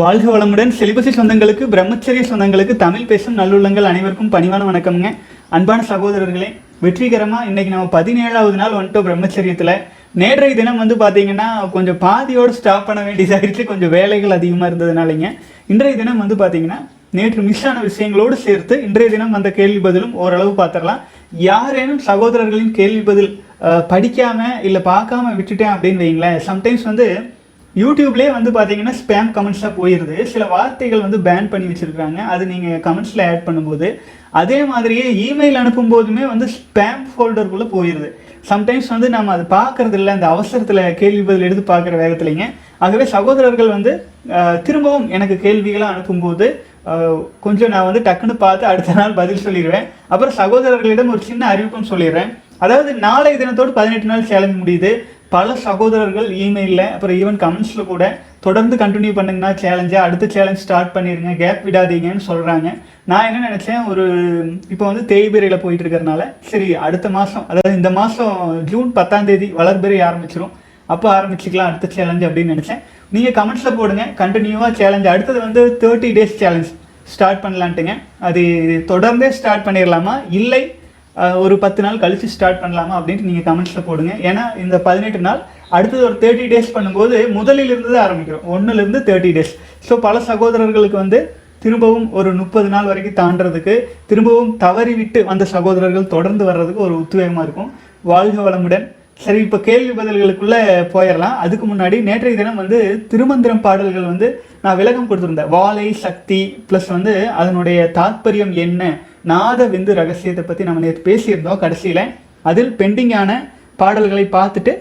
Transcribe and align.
வாழ்க 0.00 0.26
வளமுடன். 0.32 0.72
செலிபசி 0.78 1.10
சொந்தங்களுக்கு 1.16 1.64
பிரம்மச்சரிய 1.72 2.22
சொந்தங்களுக்கு 2.28 2.74
தமிழ் 2.82 3.06
பேசும் 3.10 3.38
நல்லுள்ளங்கள் 3.38 3.88
அனைவருக்கும் 3.88 4.30
பணிவான 4.34 4.66
வணக்கம்ங்க. 4.68 5.08
அன்பான 5.56 5.84
சகோதரர்களே 5.90 6.48
வெற்றிகரமாக 6.84 7.48
இன்னைக்கு 7.50 7.72
நம்ம 7.72 7.88
பதினேழாவது 7.96 8.56
நாள் 8.60 8.76
வந்துட்டோம் 8.76 9.06
பிரம்மச்சரியத்தில். 9.08 9.72
நேற்றைய 10.20 10.54
தினம் 10.60 10.80
வந்து 10.82 10.96
பார்த்தீங்கன்னா 11.02 11.48
கொஞ்சம் 11.74 11.98
பாதியோடு 12.04 12.54
ஸ்டாப் 12.58 12.86
பண்ண 12.90 13.00
வேண்டியதாகிடுச்சு 13.08 13.64
கொஞ்சம் 13.70 13.92
வேலைகள் 13.96 14.36
அதிகமாக 14.36 14.70
இருந்ததுனாலங்க. 14.70 15.32
இன்றைய 15.72 15.96
தினம் 16.02 16.22
வந்து 16.22 16.38
பார்த்தீங்கன்னா 16.42 16.78
நேற்று 17.18 17.42
மிஸ் 17.48 17.64
ஆன 17.70 17.82
விஷயங்களோடு 17.88 18.38
சேர்த்து 18.46 18.76
இன்றைய 18.86 19.10
தினம் 19.16 19.34
வந்த 19.38 19.52
கேள்வி 19.58 19.82
பதிலும் 19.88 20.14
ஓரளவு 20.22 20.54
பார்த்துடலாம் 20.62 21.02
யாரேனும் 21.48 22.00
சகோதரர்களின் 22.08 22.72
கேள்வி 22.78 23.02
பதில் 23.10 23.30
படிக்காமல் 23.92 24.56
இல்லை 24.68 24.82
பார்க்காம 24.92 25.34
விட்டுட்டேன் 25.40 25.74
அப்படின்னு 25.74 26.04
வைங்களேன். 26.06 26.40
சம்டைம்ஸ் 26.48 26.88
வந்து 26.90 27.08
யூடியூப்லேயே 27.78 28.30
வந்து 28.36 28.50
பார்த்தீங்கன்னா 28.54 28.94
ஸ்பேம் 29.00 29.28
கமெண்ட்ஸாக 29.34 29.72
போயிடுது 29.76 30.16
சில 30.30 30.44
வார்த்தைகள் 30.52 31.04
வந்து 31.04 31.18
பேன் 31.26 31.50
பண்ணி 31.52 31.66
வச்சுருக்காங்க 31.70 32.20
அது 32.32 32.44
நீங்கள் 32.52 32.80
கமெண்ட்ஸில் 32.86 33.22
ஆட் 33.26 33.44
பண்ணும்போது 33.48 33.88
அதே 34.40 34.58
மாதிரியே 34.70 35.04
இமெயில் 35.26 35.60
அனுப்பும் 35.60 35.92
போதுமே 35.92 36.24
வந்து 36.32 36.46
ஸ்பேம் 36.56 37.04
ஃபோல்டருக்குள்ளே 37.10 37.68
போயிடுது 37.76 38.08
சம்டைம்ஸ் 38.50 38.90
வந்து 38.94 39.08
நம்ம 39.14 39.32
அது 39.36 39.44
பார்க்கறது 39.58 39.96
இல்லை 40.00 40.12
அந்த 40.16 40.26
அவசரத்தில் 40.34 40.82
கேள்வி 41.00 41.22
பதில் 41.28 41.46
எடுத்து 41.46 41.64
பார்க்குற 41.70 41.94
வேகத்துலைங்க. 42.02 42.46
ஆகவே 42.84 43.04
சகோதரர்கள் 43.14 43.74
வந்து 43.76 43.92
திரும்பவும் 44.66 45.06
எனக்கு 45.16 45.36
கேள்விகளாக 45.46 45.92
அனுப்பும்போது 45.94 46.46
கொஞ்சம் 47.46 47.72
நான் 47.74 47.88
வந்து 47.88 48.04
டக்குன்னு 48.06 48.36
பார்த்து 48.44 48.64
அடுத்த 48.70 48.92
நாள் 49.00 49.18
பதில் 49.18 49.42
சொல்லிடுவேன். 49.46 49.86
அப்புறம் 50.12 50.36
சகோதரர்களிடம் 50.42 51.12
ஒரு 51.14 51.22
சின்ன 51.30 51.42
அறிவிப்பும் 51.52 51.90
சொல்லிடுறேன். 51.92 52.30
அதாவது 52.64 52.90
நாளை 53.06 53.32
தினத்தோடு 53.42 53.78
பதினெட்டு 53.78 54.08
நாள் 54.12 54.28
சேலஞ்ச் 54.30 54.60
முடியுது. 54.62 54.92
பல 55.34 55.48
சகோதரர்கள் 55.64 56.28
இமெயிலில் 56.44 56.86
அப்புறம் 56.92 57.18
ஈவன் 57.20 57.38
கமெண்ட்ஸில் 57.42 57.90
கூட 57.90 58.04
தொடர்ந்து 58.46 58.74
கண்டினியூ 58.82 59.12
பண்ணுங்கன்னா 59.16 59.50
சேலஞ்சை 59.62 59.98
அடுத்த 60.04 60.24
சேலஞ்ச் 60.34 60.62
ஸ்டார்ட் 60.62 60.94
பண்ணிடுங்க 60.94 61.32
கேப் 61.42 61.60
விடாதீங்கன்னு 61.66 62.24
சொல்கிறாங்க 62.28 62.68
நான் 63.10 63.26
என்ன 63.28 63.42
நினச்சேன் 63.48 63.84
ஒரு 63.90 64.04
இப்போ 64.72 64.84
வந்து 64.90 65.02
தேய்பிரையில் 65.12 65.62
போயிட்டு 65.64 65.84
இருக்கறனால 65.84 66.24
சரி 66.50 66.68
அடுத்த 66.86 67.10
மாதம் 67.18 67.46
அதாவது 67.50 67.78
இந்த 67.80 67.92
மாதம் 67.98 68.34
ஜூன் 68.72 68.90
பத்தாம் 68.98 69.28
தேதி 69.30 69.48
வளர்பிறை 69.60 70.00
ஆரம்பிச்சிடும் 70.08 70.54
அப்போ 70.88 71.08
ஆரம்பிச்சுக்கலாம் 71.18 71.70
அடுத்த 71.70 71.88
சேலஞ்ச் 71.96 72.26
அப்படின்னு 72.28 72.54
நினச்சேன். 72.54 72.82
நீங்கள் 73.14 73.36
கமெண்ட்ஸில் 73.38 73.78
போடுங்க 73.80 74.04
கண்டினியூவாக 74.22 74.72
சேலஞ்ச் 74.80 75.08
அடுத்தது 75.12 75.38
வந்து 75.46 75.62
தேர்ட்டி 75.82 76.10
டேஸ் 76.18 76.36
சேலஞ்ச் 76.42 76.70
ஸ்டார்ட் 77.14 77.42
பண்ணலான்ட்டுங்க. 77.44 77.94
அது 78.28 78.42
தொடர்ந்தே 78.92 79.30
ஸ்டார்ட் 79.38 79.66
பண்ணிடலாமா 79.68 80.16
இல்லை 80.40 80.62
ஒரு 81.44 81.54
பத்து 81.64 81.80
நாள் 81.84 82.02
கழித்து 82.02 82.26
ஸ்டார்ட் 82.34 82.62
பண்ணலாமா 82.62 82.94
அப்படின்ட்டு 82.98 83.28
நீங்கள் 83.30 83.46
கமெண்ட்ஸில் 83.48 83.86
போடுங்க. 83.88 84.12
ஏன்னா 84.28 84.44
இந்த 84.64 84.76
பதினெட்டு 84.86 85.20
நாள் 85.26 85.40
அடுத்தது 85.76 86.02
ஒரு 86.08 86.16
தேர்ட்டி 86.22 86.46
டேஸ் 86.52 86.74
பண்ணும்போது 86.76 87.16
முதலில் 87.38 87.72
இருந்து 87.72 87.90
தான் 87.94 88.04
ஆரம்பிக்கிறோம். 88.06 88.46
ஒன்றுலேருந்து 88.54 89.00
தேர்ட்டி 89.08 89.32
டேஸ் 89.36 89.52
ஸோ 89.88 89.96
பல 90.06 90.20
சகோதரர்களுக்கு 90.30 90.98
வந்து 91.02 91.20
திரும்பவும் 91.64 92.06
ஒரு 92.18 92.30
முப்பது 92.40 92.68
நாள் 92.74 92.88
வரைக்கும் 92.90 93.18
தாண்டறதுக்கு 93.20 93.74
திரும்பவும் 94.10 94.52
தவறி 94.62 94.94
விட்டு 95.00 95.20
வந்த 95.30 95.44
சகோதரர்கள் 95.56 96.12
தொடர்ந்து 96.14 96.44
வர்றதுக்கு 96.50 96.86
ஒரு 96.86 96.94
உத்வேகமாக 97.02 97.44
இருக்கும். 97.46 97.70
வாழ்க 98.10 98.38
வளமுடன். 98.46 98.86
சரி 99.24 99.40
இப்போ 99.44 99.58
கேள்வி 99.66 99.92
பதில்களுக்குள்ளே 99.98 100.60
போயிடலாம். 100.92 101.36
அதுக்கு 101.44 101.66
முன்னாடி 101.70 101.96
நேற்றைய 102.06 102.36
தினம் 102.38 102.60
வந்து 102.62 102.78
திருமந்திரம் 103.10 103.62
பாடல்கள் 103.66 104.10
வந்து 104.12 104.28
நான் 104.64 104.78
விளக்கம் 104.80 105.08
கொடுத்துருந்தேன். 105.08 105.52
வாழை 105.56 105.86
சக்தி 106.04 106.40
ப்ளஸ் 106.68 106.88
வந்து 106.96 107.14
அதனுடைய 107.40 107.78
தாத்பரியம் 107.98 108.54
என்ன? 108.64 108.82
நாத 109.24 109.66
விந்து 109.72 109.92
ரகசியத்தை 110.00 110.42
பற்றி 110.44 110.66
நம்ம 110.68 110.82
நேற்று 110.84 111.02
பேசியிருந்தோம் 111.08 111.62
கடைசியில். 111.64 112.04
அதில் 112.50 112.70
பெண்டிங்கான 112.80 113.30
பாடல்களை 113.80 114.24
பார்த்துட்டு 114.36 114.72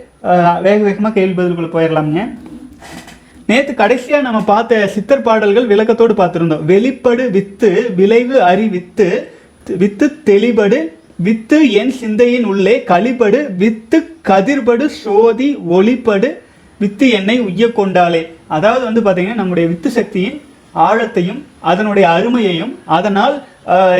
வேக 0.66 0.77
வேகமாக 0.88 1.13
கேள்வி 1.17 1.35
பதில்குள்ள 1.39 1.69
போயிடலாமுங்க 1.73 2.23
நேற்று 3.49 3.73
கடைசியாக 3.81 4.25
நம்ம 4.28 4.39
பார்த்த 4.49 4.88
சித்தர் 4.95 5.25
பாடல்கள் 5.28 5.69
விளக்கத்தோடு 5.72 6.13
பார்த்துருந்தோம். 6.19 6.66
வெளிப்படு 6.72 7.23
வித்து 7.35 7.69
விளைவு 7.99 8.35
அறி 8.49 8.66
வித்து 8.75 9.07
வித்து 9.81 10.05
தெளிபடு 10.29 10.79
வித்து 11.28 11.57
என் 11.79 11.94
சிந்தையின் 12.01 12.45
உள்ளே 12.51 12.75
களிபடு 12.91 13.39
வித்து 13.61 13.97
கதிர்படு 14.29 14.85
சோதி 15.03 15.49
ஒளிப்படு 15.78 16.29
வித்து 16.79 17.05
என்னை 17.17 17.35
உய்ய 17.47 17.66
கொண்டாலே 17.79 18.22
அதாவது 18.47 18.83
வந்து 18.85 19.01
பார்த்தீங்கன்னா 19.05 19.41
நம்முடைய 19.41 19.66
வித்து 19.72 19.89
சக்தியின் 19.97 20.38
ஆழத்தையும் 20.85 21.41
அதனுடைய 21.72 22.05
அருமையையும் 22.09 22.73
அதனால் 22.97 23.35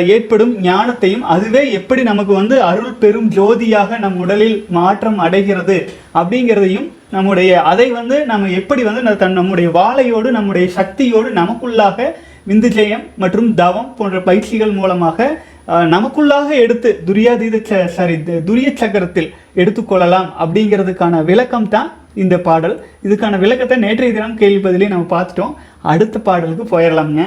ஏற்படும் 0.06 0.62
ஞானத்தையும் 0.62 1.20
அதுவே 1.20 1.72
எப்படி 1.72 2.02
நமக்கு 2.02 2.32
வந்து 2.32 2.62
அருள் 2.62 2.92
பெரும் 2.92 3.30
ஜோதியாக 3.30 3.98
நம் 3.98 4.16
உடலில் 4.16 4.66
மாற்றம் 4.68 5.18
அடைகிறது 5.18 5.90
அப்படிங்கிறதையும் 6.14 6.88
நம்முடைய 7.10 7.62
அதை 7.62 7.90
வந்து 7.90 8.26
நம்ம 8.26 8.48
எப்படி 8.48 8.82
வந்து 8.82 9.16
தன் 9.16 9.32
நம்முடைய 9.32 9.70
வாழையோடு 9.70 10.30
நம்முடைய 10.30 10.68
சக்தியோடு 10.68 11.30
நமக்குள்ளாக 11.30 12.12
விந்துஜெயம் 12.48 13.04
மற்றும் 13.16 13.54
தவம் 13.54 13.94
போன்ற 13.94 14.22
பயிற்சிகள் 14.22 14.70
மூலமாக 14.70 15.36
நமக்குள்ளாக 15.68 16.50
எடுத்து 16.50 17.02
துரியாதீத 17.06 17.62
ச- 17.62 17.84
சாரி 17.86 18.14
துரிய 18.14 18.72
சக்கரத்தில் 18.74 19.32
எடுத்துக்கொள்ளலாம் 19.56 20.28
அப்படிங்கிறதுக்கான 20.40 21.24
விளக்கம் 21.24 21.68
தான் 21.68 21.92
இந்த 22.14 22.38
பாடல். 22.38 22.84
இதுக்கான 23.04 23.38
விளக்கத்தை 23.38 23.78
நேற்றைய 23.78 24.14
தினம் 24.14 24.36
கேள்வி 24.36 24.58
பதிலே 24.58 24.88
நம்ம 24.88 25.20
பார்த்துட்டோம். 25.20 25.54
அடுத்த 25.82 26.18
பாடலுக்கு 26.18 26.64
போயிடலாம்ங்க. 26.64 27.24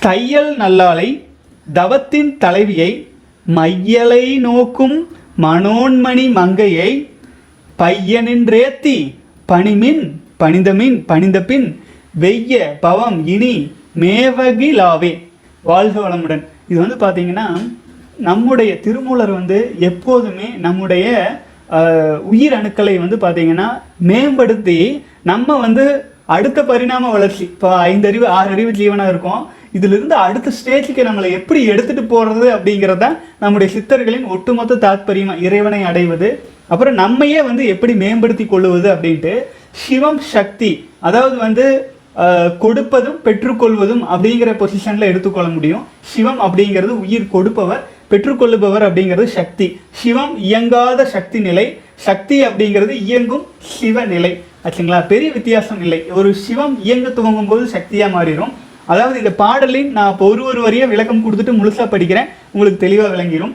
தையல் 0.00 0.56
நல்லாலை 0.56 1.08
தவத்தின் 1.72 2.38
தலைவியை 2.38 3.08
மையலை 3.46 4.38
நோக்கும் 4.38 4.96
மனோன்மணி 5.44 6.32
மங்கையை 6.32 6.90
பையனின்றேத்தி 7.78 8.96
பணிமின் 9.48 10.02
பணிந்தமின் 10.42 10.96
பணிந்தபின் 11.10 11.66
வெய்ய 12.20 12.58
பவம் 12.80 13.26
இனி 13.26 13.54
மேவகிலாவே 14.02 15.12
வாழ்க 15.62 15.96
வளமுடன். 16.00 16.44
இது 16.68 16.78
வந்து 16.84 16.98
பார்த்தீங்கன்னா 17.04 17.46
நம்முடைய 18.18 18.80
திருமூலர் 18.80 19.32
வந்து 19.32 19.58
எப்போதுமே 19.78 20.48
நம்முடைய 20.66 21.06
உயிர் 22.32 22.52
அணுக்களை 22.52 22.94
வந்து 22.98 23.16
பார்த்தீங்கன்னா 23.24 23.68
மேம்படுத்தி 24.10 25.02
நம்ம 25.22 25.56
வந்து 25.58 25.84
அடுத்த 26.26 26.62
பரிணாம 26.62 27.10
வளர்ச்சி. 27.10 27.44
இப்போ 27.44 27.76
ஐந்து 27.76 28.08
அறிவு 28.08 28.26
ஆறு 28.28 28.50
அறிவு 28.50 28.70
ஜீவனாக 28.70 29.08
இருக்கும். 29.08 29.42
இதிலிருந்து 29.76 30.16
அடுத்த 30.26 30.52
ஸ்டேஜுக்கு 30.58 31.08
நம்மளை 31.08 31.30
எப்படி 31.38 31.60
எடுத்துகிட்டு 31.72 32.04
போகிறது 32.12 32.46
அப்படிங்கிறது 32.56 33.02
தான் 33.04 33.16
நம்முடைய 33.42 33.68
சித்தர்களின் 33.76 34.28
ஒட்டுமொத்த 34.34 34.80
தாத்பரியமா 34.84 35.34
இறைவனை 35.46 35.80
அடைவது 35.90 36.28
அப்புறம் 36.72 36.98
நம்மையே 37.02 37.40
வந்து 37.48 37.64
எப்படி 37.74 37.94
மேம்படுத்தி 38.02 38.44
கொள்ளுவது 38.52 38.88
அப்படின்ட்டு 38.94 39.34
சிவம் 39.84 40.22
சக்தி 40.34 40.70
அதாவது 41.08 41.36
வந்து 41.46 41.66
கொடுப்பதும் 42.64 43.18
பெற்றுக்கொள்வதும் 43.26 44.02
அப்படிங்கிற 44.12 44.50
பொசிஷனில் 44.60 45.08
எடுத்துக்கொள்ள 45.10 45.48
முடியும். 45.54 45.84
சிவம் 46.12 46.40
அப்படிங்கிறது 46.46 46.92
உயிர் 47.04 47.32
கொடுப்பவர் 47.34 47.82
பெற்றுக்கொள்ளுபவர் 48.10 48.84
அப்படிங்கிறது 48.88 49.28
சக்தி. 49.38 49.66
சிவம் 50.00 50.34
இயங்காத 50.48 51.06
சக்தி 51.14 51.38
நிலை 51.48 51.66
சக்தி 52.06 52.36
அப்படிங்கிறது 52.48 52.92
இயங்கும் 53.06 53.44
சிவ 53.72 54.04
நிலை. 54.12 54.32
ஆச்சுங்களா? 54.64 55.00
பெரிய 55.12 55.28
வித்தியாசம் 55.38 55.80
இல்லை. 55.84 56.00
ஒரு 56.18 56.30
சிவம் 56.44 56.76
இயங்க 56.86 57.08
துவங்கும் 57.18 57.50
போது 57.52 57.64
சக்தியாக 57.74 58.14
மாறிடும். 58.16 58.52
அதாவது 58.92 59.16
இந்த 59.22 59.32
பாடலின் 59.42 59.90
நான் 59.96 60.12
இப்போ 60.12 60.26
ஒரு 60.32 60.42
ஒரு 60.50 60.60
வரியா 60.66 60.86
விளக்கம் 60.92 61.24
கொடுத்துட்டு 61.24 61.58
முழுசாக 61.60 61.86
படிக்கிறேன். 61.92 62.30
உங்களுக்கு 62.54 62.78
தெளிவாக 62.84 63.12
விளங்கிடும் 63.14 63.54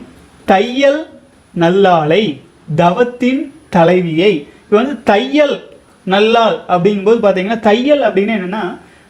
தையல் 0.52 1.00
நல்லாளை 1.54 2.24
தவத்தின் 2.82 3.42
தலைவியை. 3.76 4.34
இப்போ 4.64 4.78
வந்து 4.82 4.96
தையல் 5.12 5.56
நல்லாள் 6.14 6.58
அப்படிங்கும்போது 6.74 7.20
பார்த்தீங்கன்னா 7.24 7.60
தையல் 7.70 8.04
அப்படின்னு 8.08 8.36
என்னன்னா 8.38 8.64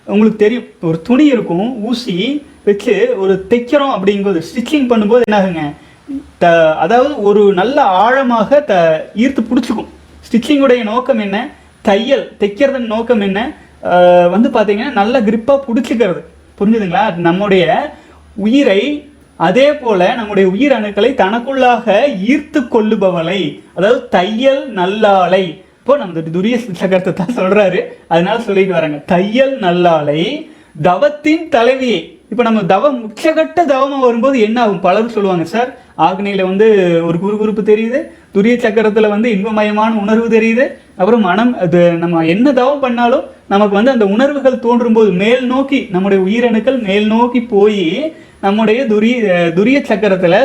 உங்களுக்கு 0.07 0.43
தெரியும் 0.43 0.67
ஒரு 0.89 0.97
துணி 1.09 1.25
இருக்கும் 1.35 1.69
ஊசி 1.89 2.15
வச்சு 2.67 2.93
ஒரு 3.23 3.33
தைக்கிறோம் 3.51 3.93
அப்படிங்கும்போது 3.95 4.39
ஸ்டிச்சிங் 4.49 4.89
பண்ணும்போது 4.91 5.25
என்ன 5.27 5.37
ஆகுங்க 5.41 5.63
த 6.41 6.45
அதாவது 6.83 7.11
ஒரு 7.29 7.41
நல்ல 7.59 7.77
ஆழமாக 8.03 8.59
த 8.71 8.75
ஈர்த்து 9.23 9.41
பிடிச்சிக்கும். 9.49 9.89
ஸ்டிச்சிங்குடைய 10.27 10.81
நோக்கம் 10.91 11.21
என்ன? 11.25 11.37
தையல் 11.87 12.25
தைக்கிறதன் 12.41 12.91
நோக்கம் 12.93 13.23
என்ன? 13.27 13.39
வந்து 14.29 14.49
பார்த்தீங்கன்னா 14.49 14.91
நல்ல 14.91 15.21
கிரிப்பாக 15.21 15.65
பிடிச்சிக்கிறது. 15.67 16.21
புரிஞ்சுதுங்களா? 16.59 17.15
நம்முடைய 17.15 17.95
உயிரை 18.35 19.07
அதே 19.35 19.73
போல் 19.73 20.15
நம்முடைய 20.15 20.49
உயிர் 20.49 20.71
அணுக்களை 20.71 21.13
தனக்குள்ளாக 21.13 21.85
ஈர்த்து 22.31 22.67
கொள்ளுபவளை 22.67 23.61
அதாவது 23.73 24.07
தையல் 24.09 24.71
நல்லாளை 24.71 25.43
இப்போ 25.79 25.97
நம்ம 25.97 26.19
துரிய 26.19 26.55
சக்கரத்தை 26.81 27.13
தான் 27.13 27.37
சொல்கிறாரு 27.37 27.79
அதனால 28.07 28.39
சொல்லிட்டு 28.39 28.73
வராங்க 28.73 28.97
தையல் 29.05 29.59
நல்லாளை 29.59 30.49
தவத்தின் 30.81 31.49
தலைவியை. 31.49 32.18
இப்போ 32.31 32.43
நம்ம 32.43 32.61
தவம் 32.71 32.97
உச்சகட்ட 33.05 33.59
தவமாக 33.71 34.01
வரும்போது 34.05 34.37
என்ன 34.47 34.57
ஆகும் 34.63 34.83
பலரும் 34.83 35.13
சொல்லுவாங்க 35.15 35.45
சார் 35.53 35.69
ஆக்னியில 36.07 36.41
வந்து 36.49 36.67
ஒரு 37.07 37.17
குறுகுறுப்பு 37.23 37.63
தெரியுது 37.71 37.99
துரிய 38.35 38.55
சக்கரத்தில் 38.65 39.13
வந்து 39.13 39.29
இன்பமயமான 39.35 39.97
உணர்வு 40.03 40.27
தெரியுது 40.35 40.65
அப்புறம் 40.99 41.25
மனம் 41.29 41.53
அது 41.65 41.81
நம்ம 42.03 42.23
என்ன 42.33 42.53
தவம் 42.53 42.83
பண்ணாலும் 42.85 43.25
நமக்கு 43.53 43.77
வந்து 43.77 43.91
அந்த 43.91 44.05
உணர்வுகள் 44.15 44.63
தோன்றும் 44.65 44.97
போது 44.99 45.11
மேல் 45.23 45.43
நோக்கி 45.45 45.79
நம்முடைய 45.95 46.19
உயிரணுக்கள் 46.27 46.79
மேல் 46.81 47.07
நோக்கி 47.07 47.41
போய் 47.55 47.83
நம்முடைய 48.45 48.79
துரிய 48.93 49.15
துரிய 49.57 49.79
சக்கரத்தில் 49.91 50.41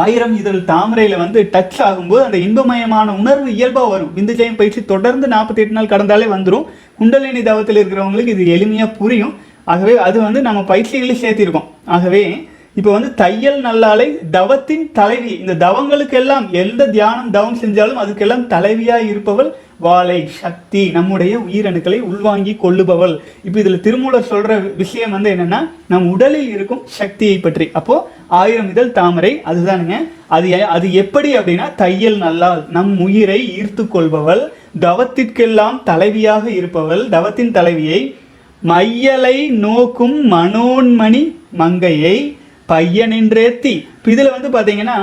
ஆயிரம் 0.00 0.34
இதழ் 0.38 0.62
தாமரையில் 0.70 1.20
வந்து 1.22 1.40
டச் 1.52 1.78
ஆகும்போது 1.88 2.22
அந்த 2.24 2.38
இன்பமயமான 2.46 3.12
உணர்வு 3.20 3.50
இயல்பாக 3.54 3.88
வரும். 3.92 4.10
விந்துஜயம் 4.16 4.56
பயிற்சி 4.56 4.80
தொடர்ந்து 4.84 5.26
நாற்பத்தி 5.34 5.62
எட்டு 5.62 5.76
நாள் 5.76 5.92
கடந்தாலே 5.92 6.26
வந்துடும் 6.32 6.66
குண்டலினி 6.98 7.42
தவத்தில் 7.42 7.78
இருக்கிறவங்களுக்கு 7.80 8.34
இது 8.34 8.46
எளிமையாக 8.56 8.96
புரியும். 8.98 9.32
ஆகவே 9.68 9.96
அது 9.98 10.18
வந்து 10.20 10.40
நம்ம 10.42 10.60
பயிற்சிகளில் 10.62 11.22
சேர்த்திருக்கோம். 11.22 11.68
ஆகவே 11.84 12.22
இப்போ 12.74 12.90
வந்து 12.92 13.14
தையல் 13.14 13.64
நல்லாலை 13.64 14.08
தவத்தின் 14.30 14.92
தலைவி 14.92 15.30
இந்த 15.30 15.54
தவங்களுக்கெல்லாம் 15.54 16.50
எந்த 16.50 16.86
தியானம் 16.86 17.30
தவம் 17.30 17.58
செஞ்சாலும் 17.58 18.02
அதுக்கெல்லாம் 18.04 18.46
தலைவியாக 18.46 19.08
இருப்பவள் 19.08 19.50
வாழை 19.78 20.20
சக்தி 20.26 20.90
நம்முடைய 20.90 21.38
உயிரணுக்களை 21.38 22.00
உள்வாங்கி 22.00 22.56
கொள்ளுபவள். 22.62 23.18
இப்போ 23.44 23.58
இதில் 23.58 23.80
திருமூலர் 23.80 24.30
சொல்கிற 24.32 24.56
விஷயம் 24.58 25.10
வந்து 25.10 25.30
என்னென்னா 25.30 25.68
நம் 25.88 26.10
உடலில் 26.10 26.48
இருக்கும் 26.48 26.82
சக்தியை 26.84 27.38
பற்றி. 27.38 27.68
அப்போது 27.72 28.06
ஆயிரம் 28.26 28.70
இதழ் 28.70 28.92
தாமரை 28.92 29.42
அதுதானுங்க. 29.46 29.94
அது 30.26 30.50
எ- 30.50 30.66
அது 30.66 30.94
எப்படி 30.94 31.36
அப்படின்னா 31.36 31.74
தையல் 31.74 32.16
நல்லால் 32.16 32.64
நம் 32.70 33.00
உயிரை 33.00 33.40
ஈர்த்து 33.60 33.88
கொள்பவள் 33.88 34.42
தவத்திற்கெல்லாம் 34.80 35.82
தலைவியாக 35.86 36.46
இருப்பவள் 36.46 37.08
தவத்தின் 37.08 37.52
தலைவியை 37.52 38.14
மையலை 38.70 39.36
நோக்கும் 39.64 40.16
மனோன்மணி 40.32 41.22
மங்கையை 41.60 42.16
பையனின்றேத்தி. 42.70 43.74
இப்போ 43.96 44.08
இதில் 44.14 44.34
வந்து 44.36 44.48
பார்த்தீங்கன்னா 44.54 44.96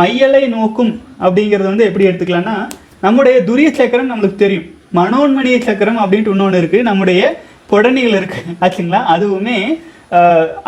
மையலை 0.00 0.42
நோக்கும் 0.54 0.92
அப்படிங்கிறது 1.24 1.68
வந்து 1.72 1.86
எப்படி 1.88 2.06
எடுத்துக்கலாம்னா 2.08 2.54
நம்முடைய 3.04 3.36
துரிய 3.48 3.68
சக்கரம் 3.78 4.10
நம்மளுக்கு 4.12 4.38
தெரியும். 4.44 4.68
மனோன்மணிய 4.98 5.56
சக்கரம் 5.66 6.00
அப்படின்ட்டு 6.02 6.32
இன்னொன்று 6.34 6.60
இருக்குது 6.62 6.88
நம்முடைய 6.88 7.20
புடனிகள் 7.70 8.16
இருக்குது 8.20 8.54
ஆச்சுங்களா? 8.64 9.00
அதுவுமே 9.14 9.58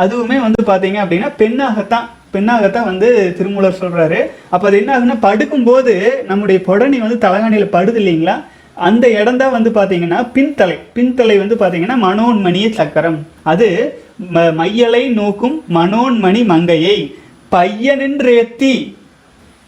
அதுவுமே 0.03 0.37
வந்து 0.45 0.61
பார்த்தீங்க 0.71 0.99
அப்படின்னா 1.03 1.29
பெண்ணாகத்தான். 1.41 2.07
பெண்ணாகத்தான் 2.35 2.89
வந்து 2.91 3.09
திருமூலர் 3.39 3.81
சொல்கிறாரு 3.83 4.21
அப்போ 4.53 4.65
அது 4.69 4.79
என்ன 4.81 4.93
ஆகுதுன்னா 4.95 5.19
படுக்கும்போது 5.27 5.95
நம்முடைய 6.31 6.59
புடனி 6.69 6.99
வந்து 7.05 7.19
தலகாணியில் 7.25 7.75
படுது 7.77 8.01
இல்லைங்களா? 8.03 8.37
அந்த 8.77 9.11
இடம் 9.11 9.37
தான் 9.37 9.51
வந்து 9.51 9.71
பார்த்தீங்கன்னா 9.71 10.31
பின்தலை. 10.35 10.79
பின்தலை 10.95 11.39
வந்து 11.39 11.55
பார்த்தீங்கன்னா 11.55 11.95
மனோன்மணிய 12.03 12.71
சக்கரம். 12.71 13.27
அது 13.43 13.99
ம- 14.35 14.53
மையலை 14.53 15.09
நோக்கும் 15.09 15.63
மனோன்மணி 15.75 16.45
மங்கையை. 16.45 17.15
பையனின்றேத்தி 17.53 18.95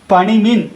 பனிமின் 0.09 0.69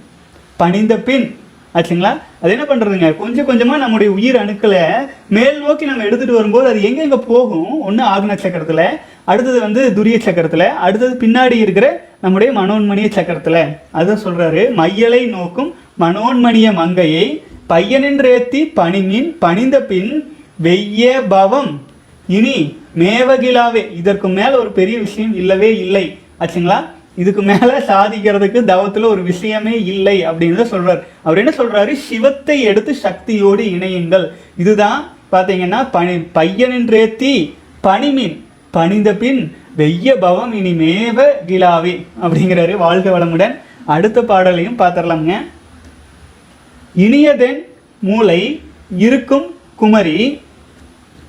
பணிந்த 0.57 0.97
பின். 0.97 1.37
ஆச்சுங்களா? 1.75 2.21
அது 2.43 2.51
என்ன 2.51 2.63
பண்ணுறதுங்க 2.63 3.17
கொஞ்சம் 3.17 3.45
கொஞ்சமாக 3.45 3.79
நம்முடைய 3.79 4.13
உயிர் 4.13 4.37
அணுக்களை 4.37 4.83
மேல் 5.29 5.61
நோக்கி 5.61 5.85
நம்ம 5.85 6.05
எடுத்துகிட்டு 6.05 6.33
வரும்போது 6.33 6.69
அது 6.69 6.83
எங்கெங்கே 6.83 7.17
போகும்? 7.17 7.81
ஒன்று 7.81 8.05
ஆக்ன 8.05 8.37
சக்கரத்தில் 8.37 8.99
அடுத்தது 9.25 9.61
வந்து 9.61 9.93
துரிய 9.97 10.19
சக்கரத்தில் 10.21 10.67
அடுத்தது 10.67 11.27
பின்னாடி 11.27 11.53
இருக்கிற 11.53 12.09
நம்முடைய 12.21 12.61
மனோன்மணிய 12.61 13.09
சக்கரத்தில். 13.09 13.77
அதான் 13.95 14.19
சொல்கிறாரு 14.25 14.75
மையலை 14.75 15.29
நோக்கும் 15.29 15.75
மனோன்மணிய 16.01 16.73
மங்கையை 16.73 17.43
பையனின்றேத்தி 17.73 18.61
பணினின் 18.77 19.37
பணிந்த 19.39 19.81
பின் 19.81 20.37
வெய்ய 20.63 21.23
பவம். 21.29 21.81
இனி 22.29 22.77
மேவகிலாவே. 22.99 23.97
இதற்கு 23.97 24.29
மேல 24.29 24.59
ஒரு 24.59 24.73
பெரிய 24.73 24.99
விஷயம் 24.99 25.37
இல்லவே 25.37 25.79
இல்லை. 25.79 26.19
ஆச்சுங்களா? 26.41 26.85
இதுக்கு 27.17 27.43
மேல 27.43 27.79
சாதிக்கிறதுக்கு 27.89 28.61
தவத்துல 28.67 29.05
ஒரு 29.05 29.23
விஷயமே 29.23 29.85
இல்லை 29.85 30.27
அப்படின்னு 30.27 30.67
சொல்றாரு. 30.73 31.03
அவர் 31.23 31.39
என்ன 31.39 31.53
சொல்றாரு? 31.59 31.93
சிவத்தை 31.93 32.61
எடுத்து 32.61 32.95
சக்தியோடு 32.95 33.65
இணையுங்கள். 33.65 34.27
இதுதான் 34.57 35.11
பாத்தீங்கன்னா 35.33 35.91
பனி 35.91 36.17
பையனின்றேத்தி 36.17 37.53
பனிமின் 37.83 38.39
பணிந்த 38.71 39.15
பின் 39.15 39.57
வெய்ய 39.79 40.15
பவம் 40.21 40.53
இனி 40.53 40.73
மேவ 40.73 41.23
கிலாவே 41.47 42.07
அப்படிங்கிறாரு 42.23 42.77
வாழ்க 42.77 43.19
வளமுடன். 43.19 43.59
அடுத்த 43.87 44.23
பாடலையும் 44.23 44.79
பார்த்துடலாம்ங்க 44.79 45.35
இனியதென் 46.97 47.59
மூளை 47.99 48.61
இருக்கும் 48.99 49.55
குமரி 49.75 50.41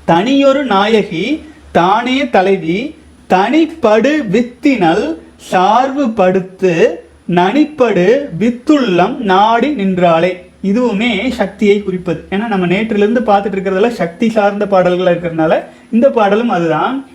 தனியொரு 0.05 0.63
நாயகி 0.63 1.41
தானே 1.71 2.29
தலைவி 2.29 2.95
தனிப்படு 3.29 4.09
வித்தினல் 4.31 5.15
சார்பு 5.35 6.09
படுத்து 6.09 7.03
நனிப்படு 7.29 8.25
வித்துள்ளம் 8.39 9.17
நாடி 9.17 9.75
நின்றாளே. 9.75 10.37
இதுவுமே 10.63 11.29
சக்தியை 11.29 11.83
குறிப்பது. 11.83 12.23
ஏன்னா 12.29 12.47
நம்ம 12.47 12.67
நேற்றிலிருந்து 12.67 13.21
பார்த்துட்டு 13.25 13.55
இருக்கிறதுல 13.55 13.89
சக்தி 13.89 14.29
சார்ந்த 14.29 14.67
பாடல்கள் 14.67 15.19
இருக்கிறதுனால 15.19 15.63
இந்த 15.91 16.09
பாடலும் 16.09 16.49
அதுதான். 16.49 17.07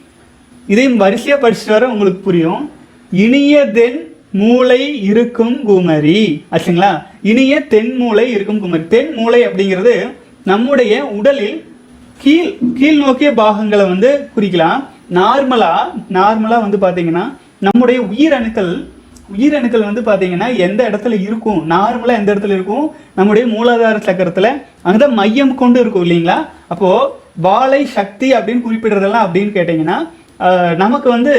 இதையும் 0.66 0.96
வரிசையாக 0.96 1.50
படிச்சுட்டு 1.50 1.68
வர 1.68 1.88
உங்களுக்கு 1.88 2.20
புரியும். 2.20 2.70
இனிய 3.12 3.66
தென் 3.66 4.14
மூளை 4.32 5.02
இருக்கும் 5.02 5.62
குமரி. 5.62 6.44
ஆச்சுங்களா? 6.52 7.06
இனிய 7.30 7.54
தென்மூளை 7.72 8.26
இருக்கும் 8.34 8.60
குமரி. 8.60 8.84
தென் 8.94 9.12
மூளை 9.18 9.40
அப்படிங்கிறது 9.46 9.94
நம்முடைய 10.50 10.92
உடலில் 11.18 11.58
கீழ் 12.22 12.52
கீழ் 12.78 13.00
நோக்கிய 13.04 13.30
பாகங்களை 13.40 13.84
வந்து 13.92 14.10
குறிக்கலாம். 14.36 14.80
நார்மலாக 15.18 15.90
நார்மலாக 16.18 16.64
வந்து 16.66 16.78
பார்த்தீங்கன்னா 16.84 17.24
நம்முடைய 17.66 17.98
உயிரணுக்கள் 18.12 18.72
உயிரணுக்கள் 19.36 19.86
வந்து 19.86 20.02
பார்த்தீங்கன்னா 20.08 20.48
எந்த 20.66 20.80
இடத்துல 20.90 21.14
இருக்கும்? 21.26 21.58
நார்மலாக 21.72 22.18
எந்த 22.20 22.30
இடத்துல 22.34 22.56
இருக்கும்? 22.56 22.86
நம்முடைய 23.18 23.44
மூலாதார 23.54 23.96
சக்கரத்தில் 24.06 24.50
அங்கே 24.88 25.06
மையம் 25.18 25.54
கொண்டு 25.62 25.80
இருக்கும் 25.82 26.04
இல்லைங்களா? 26.06 26.38
அப்போது 26.72 27.10
வாழை 27.46 27.80
சக்தி 27.96 28.28
அப்படின்னு 28.36 28.64
குறிப்பிடுறதெல்லாம் 28.66 29.26
அப்படின்னு 29.26 29.52
கேட்டிங்கன்னா 29.58 29.98
நமக்கு 30.82 31.08
வந்து 31.16 31.34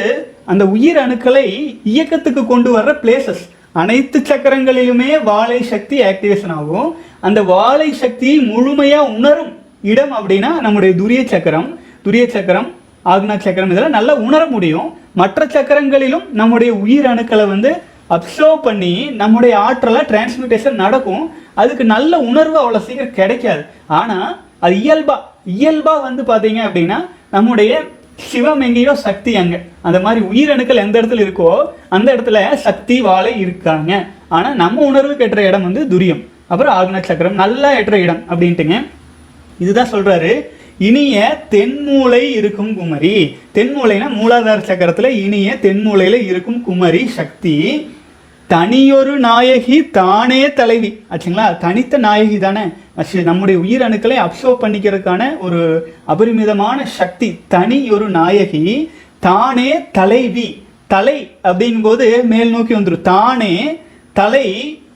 அந்த 0.51 0.63
உயிர் 0.75 0.99
அணுக்களை 1.05 1.45
இயக்கத்துக்கு 1.93 2.41
கொண்டு 2.51 2.69
வர்ற 2.75 2.91
பிளேசஸ் 3.03 3.43
அனைத்து 3.81 4.19
சக்கரங்களிலுமே 4.29 5.09
வாழை 5.23 5.59
சக்தி 5.71 5.97
ஆக்டிவேஷன் 6.09 6.53
ஆகும். 6.59 6.89
அந்த 7.27 7.39
வாழை 7.43 7.89
சக்தியை 8.03 8.37
முழுமையாக 8.51 9.11
உணரும் 9.17 9.51
இடம் 9.91 10.13
அப்படின்னா 10.19 10.51
நம்முடைய 10.65 10.91
துரிய 11.01 11.21
சக்கரம். 11.33 11.69
துரிய 12.05 12.23
சக்கரம் 12.35 12.69
ஆக்னா 13.11 13.35
சக்கரம் 13.45 13.71
இதெல்லாம் 13.71 13.97
நல்லா 13.97 14.13
உணர 14.27 14.41
முடியும். 14.55 14.89
மற்ற 15.21 15.45
சக்கரங்களிலும் 15.55 16.25
நம்முடைய 16.39 16.71
உயிர் 16.83 17.07
அணுக்களை 17.11 17.45
வந்து 17.53 17.71
அப்சர்வ் 18.15 18.65
பண்ணி 18.67 18.93
நம்முடைய 19.21 19.53
ஆற்றலாக 19.67 20.05
டிரான்ஸ்மிட்டேஷன் 20.11 20.81
நடக்கும். 20.83 21.23
அதுக்கு 21.61 21.83
நல்ல 21.95 22.19
உணர்வு 22.31 22.57
அவ்வளோ 22.61 22.81
சீக்கிரம் 22.87 23.17
கிடைக்காது. 23.19 23.63
ஆனால் 23.99 24.29
அது 24.59 24.75
இயல்பா 24.85 25.15
இயல்பா 25.57 25.93
வந்து 26.07 26.23
பார்த்தீங்க 26.29 26.59
அப்படின்னா 26.67 26.97
நம்முடைய 27.35 27.81
சிவம் 28.19 28.59
எங்கேயோ 28.59 28.95
சக்தி 28.95 29.35
அங்க. 29.35 29.59
அந்த 29.81 29.99
மாதிரி 29.99 30.25
உயிரணுக்கள் 30.25 30.75
எந்த 30.75 31.01
இடத்துல 31.01 31.27
இருக்கோ 31.27 31.65
அந்த 31.89 32.15
இடத்துல 32.15 32.53
சக்தி 32.53 33.01
வாழை 33.01 33.39
இருக்காங்க. 33.39 34.05
ஆனா 34.27 34.53
நம்ம 34.53 34.81
உணர்வு 34.81 35.13
கெட்டுற 35.13 35.37
இடம் 35.37 35.71
வந்து 35.71 35.99
துரியம். 35.99 36.25
அப்புறம் 36.47 36.75
ஆக்ன 36.75 37.03
சக்கரம் 37.03 37.33
நல்லா 37.33 37.79
எட்டுற 37.79 37.93
இடம் 37.93 38.23
அப்படின்ட்டுங்க. 38.29 38.85
இதுதான் 39.59 39.91
சொல்றாரு. 39.91 40.41
இனிய 40.79 41.43
தென்மூலை 41.51 42.21
இருக்கும் 42.35 42.75
குமரி. 42.75 43.37
தென்மூலைனா 43.55 44.09
மூலாதார 44.09 44.59
சக்கரத்துல 44.59 45.07
இனிய 45.07 45.57
தென்மூலையில 45.61 46.25
இருக்கும் 46.25 46.61
குமரி 46.61 47.07
சக்தி. 47.07 47.89
தனியொரு 48.49 49.19
நாயகி 49.19 49.89
தானே 49.89 50.53
தலைவி. 50.53 50.89
ஆச்சுங்களா? 51.11 51.57
தனித்த 51.57 51.97
நாயகி 51.97 52.37
தானே. 52.37 52.61
அச்சு, 52.95 53.23
நம்முடைய 53.23 53.57
உயிரணுக்களை 53.59 54.15
அப்சர்வ் 54.25 54.61
பண்ணிக்கிறதுக்கான 54.61 55.39
ஒரு 55.39 55.59
அபரிமிதமான 56.05 56.85
சக்தி 56.85 57.39
தனி 57.47 57.89
ஒரு 57.89 58.09
நாயகி 58.09 58.91
தானே 59.19 59.69
தலைவி. 59.91 60.47
தலை 60.87 61.31
அப்படிங்கும்போது 61.43 62.23
மேல் 62.23 62.51
நோக்கி 62.51 62.75
வந்துடும் 62.75 63.01
தானே 63.01 63.79
தலை 64.13 64.47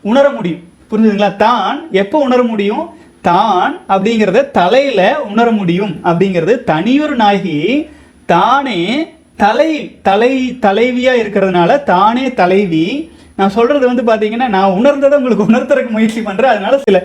உணர 0.01 0.29
முடியும். 0.29 0.59
புரிஞ்சுதுங்களா? 0.91 1.35
தான் 1.35 1.87
எப்போ 1.91 2.19
உணர 2.19 2.43
முடியும்? 2.43 2.89
தான் 3.21 3.79
அப்படிங்கிறத 3.89 4.51
தலையில 4.51 5.21
உணர 5.21 5.51
முடியும். 5.51 5.95
அப்படிங்கிறது 6.03 6.63
தனியொரு 6.63 7.15
நாயகி 7.15 7.89
தானே 8.25 9.07
தலை 9.37 9.99
தலை 10.01 10.57
தலைவியா 10.61 11.13
இருக்கிறதுனால 11.21 11.83
தானே 11.83 12.33
தலைவி 12.33 13.11
நான் 13.39 13.53
சொல்கிறது 13.57 13.85
வந்து 13.91 14.03
பார்த்தீங்கன்னா 14.09 14.47
நான் 14.55 14.75
உணர்ந்ததை 14.79 15.17
உங்களுக்கு 15.19 15.47
உணர்த்துறதுக்கு 15.49 15.95
முயற்சி 15.97 16.21
பண்ணுறேன் 16.27 16.53
அதனால 16.53 16.77
சில 16.87 16.99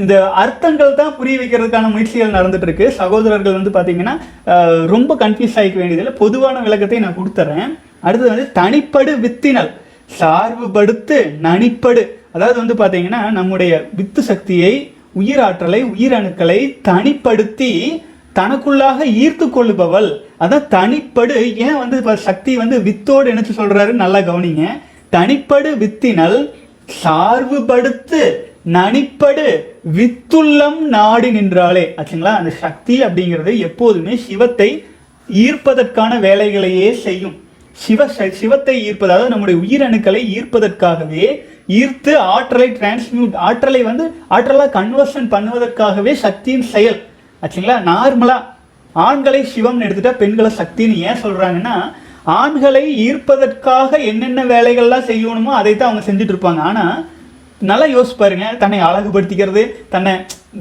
இந்த 0.00 0.14
அர்த்தங்கள் 0.42 0.98
தான் 1.00 1.14
புரிய 1.16 1.36
வைக்கிறதுக்கான 1.40 1.88
முயற்சிகள் 1.94 2.36
நடந்துட்டுருக்கு. 2.36 2.86
சகோதரர்கள் 3.00 3.56
வந்து 3.58 3.72
பார்த்தீங்கன்னா 3.76 4.14
ரொம்ப 4.94 5.16
கன்ஃபியூஸ் 5.22 5.56
ஆகிக்க 5.60 5.78
வேண்டியதில்லை. 5.80 6.14
பொதுவான 6.22 6.60
விளக்கத்தை 6.66 7.00
நான் 7.04 7.18
கொடுத்துட்றேன் 7.18 7.72
அடுத்தது 8.06 8.32
வந்து 8.34 8.46
தனிப்படு 8.60 9.14
வித்தினல். 9.24 9.70
சார்புபடுத்து 10.20 11.18
நனிப்படு 11.48 12.04
அதாவது 12.36 12.58
வந்து 12.62 12.76
பார்த்தீங்கன்னா 12.80 13.20
நம்முடைய 13.38 13.72
வித்து 13.98 14.22
சக்தியை 14.30 14.72
உயிராற்றலை 15.20 15.80
உயிரணுக்களை 15.92 16.60
தனிப்படுத்தி 16.88 17.70
தனக்குள்ளாக 18.38 18.98
ஈர்த்து 19.22 19.46
கொள்ளுபவள். 19.56 20.10
அதான் 20.44 20.68
தனிப்படு. 20.76 21.36
ஏன் 21.66 21.78
வந்து 21.82 21.96
இப்போ 22.00 22.14
சக்தி 22.28 22.52
வந்து 22.62 22.76
வித்தோடு 22.88 23.32
இணைச்சு 23.32 23.54
சொல்கிறாரு 23.60 23.92
நல்லா 24.02 24.20
கவனிங்க. 24.30 24.64
தனிப்படு 25.14 25.70
வித்தினல் 25.82 26.38
சார்புபடுத்து 27.02 28.20
நனிப்படு 28.76 29.46
வித்துள்ளம் 29.96 30.78
நாடி 30.96 31.30
நின்றாலே 31.30 31.84
ஆச்சுங்களா? 31.98 32.32
அந்த 32.40 32.50
சக்தி 32.64 32.94
அப்படிங்கிறது 33.06 33.52
எப்போதுமே 33.68 34.16
சிவத்தை 34.26 34.68
ஈர்ப்பதற்கான 35.28 36.12
வேலைகளையே 36.26 36.90
செய்யும். 37.04 37.36
சிவ 37.76 38.06
சிவத்தை 38.40 38.74
ஈர்ப்பது 38.86 39.12
அதாவது 39.14 39.32
நம்முடைய 39.32 39.56
உயிரணுக்களை 39.64 40.22
ஈர்ப்பதற்காகவே 40.36 41.26
ஈர்த்து 41.78 42.12
ஆற்றலை 42.16 42.68
டிரான்ஸ்மியூட் 42.78 43.34
ஆற்றலை 43.48 43.82
வந்து 43.82 44.04
ஆற்றலாக 44.36 44.74
கன்வர்ஷன் 44.78 45.28
பண்ணுவதற்காகவே 45.34 46.12
சக்தியின் 46.24 46.66
செயல். 46.74 46.98
ஆச்சுங்களா? 47.42 47.76
நார்மலாக 47.90 48.48
ஆண்களை 48.94 49.40
சிவம்னு 49.54 49.86
எடுத்துட்டா 49.86 50.14
பெண்களை 50.22 50.50
சக்தின்னு 50.60 50.96
ஏன் 51.08 51.22
சொல்றாங்கன்னா 51.24 51.76
ஆண்களை 52.24 52.82
ஈர்ப்பதற்காக 53.06 53.98
என்னென்ன 54.02 54.40
வேலைகள்லாம் 54.44 55.08
செய்யணுமோ 55.08 55.50
அதை 55.50 55.72
தான் 55.76 55.88
அவங்க 55.88 56.04
செஞ்சுட்டு 56.06 56.34
இருப்பாங்க 56.34 56.62
ஆனால் 56.62 56.94
நல்லா 57.60 57.86
யோசிச்சு 57.86 58.16
பாருங்க 58.18 58.46
தன்னை 58.56 58.78
அழகுபடுத்திக்கிறது 58.80 59.62
தன்னை 59.88 60.12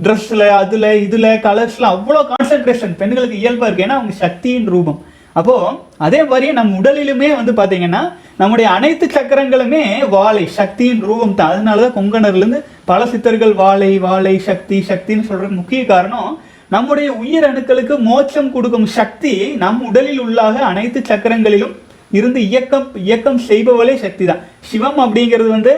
ட்ரெஸ்ஸில் 0.03 0.46
அதில் 0.58 0.89
இதில் 1.06 1.32
கலர்ஸில் 1.41 1.94
அவ்வளோ 1.94 2.22
கான்சென்ட்ரேஷன் 2.24 2.94
பெண்களுக்கு 3.00 3.38
இயல்பாக 3.41 3.68
இருக்குது 3.68 3.88
ஏன்னா 3.88 3.98
அவங்க 4.00 4.15
சக்தியின் 4.25 4.68
ரூபம். 4.68 5.00
அப்போது 5.36 5.77
அதே 5.98 6.24
மாதிரியே 6.24 6.51
நம் 6.51 6.77
உடலிலுமே 6.80 7.30
வந்து 7.36 7.53
பார்த்தீங்கன்னா 7.60 8.01
நம்முடைய 8.38 8.68
அனைத்து 8.70 9.06
சக்கரங்களுமே 9.08 9.84
வாழை 10.10 10.46
சக்தியின் 10.60 11.01
ரூபம் 11.01 11.36
தான். 11.36 11.51
அதனால 11.53 11.82
தான் 11.82 11.98
கொங்கணர்லேருந்து 11.98 12.60
பல 12.86 13.06
சித்தர்கள் 13.06 13.53
வாழை 13.53 14.00
வாழை 14.00 14.39
சக்தி 14.50 14.80
சக்தின்னு 14.89 15.27
சொல்றதுக்கு 15.30 15.60
முக்கிய 15.62 15.86
காரணம் 15.86 16.32
நம்முடைய 16.73 17.07
உயிர் 17.21 17.45
அணுக்களுக்கு 17.47 17.95
மோட்சம் 18.09 18.51
கொடுக்கும் 18.55 18.85
சக்தி 18.97 19.31
நம் 19.63 19.79
உடலில் 19.87 20.21
உள்ளாக 20.25 20.55
அனைத்து 20.71 20.99
சக்கரங்களிலும் 21.09 21.73
இருந்து 22.17 22.39
இயக்கம் 22.49 22.87
இயக்கம் 23.07 23.39
செய்பவளே 23.47 23.95
சக்தி 24.03 24.25
தான் 24.29 24.43
சிவம் 24.69 25.01
அப்படிங்கிறது 25.05 25.49
வந்து 25.55 25.73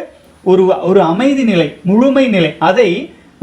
ஒரு 0.52 0.64
ஒரு 0.90 1.02
அமைதி 1.12 1.44
நிலை 1.50 1.68
முழுமை 1.90 2.26
நிலை. 2.36 2.52
அதை 2.70 2.88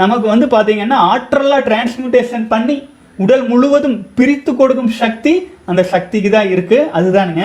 நமக்கு 0.02 0.26
வந்து 0.32 0.46
பார்த்தீங்கன்னா 0.54 0.98
ஆற்றலாக 1.10 1.60
டிரான்ஸ்மியூட்டேஷன் 1.68 2.46
பண்ணி 2.54 2.76
உடல் 3.24 3.44
முழுவதும் 3.50 3.98
பிரித்து 4.18 4.50
கொடுக்கும் 4.60 4.92
சக்தி 5.02 5.34
அந்த 5.70 5.82
சக்திக்கு 5.94 6.30
தான் 6.36 6.50
இருக்குது 6.54 6.88
அதுதானுங்க. 6.98 7.44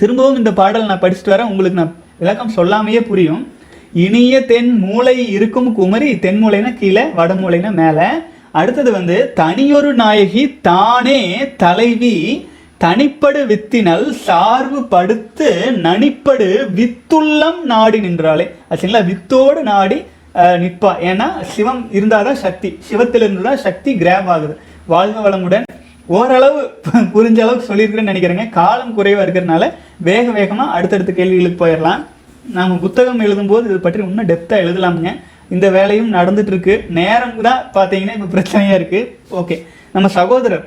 திரும்பவும் 0.00 0.38
இந்த 0.40 0.50
பாடல் 0.60 0.90
நான் 0.90 1.04
படிச்சுட்டு 1.06 1.34
வரேன். 1.34 1.50
உங்களுக்கு 1.52 1.80
நான் 1.82 1.96
விளக்கம் 2.22 2.56
சொல்லாமையே 2.58 3.00
புரியும். 3.10 3.42
இனிய 4.04 4.34
தென் 4.52 4.72
மூளை 4.84 5.16
இருக்கும் 5.36 5.72
குமரி 5.78 6.10
தென் 6.26 6.42
மூளைனா 6.42 6.70
கீழே 6.82 7.04
வடமூளைனா 7.18 7.72
மேலே. 7.82 8.06
அடுத்தது 8.60 8.90
வந்து 8.98 9.16
தனியொரு 9.40 9.90
நாயகி 10.00 10.42
தானே 10.68 11.20
தலைவி 11.62 12.16
தனிப்படு 12.84 13.40
வித்தினல் 13.50 14.06
சார்பு 14.26 14.80
படுத்து 14.94 15.48
நனிப்படு 15.86 16.48
வித்துள்ளம் 16.78 17.60
நாடி 17.72 17.98
நின்றாளே. 18.06 18.46
சரிங்களா? 18.80 19.02
வித்தோடு 19.10 19.60
நாடி 19.70 19.98
நிற்பா. 20.62 20.90
ஏன்னா 21.10 21.26
சிவம் 21.52 21.82
இருந்தாதான் 21.98 22.40
சக்தி. 22.44 22.70
சிவத்திலிருந்து 22.88 23.46
தான் 23.48 23.62
சக்தி 23.66 23.90
கிராப் 24.02 24.30
ஆகுது. 24.34 24.54
வாழ்க 24.92 25.16
வளமுடன். 25.26 25.66
ஓரளவு 26.18 26.60
புரிஞ்ச 27.14 27.38
அளவுக்கு 27.44 27.68
சொல்லியிருக்கிறேன்னு 27.68 28.12
நினைக்கிறேங்க. 28.12 28.46
காலம் 28.60 28.94
குறைவாக 28.94 29.24
இருக்கிறதுனால 29.26 29.64
வேக 30.08 30.24
வேகமாக 30.38 30.74
அடுத்தடுத்த 30.78 31.12
கேள்விகளுக்கு 31.12 31.60
போயிடலாம். 31.64 32.02
நாம் 32.56 32.80
புத்தகம் 32.86 33.20
எழுதும்போது 33.26 33.64
இது 33.70 33.78
பற்றி 33.84 34.02
இன்னும் 34.08 34.30
டெப்த்தாக 34.30 34.64
எழுதலாமுங்க. 34.64 35.12
இந்த 35.54 35.66
வேலையும் 35.76 36.12
நடந்துட்டு 36.16 36.52
இருக்கு 36.54 36.74
நேரம் 36.98 37.34
தான் 37.48 37.62
பார்த்தீங்கன்னா 37.76 38.16
இப்போ 38.18 38.28
பிரச்சனையாக 38.34 38.78
இருக்குது 38.80 39.10
ஓகே 39.40 39.58
நம்ம 39.96 40.08
சகோதரர் 40.18 40.64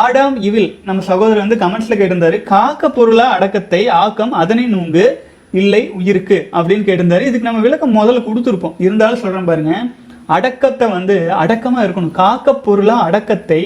ஆடாம் 0.00 0.36
இவில் 0.48 0.68
நம்ம 0.88 1.00
சகோதரர் 1.08 1.42
வந்து 1.44 1.60
கமெண்ட்ஸில் 1.62 1.98
கேட்டிருந்தாரு. 2.00 2.38
காக்க 2.52 2.90
பொருளா 2.96 3.26
அடக்கத்தை 3.36 3.80
ஆக்கம் 4.02 4.32
அதனை 4.42 4.64
நூங்கு 4.74 5.04
இல்லை 5.60 5.80
உயிருக்கு 5.98 6.38
அப்படின்னு 6.56 6.86
கேட்டிருந்தாரு. 6.88 7.24
இதுக்கு 7.28 7.48
நம்ம 7.48 7.62
விளக்கம் 7.66 7.96
முதல்ல 7.98 8.20
கொடுத்துருப்போம். 8.26 8.76
இருந்தாலும் 8.86 9.22
சொல்கிறேன் 9.22 9.48
பாருங்க. 9.50 9.74
அடக்கத்தை 10.36 10.86
வந்து 10.96 11.16
அடக்கமாக 11.42 11.84
இருக்கணும். 11.86 12.14
காக்க 12.22 12.54
பொருளா 12.66 12.96
அடக்கத்தை 13.06 13.60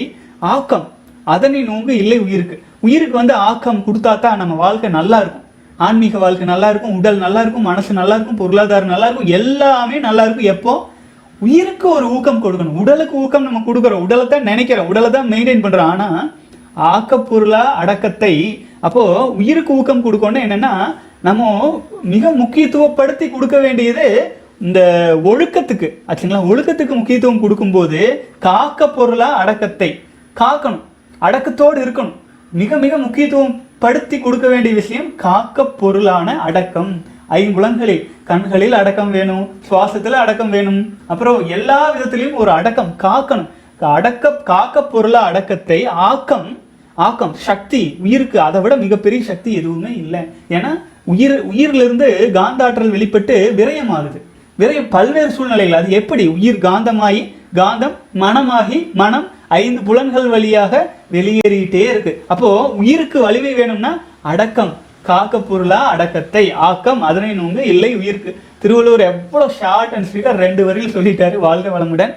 ஆக்கம். 0.55 0.87
அதனை 1.35 1.61
நோங்கு 1.71 1.93
இல்லை 2.03 2.19
உயிருக்கு. 2.27 2.57
உயிருக்கு 2.87 3.17
வந்து 3.23 3.35
ஆக்கம் 3.49 3.85
கொடுத்தா 3.89 4.15
தான் 4.25 4.41
நம்ம 4.43 4.57
வாழ்க்கை 4.65 4.91
நல்லா 4.99 5.19
இருக்கும். 5.25 5.44
ஆன்மீக 5.77 6.19
வாழ்க்கை 6.19 6.47
நல்லா 6.47 6.71
இருக்கும் 6.71 6.97
உடல் 6.97 7.17
நல்லா 7.17 7.41
இருக்கும் 7.41 7.69
மனசு 7.71 7.93
நல்லா 7.93 8.15
இருக்கும் 8.15 8.37
பொருளாதாரம் 8.37 8.89
நல்லா 8.89 9.07
இருக்கும் 9.07 9.27
எல்லாமே 9.27 9.99
நல்லா 9.99 10.23
இருக்கும் 10.23 10.53
எப்போ? 10.55 10.93
உயிருக்கு 11.41 11.89
ஒரு 11.89 12.07
ஊக்கம் 12.11 12.43
கொடுக்கணும். 12.43 12.77
உடலுக்கு 12.83 13.17
ஊக்கம் 13.17 13.43
நம்ம 13.43 13.63
கொடுக்குறோம். 13.67 14.05
உடலை 14.07 14.27
தான் 14.27 14.43
நினைக்கிறோம். 14.43 14.87
உடலை 14.87 15.11
தான் 15.11 15.31
மெயின்டைன் 15.33 15.65
பண்றோம். 15.65 15.91
ஆனா 15.95 16.33
ஆக்கப்பொருளா 16.77 17.65
அடக்கத்தை 17.75 18.67
அப்போ 18.81 19.25
உயிருக்கு 19.27 19.75
ஊக்கம் 19.75 20.05
கொடுக்கணும் 20.07 20.47
என்னன்னா 20.47 20.95
நம்ம 21.21 21.83
மிக 22.03 22.31
முக்கியத்துவப்படுத்தி 22.31 23.31
கொடுக்க 23.31 23.59
வேண்டியது 23.59 24.37
இந்த 24.61 24.81
ஒழுக்கத்துக்கு. 25.25 25.91
ஆச்சுங்களா? 26.09 26.47
ஒழுக்கத்துக்கு 26.51 26.95
முக்கியத்துவம் 26.95 27.41
கொடுக்கும்போது 27.41 28.27
காக்க 28.39 28.89
பொருளா 28.89 29.33
அடக்கத்தை 29.33 30.01
காக்கணும். 30.37 30.83
அடக்கத்தோடு 31.21 31.85
இருக்கணும். 31.85 32.17
மிக 32.53 32.77
மிக 32.77 32.97
முக்கியத்துவம் 32.97 33.64
படுத்தி 33.79 34.19
கொடுக்க 34.19 34.49
வேண்டிய 34.49 34.75
விஷயம் 34.75 35.17
காக்க 35.17 35.65
பொருளான 35.65 36.39
அடக்கம். 36.41 36.93
ஐம்புலன்களில் 37.31 38.11
கண்களில் 38.25 38.73
அடக்கம் 38.73 39.11
வேணும் 39.11 39.45
சுவாசத்தில் 39.71 40.23
அடக்கம் 40.25 40.51
வேணும். 40.51 40.99
அப்புறம் 41.07 41.49
எல்லா 41.49 41.97
விதத்திலையும் 41.97 42.35
ஒரு 42.35 42.51
அடக்கம் 42.51 42.95
காக்கணும். 43.03 43.49
அடக்க 43.81 44.33
காக்க 44.51 44.83
பொருளா 44.83 45.21
அடக்கத்தை 45.21 45.87
ஆக்கம் 45.87 46.59
ஆக்கம் 46.95 47.35
சக்தி 47.35 47.97
உயிருக்கு 48.03 48.41
அதை 48.41 48.61
விட 48.61 48.77
மிகப்பெரிய 48.77 49.23
சக்தி 49.23 49.53
எதுவுமே 49.53 49.93
இல்லை. 50.03 50.21
ஏன்னா 50.49 50.71
உயிர் 51.05 51.35
உயிரிலிருந்து 51.53 52.09
காந்தாற்றல் 52.33 52.95
வெளிப்பட்டு 52.97 53.55
விரயமாகுது 53.57 54.21
விரயம் 54.59 54.91
பல்வேறு 54.91 55.31
சூழ்நிலைகள். 55.31 55.79
அது 55.79 55.91
எப்படி? 55.93 56.27
உயிர் 56.27 56.63
காந்தமாகி 56.67 57.23
காந்தம் 57.55 57.97
மனமாகி 58.15 58.93
மனம் 58.93 59.27
ஐந்து 59.61 59.81
புலன்கள் 59.89 60.29
வழியாக 60.35 60.73
வெளியேறிட்டே 61.17 61.85
இருக்கு. 61.93 62.13
அப்போ 62.33 62.51
உயிருக்கு 62.81 63.19
வலிமை 63.27 63.53
வேணும்னா 63.61 63.93
அடக்கம் 64.33 64.73
காக்க 65.09 65.39
பொருளா 65.49 65.79
அடக்கத்தை 65.95 66.45
ஆக்கம் 66.69 67.03
அதனை 67.09 67.31
நோங்க 67.41 67.61
இல்லை 67.73 67.91
உயிருக்கு. 68.01 68.31
திருவள்ளுவர் 68.63 69.03
எவ்வளோ 69.11 69.47
ஷார்ட் 69.59 69.95
அண்ட் 69.97 70.09
ஸ்வீட்டாக 70.11 70.43
ரெண்டு 70.45 70.63
வரையில் 70.69 70.95
சொல்லிட்டாரு 70.97 71.37
வாழ்க 71.47 71.69
வளமுடன். 71.75 72.15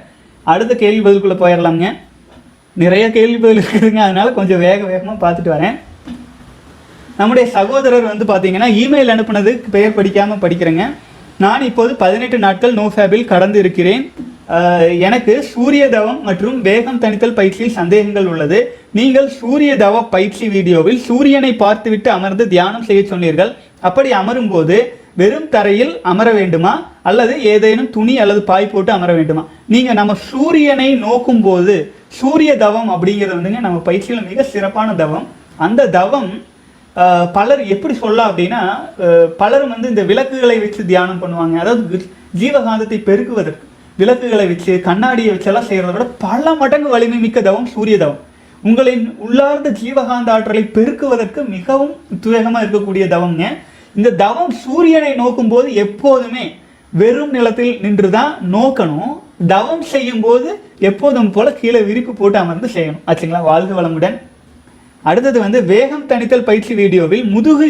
அடுத்த 0.51 0.75
கேள்வி 0.83 1.01
பதிலுக்குள்ளே 1.07 1.37
போயிடலாங்க 1.41 1.87
நிறைய 2.83 3.05
கேள்வி 3.17 3.37
பதில் 3.43 3.59
இருக்குதுங்க 3.61 4.01
அதனால 4.05 4.31
கொஞ்சம் 4.37 4.63
வேக 4.67 4.79
வேகமாக 4.91 5.17
பார்த்துட்டு 5.25 5.53
வரேன். 5.55 5.77
நம்முடைய 7.19 7.45
சகோதரர் 7.57 8.09
வந்து 8.11 8.25
பார்த்தீங்கன்னா 8.31 8.69
இமெயில் 8.81 9.13
அனுப்புனது 9.13 9.51
பெயர் 9.75 9.95
படிக்காமல் 9.99 10.41
படிக்கிறேங்க. 10.43 10.85
நான் 11.43 11.67
இப்போது 11.69 11.91
பதினெட்டு 12.03 12.37
நாட்கள் 12.45 12.77
நோ 12.79 12.85
ஃபேபில் 12.95 13.29
கடந்து 13.31 13.57
இருக்கிறேன். 13.63 14.03
எனக்கு 15.07 15.33
சூரிய 15.53 15.85
தவம் 15.95 16.19
மற்றும் 16.27 16.57
வேகம் 16.67 16.99
தணித்தல் 17.03 17.37
பயிற்சியில் 17.39 17.77
சந்தேகங்கள் 17.79 18.27
உள்ளது. 18.33 18.59
நீங்கள் 18.97 19.27
சூரிய 19.39 19.71
தவ 19.81 20.03
பயிற்சி 20.13 20.45
வீடியோவில் 20.53 20.99
சூரியனை 21.07 21.51
பார்த்துவிட்டு 21.63 22.09
அமர்ந்து 22.17 22.45
தியானம் 22.53 22.85
செய்ய 22.89 23.01
சொன்னீர்கள். 23.11 23.51
அப்படி 23.87 24.09
அமரும் 24.21 24.49
போது 24.53 24.77
வெறும் 25.21 25.49
தரையில் 25.55 25.93
அமர 26.11 26.27
வேண்டுமா? 26.39 26.73
அல்லது 27.09 27.33
ஏதேனும் 27.53 27.91
துணி 27.97 28.15
அல்லது 28.23 28.41
பாய் 28.49 28.71
போட்டு 28.73 28.91
அமர 28.97 29.11
வேண்டுமா? 29.19 29.43
நீங்க 29.73 29.91
நம்ம 29.99 30.15
சூரியனை 30.31 30.89
நோக்கும் 31.05 31.43
போது 31.47 31.75
சூரிய 32.19 32.51
தவம் 32.65 32.89
அப்படிங்கிறது 32.95 33.37
வந்துங்க 33.37 33.61
நம்ம 33.67 33.79
பயிற்சியில் 33.87 34.27
மிக 34.31 34.43
சிறப்பான 34.53 34.89
தவம். 35.03 35.25
அந்த 35.65 35.89
தவம் 35.99 36.29
பலர் 37.37 37.61
எப்படி 37.73 37.93
சொல்லலாம் 38.03 38.29
அப்படின்னா 38.31 38.61
பலரும் 39.41 39.73
வந்து 39.73 39.91
இந்த 39.93 40.03
விளக்குகளை 40.11 40.59
வச்சு 40.61 40.81
தியானம் 40.91 41.23
பண்ணுவாங்க. 41.23 41.55
அதாவது 41.63 42.05
ஜீவகாந்தத்தை 42.41 42.99
பெருக்குவதற்கு. 43.09 43.65
விளக்குகளை 43.99 44.45
வச்சு 44.47 44.73
கண்ணாடியை 44.87 45.29
வச்செல்லாம் 45.33 45.67
செய்யறத 45.69 45.91
விட 45.93 46.05
பல 46.25 46.53
மடங்கு 46.53 46.89
வலிமை 46.89 47.17
மிக்க 47.17 47.41
தவம் 47.41 47.69
சூரிய 47.73 47.97
தவம். 47.97 48.19
உங்களின் 48.63 49.15
உள்ளார்ந்த 49.25 49.69
ஜீவகாந்த 49.79 50.29
ஆற்றலை 50.35 50.63
பெருக்குவதற்கு 50.75 51.41
மிகவும் 51.55 51.93
உத்வேகமாக 52.15 52.63
இருக்கக்கூடிய 52.63 53.05
தவம்ங்க. 53.13 53.43
இந்த 53.95 54.09
தவம் 54.23 54.53
சூரியனை 54.63 55.11
நோக்கும் 55.15 55.47
போது 55.47 55.73
எப்போதுமே 55.73 56.45
வெறும் 56.89 57.29
நிலத்தில் 57.29 57.73
நின்று 57.81 58.09
தான் 58.09 58.33
நோக்கணும். 58.53 59.11
தவம் 59.47 59.81
செய்யும் 59.81 60.19
போது 60.19 60.49
எப்போதும் 60.79 61.31
போல 61.31 61.47
கீழே 61.51 61.81
விரிப்பு 61.81 62.13
போட்டு 62.13 62.37
அமர்ந்து 62.37 62.69
செய்யணும். 62.75 63.03
ஆச்சுங்களா? 63.07 63.41
வாழ்க 63.41 63.81
வளமுடன். 63.81 64.17
அடுத்தது 65.03 65.39
வந்து 65.39 65.59
வேகம் 65.63 66.07
தணித்தல் 66.09 66.47
பயிற்சி 66.49 66.73
வீடியோவில் 66.73 67.27
முதுகு 67.33 67.67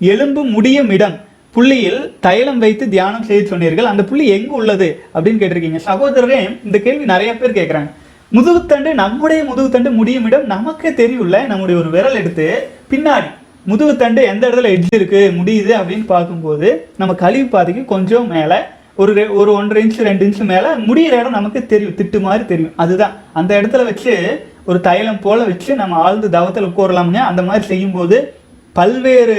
எலும்பு 0.00 0.42
முடியும் 0.54 0.90
இடம். 0.90 1.16
புள்ளியில் 1.50 2.12
தைலம் 2.20 2.58
வைத்து 2.58 2.88
தியானம் 2.88 3.22
செய்து 3.22 3.46
சொன்னீர்கள். 3.46 3.84
அந்த 3.84 4.04
புள்ளி 4.04 4.28
எங்கு 4.28 4.52
உள்ளது 4.52 5.02
அப்படின்னு 5.14 5.42
கேட்டிருக்கீங்க. 5.42 5.80
சகோதரரே 5.86 6.58
இந்த 6.64 6.78
கேள்வி 6.78 7.04
நிறைய 7.04 7.36
பேர் 7.36 7.52
கேட்குறாங்க. 7.52 7.90
முதுகுத்தண்டு 8.32 8.94
நம்முடைய 8.94 9.44
முதுகுத்தண்டு 9.44 9.90
முடியும் 9.90 10.24
இடம் 10.24 10.46
நமக்கே 10.46 10.90
தெரியும்ல. 10.90 11.46
நம்முடைய 11.46 11.80
ஒரு 11.80 11.90
விரல் 11.90 12.14
எடுத்து 12.14 12.68
பின்னாடி 12.90 13.30
முதுகுத்தண்டு 13.68 14.22
எந்த 14.22 14.48
இடத்துல 14.48 14.68
எட்ஜ் 14.68 14.94
இருக்கு 14.94 15.32
முடியுது 15.44 15.72
அப்படின்னு 15.72 16.04
பார்க்கும்போது 16.04 16.88
நம்ம 16.98 17.14
கழிவு 17.14 17.48
பாதைக்கு 17.48 17.84
கொஞ்சம் 17.84 18.28
மேலே 18.28 18.56
ஒரு 18.94 19.14
ரெ- 19.14 19.34
ஒரு 19.34 19.52
ஒன்றரை 19.52 19.84
இன்ச்சு 19.84 20.02
ரெண்டு 20.02 20.26
இன்ச்சு 20.26 20.44
மேலே 20.44 20.66
முடியிற 20.66 21.18
இடம் 21.18 21.30
நமக்கு 21.30 21.66
தெரியும். 21.66 21.94
திட்டு 21.96 22.20
மாதிரி 22.20 22.44
தெரியும். 22.44 22.72
அதுதான். 22.76 23.12
அந்த 23.32 23.62
இடத்துல 23.62 23.84
வச்சு 23.84 24.44
ஒரு 24.64 24.80
தைலம் 24.80 25.20
போல 25.20 25.44
வச்சு 25.44 25.74
நம்ம 25.74 25.96
ஆழ்ந்து 25.96 26.30
தவத்தில் 26.30 26.66
உட்காரலாம்ங்க 26.66 27.14
அந்த 27.14 27.42
மாதிரி 27.42 27.66
செய்யும்போது 27.66 28.32
பல்வேறு 28.72 29.38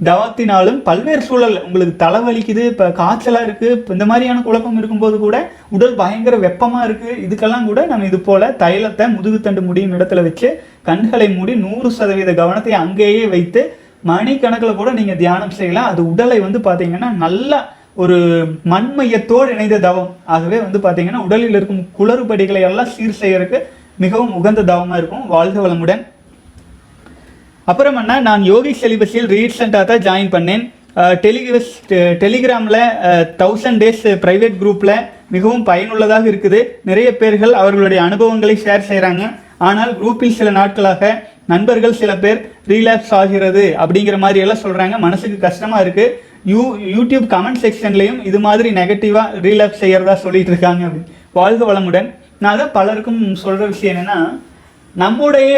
தவத்தினாலும் 0.00 0.78
பல்வேறு 0.86 1.22
சூழல் 1.26 1.56
உங்களுக்கு 1.66 1.94
தலைவலிக்குது 2.02 2.62
இப்போ 2.70 2.86
காய்ச்சலாக 3.00 3.46
இருக்குது 3.48 3.74
இப்போ 3.76 3.92
இந்த 3.96 4.06
மாதிரியான 4.10 4.42
குழப்பம் 4.46 4.78
இருக்கும்போது 4.80 5.16
கூட 5.24 5.36
உடல் 5.76 5.98
பயங்கர 6.00 6.36
வெப்பமாக 6.46 6.86
இருக்குது 6.88 7.18
இதுக்கெல்லாம் 7.24 7.68
கூட 7.70 7.80
நம்ம 7.90 8.08
இது 8.10 8.18
போல் 8.28 8.46
தைலத்தை 8.62 9.06
முதுகுத்தண்டு 9.16 9.62
முடியும் 9.68 9.94
இடத்துல 9.98 10.22
வச்சு 10.28 10.50
கண்களை 10.88 11.28
மூடி 11.36 11.54
நூறு 11.66 11.90
சதவீத 11.98 12.32
கவனத்தை 12.40 12.74
அங்கேயே 12.82 13.24
வைத்து 13.34 13.62
மணிக்கணக்கில் 14.10 14.80
கூட 14.80 14.90
நீங்கள் 14.98 15.20
தியானம் 15.22 15.56
செய்யலாம். 15.58 15.90
அது 15.92 16.00
உடலை 16.12 16.38
வந்து 16.46 16.60
பார்த்தீங்கன்னா 16.66 17.10
நல்லா 17.24 17.60
ஒரு 18.02 18.16
மண்மையத்தோடு 18.72 19.52
இணைந்த 19.54 19.78
தவம். 19.86 20.10
ஆகவே 20.34 20.58
வந்து 20.66 20.78
பார்த்தீங்கன்னா 20.86 21.22
உடலில் 21.26 21.58
இருக்கும் 21.58 21.84
குளறுபடிகளை 21.98 22.62
எல்லாம் 22.70 22.90
சீர் 22.94 23.20
செய்யறதுக்கு 23.20 23.60
மிகவும் 24.04 24.34
உகந்த 24.38 24.64
தவமாக 24.70 25.00
இருக்கும். 25.00 25.24
வாழ்க 25.34 25.58
வளமுடன். 25.66 26.02
அப்புறம் 27.70 27.98
என்ன 28.00 28.14
நான் 28.28 28.44
யோகி 28.52 28.72
செலிபஸில் 28.82 29.28
ரீசெண்டாக 29.34 29.84
தான் 29.90 30.04
ஜாயின் 30.06 30.32
பண்ணேன். 30.36 30.62
டெலிகிரஸ் 31.24 31.72
டெலிகிராமில் 32.22 32.80
தௌசண்ட் 33.42 33.80
டேஸ் 33.82 34.02
ப்ரைவேட் 34.24 34.56
குரூப்பில் 34.62 34.96
மிகவும் 35.34 35.62
பயனுள்ளதாக 35.68 36.26
இருக்குது. 36.32 36.60
நிறைய 36.88 37.08
பேர்கள் 37.20 37.54
அவர்களுடைய 37.60 38.00
அனுபவங்களை 38.08 38.56
ஷேர் 38.64 38.88
செய்கிறாங்க 38.90 39.22
ஆனால் 39.68 39.92
குரூப்பில் 40.00 40.36
சில 40.40 40.50
நாட்களாக 40.58 41.12
நண்பர்கள் 41.52 41.98
சில 42.00 42.12
பேர் 42.24 42.40
ரீலாப்ஸ் 42.72 43.14
ஆகிறது 43.20 43.64
அப்படிங்கிற 43.82 44.18
மாதிரி 44.24 44.42
எல்லாம் 44.44 44.62
சொல்கிறாங்க 44.64 44.98
மனசுக்கு 45.06 45.38
கஷ்டமாக 45.46 45.84
இருக்குது 45.84 46.14
யூ 46.52 46.62
யூடியூப் 46.96 47.26
கமெண்ட் 47.34 47.62
செக்ஷன்லேயும் 47.64 48.20
இது 48.28 48.38
மாதிரி 48.46 48.68
நெகட்டிவாக 48.80 49.40
ரீலாப்ஸ் 49.46 49.82
செய்கிறதா 49.84 50.14
சொல்லிட்டு 50.26 50.52
இருக்காங்க 50.54 50.84
அப்படி 50.88 51.04
வாழ்க 51.40 51.62
வளமுடன். 51.70 52.08
நான் 52.44 52.60
தான் 52.62 52.74
பலருக்கும் 52.78 53.20
சொல்கிற 53.44 53.66
விஷயம் 53.72 53.92
என்னென்னா 53.94 54.20
நம்முடைய 54.94 55.52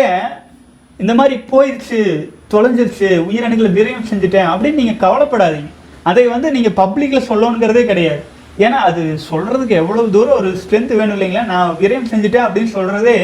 இந்த 1.02 1.12
மாதிரி 1.18 1.36
போயிடுச்சு 1.52 2.00
தொலைஞ்சிருச்சு 2.52 3.08
உயிரணுகளை 3.28 3.70
விரயம் 3.78 4.08
செஞ்சுட்டேன் 4.10 4.50
அப்படின்னு 4.52 4.80
நீங்கள் 4.82 5.02
கவலைப்படாதீங்க. 5.04 5.70
அதை 6.10 6.24
வந்து 6.34 6.48
நீங்கள் 6.56 6.76
பப்ளிக்கில் 6.82 7.28
சொல்லணுங்கிறதே 7.30 7.82
கிடையாது. 7.90 8.20
ஏன்னா 8.64 8.78
அது 8.88 9.02
சொல்கிறதுக்கு 9.30 9.74
எவ்வளோ 9.82 10.02
தூரம் 10.16 10.38
ஒரு 10.40 10.50
ஸ்ட்ரென்த் 10.62 10.92
வேணும் 10.98 11.16
இல்லைங்களா? 11.16 11.44
நான் 11.52 11.76
விரயம் 11.80 12.10
செஞ்சுட்டேன் 12.12 12.46
அப்படின்னு 12.46 12.72
சொல்கிறதே 12.76 13.16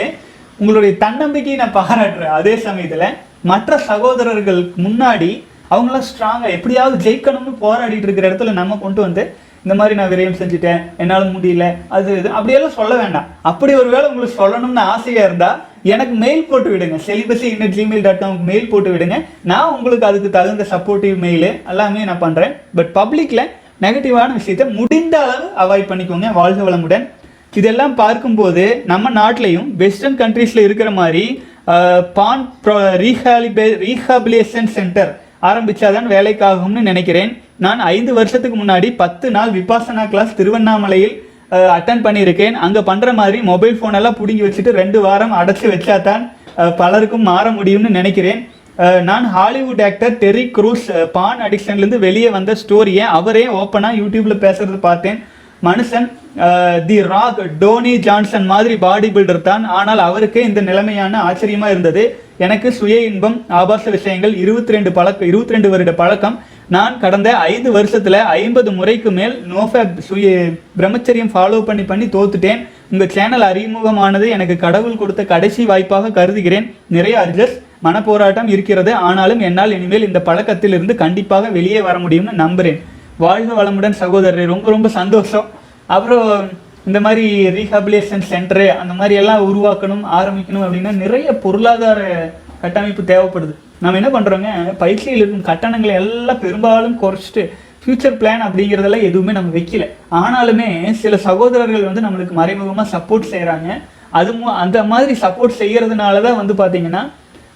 உங்களுடைய 0.60 0.92
தன்னம்பிக்கையை 1.04 1.58
நான் 1.60 1.76
பாராட்டுறேன். 1.76 2.34
அதே 2.38 2.54
சமயத்தில் 2.66 3.06
மற்ற 3.50 3.78
சகோதரர்களுக்கு 3.90 4.82
முன்னாடி 4.86 5.30
அவங்களாம் 5.74 6.08
ஸ்ட்ராங்காக 6.08 6.56
எப்படியாவது 6.56 6.96
ஜெயிக்கணும்னு 7.06 7.54
போராடிட்டு 7.64 8.06
இருக்கிற 8.08 8.26
இடத்துல 8.30 8.52
நம்ம 8.60 8.78
கொண்டு 8.84 9.00
வந்து 9.06 9.22
இந்த 9.64 9.74
மாதிரி 9.78 9.94
நான் 9.98 10.12
விரயம் 10.12 10.38
செஞ்சுட்டேன் 10.40 10.80
என்னால் 11.02 11.32
முடியல 11.36 11.64
அது 11.96 12.10
இது 12.18 12.28
அப்படியெல்லாம் 12.36 12.78
சொல்ல 12.78 12.92
வேண்டாம். 13.02 13.26
அப்படி 13.50 13.72
ஒரு 13.80 13.90
வேளை 13.94 14.06
உங்களுக்கு 14.10 14.40
சொல்லணும்னு 14.42 14.82
ஆசையாக 14.94 15.28
இருந்தால் 15.28 15.58
எனக்கு 15.92 16.14
மெயில் 16.24 16.48
போட்டு 16.50 16.70
விடுங்க. 16.72 16.96
செலிபஸி 17.06 17.46
இன்னும் 17.52 17.74
ஜிமெயில் 17.76 18.04
டாட் 18.06 18.20
காம்க்கு 18.22 18.48
மெயில் 18.50 18.70
போட்டு 18.72 18.90
விடுங்க. 18.94 19.16
நான் 19.50 19.72
உங்களுக்கு 19.76 20.08
அதுக்கு 20.10 20.30
தகுந்த 20.38 20.66
சப்போர்ட்டிவ் 20.72 21.16
மெயிலு 21.24 21.50
எல்லாமே 21.72 22.02
நான் 22.10 22.22
பண்ணுறேன் 22.24 22.52
பட் 22.78 22.90
பப்ளிக்கில் 22.98 23.44
நெகட்டிவான 23.84 24.28
விஷயத்தை 24.40 24.66
முடிந்த 24.80 25.14
அளவு 25.24 25.46
அவாய்ட் 25.64 25.90
பண்ணிக்கோங்க. 25.90 26.28
வாழ்க 26.40 26.60
வளமுடன். 26.68 27.06
இதெல்லாம் 27.60 27.94
பார்க்கும்போது 28.02 28.64
நம்ம 28.90 29.10
நாட்டிலையும் 29.20 29.70
வெஸ்டர்ன் 29.82 30.18
கண்ட்ரீஸில் 30.20 30.66
இருக்கிற 30.66 30.90
மாதிரி 30.98 31.24
பான் 32.18 32.44
பான் 32.66 32.98
ரீஹாலிபே 33.02 33.66
ரீஹாபிலேஷன் 33.86 34.70
சென்டர் 34.76 35.10
ஆரம்பித்தாதான் 35.48 36.08
வேலைக்காகும்னு 36.14 36.82
நினைக்கிறேன். 36.90 37.30
நான் 37.64 37.80
ஐந்து 37.94 38.12
வருஷத்துக்கு 38.18 38.56
முன்னாடி 38.60 38.88
பத்து 39.02 39.26
நாள் 39.36 39.50
விபாசனா 39.56 40.04
கிளாஸ் 40.12 40.38
திருவண்ணாமலையில் 40.38 41.16
அட்டன் 41.76 42.04
பண்ணியிருக்கேன். 42.06 42.56
அங்கே 42.66 42.80
பண்ணுற 42.90 43.12
மாதிரி 43.20 43.38
மொபைல் 43.50 43.76
ஃபோனெல்லாம் 43.78 44.16
பிடுங்கி 44.20 44.44
வச்சுட்டு 44.46 44.78
ரெண்டு 44.82 44.98
வாரம் 45.06 45.34
அடைச்சி 45.40 45.66
வச்சாதான் 45.72 46.24
பலருக்கும் 46.80 47.28
மாற 47.30 47.46
முடியும்னு 47.58 47.90
நினைக்கிறேன். 47.98 48.40
நான் 49.08 49.24
Hollywood 49.34 49.82
actor 49.88 50.14
Terry 50.22 50.44
Crews 50.56 50.86
porn 51.16 51.42
அடிக்ஷன்லேருந்து 51.46 51.98
வெளியே 52.06 52.28
வந்த 52.36 52.52
ஸ்டோரியை 52.62 53.04
அவரே 53.18 53.44
ஓப்பனாக 53.60 53.98
யூடியூப்பில் 54.00 54.42
பேசுகிறது 54.44 54.78
பார்த்தேன். 54.88 55.18
மனுஷன் 55.68 56.06
தி 56.88 56.96
ராக் 57.12 57.40
டோனி 57.62 57.92
ஜான்சன் 58.06 58.46
மாதிரி 58.52 58.74
பாடி 58.84 59.08
பில்டர் 59.16 59.46
தான். 59.48 59.64
ஆனால் 59.78 60.00
அவருக்கே 60.08 60.42
இந்த 60.50 60.60
நிலைமையான 60.68 61.14
ஆச்சரியமாக 61.28 61.74
இருந்தது. 61.74 62.04
எனக்கு 62.46 62.68
சுய 62.78 62.94
இன்பம் 63.10 63.36
ஆபாச 63.60 63.84
விஷயங்கள் 63.96 64.34
இருபத்தி 64.44 64.76
ரெண்டு 64.76 64.90
பழக்கம் 64.98 65.28
இருபத்தி 65.30 65.56
ரெண்டு 65.56 65.70
வருட 65.72 65.92
பழக்கம் 66.02 66.36
நான் 66.74 66.98
கடந்த 67.02 67.28
ஐந்து 67.52 67.68
வருஷத்தில் 67.76 68.16
ஐம்பது 68.40 68.70
முறைக்கு 68.72 69.10
மேல் 69.16 69.32
நோஃபேப் 69.52 69.96
சுய 70.08 70.26
பிரம்மச்சரியம் 70.78 71.30
ஃபாலோ 71.32 71.58
பண்ணி 71.68 71.84
பண்ணி 71.88 72.06
தோத்துட்டேன். 72.16 72.60
உங்கள் 72.92 73.10
சேனல் 73.14 73.44
அறிமுகமானது 73.48 74.26
எனக்கு 74.36 74.56
கடவுள் 74.56 75.00
கொடுத்த 75.00 75.22
கடைசி 75.32 75.64
வாய்ப்பாக 75.70 76.12
கருதுகிறேன். 76.18 76.66
நிறைய 76.96 77.14
அர்ஜஸ் 77.24 77.56
மனப்போராட்டம் 77.86 78.50
இருக்கிறது. 78.54 78.92
ஆனாலும் 79.08 79.40
என்னால் 79.48 79.74
இனிமேல் 79.76 80.06
இந்த 80.08 80.20
பழக்கத்தில் 80.28 80.74
இருந்து 80.76 80.94
கண்டிப்பாக 81.02 81.48
வெளியே 81.56 81.80
வர 81.88 81.98
முடியும்னு 82.04 82.34
நம்புகிறேன் 82.42 82.78
வாழ்க 83.24 83.50
வளமுடன் 83.60 84.00
சகோதரரே 84.02 84.44
ரொம்ப 84.52 84.70
ரொம்ப 84.70 84.90
சந்தோஷம். 85.00 85.48
அப்புறம் 85.96 86.28
இந்த 86.88 87.00
மாதிரி 87.06 87.24
ரீஹாபிலேஷன் 87.56 88.28
சென்டரு 88.32 88.68
அந்த 88.82 88.94
மாதிரி 89.00 89.16
எல்லாம் 89.22 89.42
உருவாக்கணும் 89.48 90.04
ஆரம்பிக்கணும் 90.18 90.66
அப்படின்னா 90.66 90.92
நிறைய 91.04 91.34
பொருளாதார 91.46 92.00
கட்டமைப்பு 92.62 93.02
தேவைப்படுது. 93.12 93.56
நம்ம 93.80 93.98
என்ன 94.00 94.10
பண்ணுறோங்க 94.10 94.48
பயிற்சியில் 94.80 95.20
இருக்கும் 95.20 95.46
கட்டணங்களை 95.46 95.94
எல்லாம் 96.00 96.42
பெரும்பாலும் 96.42 96.96
குறைச்சிட்டு 97.00 97.42
ஃப்யூச்சர் 97.82 98.18
பிளான் 98.18 98.44
அப்படிங்கிறதெல்லாம் 98.46 99.06
எதுவுமே 99.08 99.32
நம்ம 99.32 99.52
வைக்கல. 99.54 99.84
ஆனாலுமே 100.18 100.66
சில 101.00 101.14
சகோதரர்கள் 101.24 101.86
வந்து 101.86 102.04
நம்மளுக்கு 102.04 102.34
மறைமுகமாக 102.34 102.88
சப்போர்ட் 102.92 103.30
செய்கிறாங்க 103.30 103.68
அது 104.12 104.30
மு- 104.34 104.56
அந்த 104.62 104.78
மாதிரி 104.84 105.12
சப்போர்ட் 105.22 105.58
செய்கிறதுனால 105.60 106.22
தான் 106.22 106.38
வந்து 106.40 106.54
பார்த்தீங்கன்னா 106.54 107.02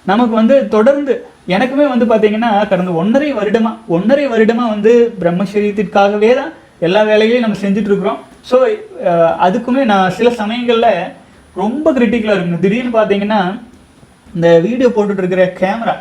நமக்கு 0.05 0.33
வந்து 0.35 0.55
தொடர்ந்து 0.67 1.13
எனக்குமே 1.47 1.85
வந்து 1.87 2.05
பார்த்தீங்கன்னா 2.05 2.51
கடந்த 2.65 2.91
ஒன்றரை 3.01 3.29
வருடமாக 3.33 3.93
ஒன்றரை 3.95 4.25
வருடமாக 4.27 4.73
வந்து 4.73 4.91
பிரம்மச்சரியத்திற்காகவே 5.19 6.31
தான் 6.35 6.51
எல்லா 6.81 7.01
வேலைகளையும் 7.03 7.45
நம்ம 7.45 7.59
செஞ்சிட்ருக்குறோம் 7.61 8.19
ஸோ 8.49 8.55
அதுக்குமே 9.45 9.83
நான் 9.85 10.11
சில 10.11 10.29
சமயங்களில் 10.39 10.91
ரொம்ப 11.55 11.93
கிரிட்டிக்கலாக 11.93 12.35
இருக்குங்க 12.35 12.61
திடீர்னு 12.61 12.93
பார்த்தீங்கன்னா 12.95 13.39
இந்த 14.33 14.47
வீடியோ 14.65 14.89
போட்டுட்டு 14.89 15.23
இருக்கிற 15.23 15.43
கேமரா 15.59 15.95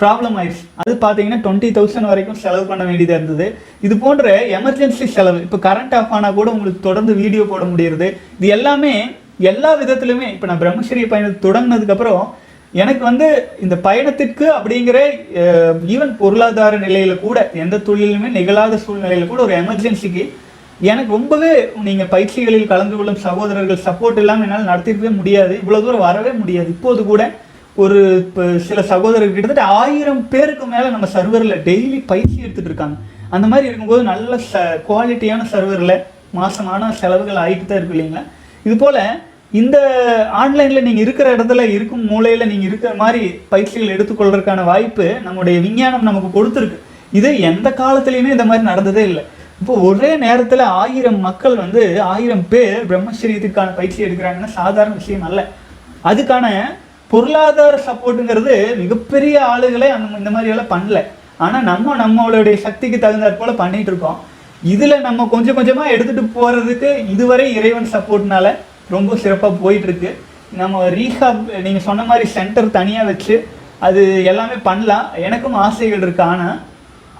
ப்ராப்ளம் 0.00 0.34
ஆயிடுச்சு 0.40 0.64
அது 0.82 0.94
பார்த்தீங்கன்னா 1.04 1.40
டுவெண்ட்டி 1.44 1.68
தௌசண்ட் 1.76 2.10
வரைக்கும் 2.12 2.40
செலவு 2.44 2.64
பண்ண 2.70 2.82
வேண்டியதாக 2.88 3.18
இருந்தது. 3.20 3.46
இது 3.86 3.94
போன்ற 4.04 4.32
எமர்ஜென்சி 4.58 5.06
செலவு. 5.16 5.38
இப்போ 5.46 5.58
கரண்ட் 5.68 5.94
ஆஃப் 5.98 6.14
ஆனால் 6.16 6.36
கூட 6.38 6.48
உங்களுக்கு 6.56 6.80
தொடர்ந்து 6.88 7.12
வீடியோ 7.22 7.44
போட 7.52 7.64
முடியுது 7.72 8.08
இது 8.38 8.48
எல்லாமே 8.56 8.94
எல்லா 9.52 9.70
விதத்துலையுமே 9.82 10.28
இப்போ 10.34 10.46
நான் 10.50 10.62
பிரம்மச்சரிய 10.64 11.06
பயணத்தை 11.12 11.38
தொடங்கினதுக்கப்புறம் 11.46 12.24
எனக்கு 12.80 13.02
வந்து 13.08 13.26
இந்த 13.64 13.74
பயணத்திற்கு 13.86 14.46
அப்படிங்கிற 14.56 14.98
ஈவன் 15.94 16.12
பொருளாதார 16.20 16.78
நிலையில் 16.86 17.22
கூட 17.26 17.38
எந்த 17.62 17.76
தொழிலுமே 17.88 18.28
நிகழாத 18.38 18.78
சூழ்நிலையில் 18.84 19.30
கூட 19.32 19.40
ஒரு 19.46 19.54
எமர்ஜென்சிக்கு 19.62 20.24
எனக்கு 20.90 21.10
ரொம்பவே 21.16 21.50
நீங்கள் 21.86 22.10
பயிற்சிகளில் 22.14 22.70
கலந்து 22.72 22.96
கொள்ளும் 22.96 23.22
சகோதரர்கள் 23.26 23.84
சப்போர்ட் 23.86 24.18
இல்லாமல் 24.22 24.46
என்னால் 24.46 24.70
நடத்திருக்கவே 24.70 25.12
முடியாது. 25.20 25.54
இவ்வளோ 25.62 25.80
தூரம் 25.84 26.06
வரவே 26.08 26.32
முடியாது. 26.40 26.68
இப்போது 26.76 27.00
கூட 27.10 27.22
ஒரு 27.84 27.98
இப்போ 28.24 28.42
சில 28.66 28.82
சகோதரர் 28.90 29.32
கிட்டத்தட்ட 29.36 29.64
ஆயிரம் 29.80 30.20
பேருக்கு 30.32 30.66
மேலே 30.74 30.88
நம்ம 30.94 31.06
சர்வரில் 31.14 31.62
டெய்லி 31.66 31.98
பயிற்சி 32.10 32.36
எடுத்துகிட்டு 32.44 32.70
இருக்காங்க. 32.70 32.96
அந்த 33.34 33.46
மாதிரி 33.52 33.68
இருக்கும்போது 33.68 34.02
நல்ல 34.12 34.36
ச 34.50 34.62
குவாலிட்டியான 34.86 35.46
சர்வரில் 35.52 35.94
மாசமான 36.38 36.88
செலவுகள் 37.00 37.40
ஆகிட்டு 37.42 37.66
தான் 37.70 37.78
இருக்கு 37.80 37.96
இல்லைங்களா? 37.96 38.22
இது 38.66 38.74
போல் 38.82 39.00
இந்த 39.60 39.76
ஆன்லைனில் 40.42 40.86
நீங்கள் 40.86 41.04
இருக்கிற 41.06 41.26
இடத்துல 41.36 41.66
இருக்கும் 41.74 42.04
மூலையில் 42.12 42.50
நீங்கள் 42.52 42.68
இருக்கிற 42.70 42.92
மாதிரி 43.02 43.22
பயிற்சிகள் 43.52 43.94
எடுத்துக்கொள்றதுக்கான 43.96 44.64
வாய்ப்பு 44.70 45.06
நம்முடைய 45.26 45.56
விஞ்ஞானம் 45.66 46.08
நமக்கு 46.08 46.30
கொடுத்துருக்கு. 46.38 46.78
இது 47.18 47.28
எந்த 47.50 47.68
காலத்துலேயுமே 47.82 48.34
இந்த 48.36 48.46
மாதிரி 48.50 48.66
நடந்ததே 48.70 49.04
இல்லை. 49.10 49.24
இப்போ 49.60 49.74
ஒரே 49.90 50.10
நேரத்தில் 50.24 50.64
ஆயிரம் 50.80 51.20
மக்கள் 51.28 51.54
வந்து 51.64 51.82
ஆயிரம் 52.14 52.44
பேர் 52.54 52.88
பிரம்மச்சரியத்திற்கான 52.90 53.76
பயிற்சி 53.78 54.00
எடுக்கிறாங்கன்னா 54.06 54.50
சாதாரண 54.58 54.94
விஷயம் 55.02 55.28
அல்ல. 55.28 55.40
அதுக்கான 56.10 56.46
பொருளாதார 57.10 57.74
சப்போர்ட்டுங்கிறது 57.88 58.54
மிகப்பெரிய 58.82 59.36
ஆளுகளே 59.52 59.88
அந்த 59.96 60.18
இந்த 60.22 60.30
மாதிரி 60.34 60.52
எல்லாம் 60.54 60.72
பண்ணல. 60.74 61.00
ஆனால் 61.44 61.66
நம்ம 61.70 61.96
நம்மளுடைய 62.02 62.56
சக்திக்கு 62.66 62.98
தகுந்தாற் 63.02 63.40
போல் 63.40 63.60
பண்ணிகிட்டு 63.62 63.92
இருக்கோம். 63.92 64.18
இதில் 64.72 65.04
நம்ம 65.06 65.26
கொஞ்சம் 65.34 65.58
கொஞ்சமாக 65.58 65.92
எடுத்துகிட்டு 65.96 66.36
போகிறதுக்கு 66.36 66.88
இதுவரை 67.14 67.46
இறைவன் 67.58 67.92
சப்போர்ட்னால 67.96 68.46
ரொம்ப 68.94 69.16
சிறப்பாக 69.24 69.60
போயிட்டுருக்கு. 69.64 70.10
நம்ம 70.60 70.82
ரீஹாப் 70.96 71.44
நீங்கள் 71.66 71.86
சொன்ன 71.88 72.04
மாதிரி 72.10 72.26
சென்டர் 72.36 72.74
தனியாக 72.78 73.08
வச்சு 73.10 73.36
அது 73.86 74.02
எல்லாமே 74.30 74.56
பண்ணலாம். 74.68 75.06
எனக்கும் 75.26 75.56
ஆசைகள் 75.66 76.04
இருக்கு. 76.04 76.24
ஆனால் 76.32 76.58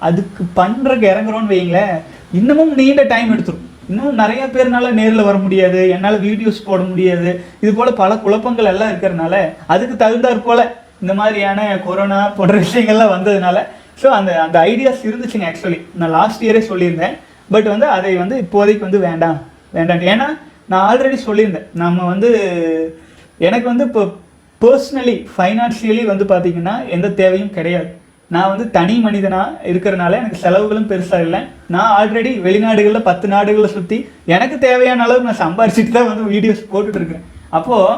அதுக்கு 0.09 0.43
பண்ணுறக்கு 0.61 1.07
இறங்குறோன்னு 1.13 1.53
வைங்களேன் 1.55 1.95
இன்னமும் 2.39 2.73
நீண்ட 2.81 3.03
டைம் 3.13 3.33
எடுத்துரும். 3.35 3.65
இன்னும் 3.91 4.21
நிறைய 4.23 4.43
பேர்னால 4.55 4.87
நேரில் 4.99 5.27
வர 5.29 5.37
முடியாது 5.45 5.81
என்னால் 5.95 6.19
வீடியோஸ் 6.27 6.67
போட 6.69 6.81
முடியாது. 6.91 7.31
இது 7.63 7.73
போல் 7.79 7.99
பல 8.01 8.13
குழப்பங்கள் 8.25 8.71
எல்லாம் 8.73 8.91
இருக்கிறனால 8.93 9.35
அதுக்கு 9.73 9.95
தகுந்தாற் 10.05 10.47
போல் 10.47 10.63
இந்த 11.03 11.13
மாதிரியான 11.21 11.61
கொரோனா 11.87 12.19
போன்ற 12.39 12.57
விஷயங்கள்லாம் 12.65 13.15
வந்ததுனால 13.17 13.59
ஸோ 14.01 14.07
அந்த 14.19 14.31
அந்த 14.45 14.57
ஐடியாஸ் 14.71 15.07
இருந்துச்சுங்க 15.09 15.47
ஆக்சுவலி 15.51 15.79
நான் 16.01 16.15
லாஸ்ட் 16.19 16.43
இயரே 16.47 16.63
சொல்லியிருந்தேன். 16.71 17.15
பட் 17.55 17.69
வந்து 17.73 17.87
அதை 17.97 18.13
வந்து 18.23 18.37
இப்போதைக்கு 18.45 18.87
வந்து 18.87 19.01
வேண்டாம் 19.09 19.39
வேண்டாம். 19.77 20.03
ஏன்னா 20.13 20.27
நான் 20.73 20.87
ஆல்ரெடி 20.89 21.19
சொல்லியிருந்தேன். 21.29 21.69
நம்ம 21.83 21.99
வந்து 22.13 22.31
எனக்கு 23.49 23.67
வந்து 23.73 23.87
இப்போ 23.89 24.03
பர்சனலி 24.61 25.17
ஃபைனான்சியலி 25.35 26.05
வந்து 26.13 26.25
பார்த்திங்கன்னா 26.33 26.75
எந்த 26.97 27.09
தேவையும் 27.21 27.55
கிடையாது. 27.57 27.89
நான் 28.35 28.51
வந்து 28.53 28.65
தனி 28.77 28.95
மனிதனாக 29.05 29.69
இருக்கிறனால 29.73 30.17
எனக்கு 30.21 30.43
செலவுகளும் 30.45 30.89
பெருசாக 30.91 31.27
இல்லை. 31.27 31.41
நான் 31.75 31.93
ஆல்ரெடி 31.99 32.33
வெளிநாடுகளில் 32.47 33.07
பத்து 33.09 33.27
நாடுகளில் 33.35 33.75
சுற்றி 33.77 33.99
எனக்கு 34.35 34.57
தேவையான 34.67 35.05
அளவு 35.07 35.27
நான் 35.29 35.43
சம்பாரிச்சிட்டு 35.45 35.95
தான் 35.97 36.11
வந்து 36.11 36.25
வீடியோஸ் 36.35 36.63
போட்டுட்ருக்கேன் 36.73 37.25
அப்போது 37.59 37.97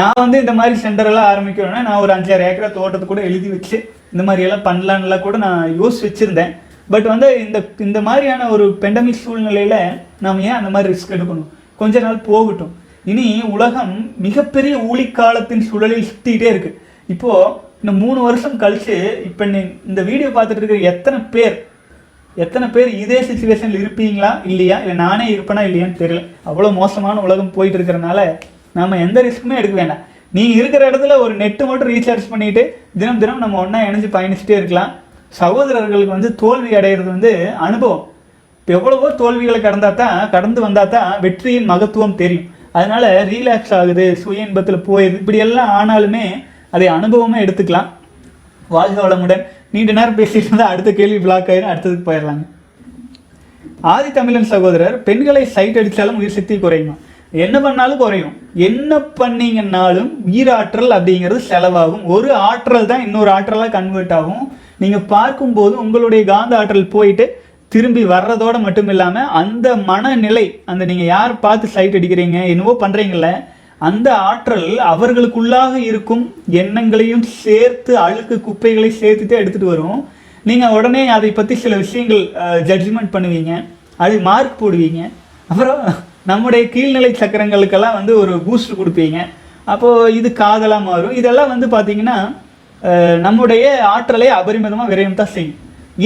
நான் 0.00 0.22
வந்து 0.24 0.40
இந்த 0.44 0.52
மாதிரி 0.58 0.74
சென்டரெல்லாம் 0.84 1.30
ஆரம்பிக்கணும்னா 1.32 1.84
நான் 1.86 2.02
ஒரு 2.04 2.12
அஞ்சாறு 2.16 2.48
ஏக்கரா 2.48 2.68
தோட்டத்தை 2.78 3.06
கூட 3.06 3.20
எழுதி 3.28 3.48
வச்சு 3.54 3.76
இந்த 4.12 4.22
மாதிரியெல்லாம் 4.26 4.66
பண்ணலான்லாம் 4.68 5.24
கூட 5.28 5.36
நான் 5.46 5.62
யோசிச்சு 5.80 6.04
வச்சுருந்தேன். 6.08 6.52
பட் 6.92 7.06
வந்து 7.12 7.26
இந்த 7.44 7.58
இந்த 7.86 7.98
மாதிரியான 8.06 8.48
ஒரு 8.54 8.64
பெண்டமிக் 8.82 9.22
சூழ்நிலையில் 9.24 9.80
நாம் 10.24 10.44
ஏன் 10.48 10.58
அந்த 10.60 10.70
மாதிரி 10.74 10.92
ரிஸ்க் 10.92 11.16
எடுக்கணும்? 11.16 11.50
கொஞ்ச 11.80 12.00
நாள் 12.04 12.24
போகட்டும். 12.28 12.72
இனி 13.10 13.26
உலகம் 13.56 13.92
மிகப்பெரிய 14.26 14.74
ஊழிக்காலத்தின் 14.90 15.66
சூழலில் 15.68 16.08
சுற்றிக்கிட்டே 16.08 16.48
இருக்குது 16.54 16.78
இப்போது 17.14 17.68
இந்த 17.82 17.92
மூணு 18.02 18.20
வருஷம் 18.28 18.60
கழித்து 18.62 18.96
இப்போ 19.28 19.44
நீ 19.52 19.60
இந்த 19.90 20.00
வீடியோ 20.08 20.28
பார்த்துட்டு 20.36 20.62
இருக்கிற 20.62 20.80
எத்தனை 20.92 21.18
பேர் 21.34 21.56
எத்தனை 22.36 22.66
பேர் 22.74 22.90
இதே 23.02 23.18
சுச்சுவேஷனில் 23.28 23.80
இருப்பீங்களா 23.82 24.28
இல்லையா? 24.50 24.76
இல்லை 24.82 24.94
நானே 25.04 25.24
இருப்பேனா 25.34 25.62
இல்லையான்னு 25.68 26.00
தெரியல. 26.02 26.20
அவ்வளோ 26.50 26.68
மோசமான 26.80 27.22
உலகம் 27.26 27.54
போயிட்டு 27.56 27.78
இருக்கிறனால 27.78 28.20
நம்ம 28.78 28.98
எந்த 29.04 29.18
ரிஸ்க்குமே 29.26 29.58
எடுக்க 29.60 29.74
வேண்டாம். 29.80 30.02
நீங்கள் 30.36 30.58
இருக்கிற 30.60 30.82
இடத்துல 30.90 31.14
ஒரு 31.24 31.32
நெட்டு 31.40 31.64
மட்டும் 31.70 31.90
ரீசார்ஜ் 31.94 32.30
பண்ணிவிட்டு 32.32 32.62
தினம் 33.00 33.20
தினம் 33.22 33.42
நம்ம 33.44 33.58
ஒன்றா 33.62 33.80
இணைஞ்சு 33.88 34.10
பயணிச்சுட்டே 34.16 34.56
இருக்கலாம். 34.60 34.92
சகோதரர்களுக்கு 35.40 36.16
வந்து 36.16 36.30
தோல்வி 36.42 36.70
அடையிறது 36.78 37.10
வந்து 37.14 37.32
அனுபவம். 37.66 38.04
இப்போ 38.60 38.72
எவ்வளவோ 38.78 39.10
தோல்விகளை 39.22 39.60
கடந்தால் 39.66 40.00
தான் 40.02 40.16
கடந்து 40.34 40.60
வந்தால் 40.66 40.92
தான் 40.94 41.10
வெற்றியின் 41.24 41.70
மகத்துவம் 41.72 42.18
தெரியும். 42.22 42.46
அதனால் 42.78 43.08
ரீலாக்ஸ் 43.32 43.74
ஆகுது 43.80 44.06
சுய 44.22 44.46
இன்பத்தில் 44.46 44.86
போயிடுது 44.88 45.20
இப்படியெல்லாம் 45.22 45.72
ஆனாலுமே 45.80 46.24
அதை 46.76 46.86
அனுபவமே 46.96 47.38
எடுத்துக்கலாம். 47.44 47.88
வாழ்க 48.76 48.98
வளமுடன். 49.04 49.44
நீண்ட 49.74 49.92
நேரம் 49.98 50.18
பேசிட்டு 50.20 50.48
இருந்தால் 50.48 50.72
அடுத்த 50.72 50.90
கேள்வி 51.00 51.20
பிளாக் 51.26 51.50
ஆயிரும். 51.52 51.70
அடுத்ததுக்கு 51.72 52.08
போயிடலாங்க. 52.08 52.44
ஆதி 53.92 54.10
தமிழன் 54.16 54.50
சகோதரர் 54.54 54.96
பெண்களை 55.06 55.44
சைட் 55.54 55.78
அடித்தாலும் 55.80 56.18
உயிர் 56.20 56.36
சக்தி 56.36 56.56
குறையுமா? 56.64 56.94
என்ன 57.44 57.56
பண்ணாலும் 57.64 58.00
குறையும். 58.02 58.32
என்ன 58.68 58.92
பண்ணீங்கன்னாலும் 59.20 60.10
உயிராற்றல் 60.30 60.94
அப்படிங்கிறது 60.96 61.40
செலவாகும். 61.50 62.02
ஒரு 62.14 62.30
ஆற்றல் 62.48 62.88
தான் 62.90 63.04
இன்னொரு 63.06 63.30
ஆற்றலாக 63.36 63.74
கன்வெர்ட் 63.76 64.14
ஆகும். 64.18 64.44
நீங்கள் 64.82 65.06
பார்க்கும்போது 65.14 65.74
உங்களுடைய 65.84 66.22
காந்த 66.32 66.54
ஆற்றல் 66.60 66.92
போயிட்டு 66.96 67.26
திரும்பி 67.74 68.02
வர்றதோட 68.12 68.56
மட்டும் 68.66 68.90
இல்லாமல் 68.92 69.32
அந்த 69.40 69.66
மனநிலை 69.90 70.46
அந்த 70.70 70.82
நீங்கள் 70.90 71.10
யார் 71.14 71.34
பார்த்து 71.44 71.66
சைட் 71.74 71.96
அடிக்கிறீங்க 71.98 72.38
என்னவோ 72.52 72.72
பண்ணுறீங்கள 72.82 73.28
அந்த 73.88 74.08
ஆற்றல் 74.30 74.70
அவர்களுக்குள்ளாக 74.92 75.74
இருக்கும் 75.90 76.24
எண்ணங்களையும் 76.62 77.24
சேர்த்து 77.42 77.92
அழுக்கு 78.06 78.36
குப்பைகளை 78.46 78.90
சேர்த்துட்டு 79.00 79.38
எடுத்துகிட்டு 79.40 79.72
வரும். 79.74 80.00
நீங்கள் 80.48 80.74
உடனே 80.76 81.02
அதை 81.16 81.30
பற்றி 81.38 81.54
சில 81.62 81.76
விஷயங்கள் 81.84 82.22
ஜட்ஜ்மெண்ட் 82.68 83.14
பண்ணுவீங்க. 83.14 83.52
அது 84.04 84.14
மார்க் 84.28 84.60
போடுவீங்க. 84.62 85.00
அப்புறம் 85.50 85.80
நம்முடைய 86.30 86.62
கீழ்நிலை 86.74 87.10
சக்கரங்களுக்கெல்லாம் 87.22 87.98
வந்து 88.00 88.12
ஒரு 88.22 88.34
பூஸ்ட் 88.46 88.78
கொடுப்பீங்க. 88.80 89.18
அப்போது 89.72 90.14
இது 90.18 90.28
காதலாக 90.42 90.88
மாறும். 90.90 91.16
இதெல்லாம் 91.20 91.52
வந்து 91.54 91.66
பார்த்தீங்கன்னா 91.74 92.18
நம்முடைய 93.26 93.64
ஆற்றலை 93.94 94.28
அபரிமிதமாக 94.36 94.90
விரையும் 94.92 95.18
தான் 95.18 95.34
செய்யும். 95.34 95.58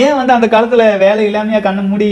ஏன் 0.04 0.16
வந்து 0.18 0.32
அந்த 0.37 0.46
காலத்தில் 0.54 0.87
வேலை 1.02 1.22
இல்லாமையாக 1.28 1.64
கண்ணை 1.66 1.82
மூடி 1.90 2.08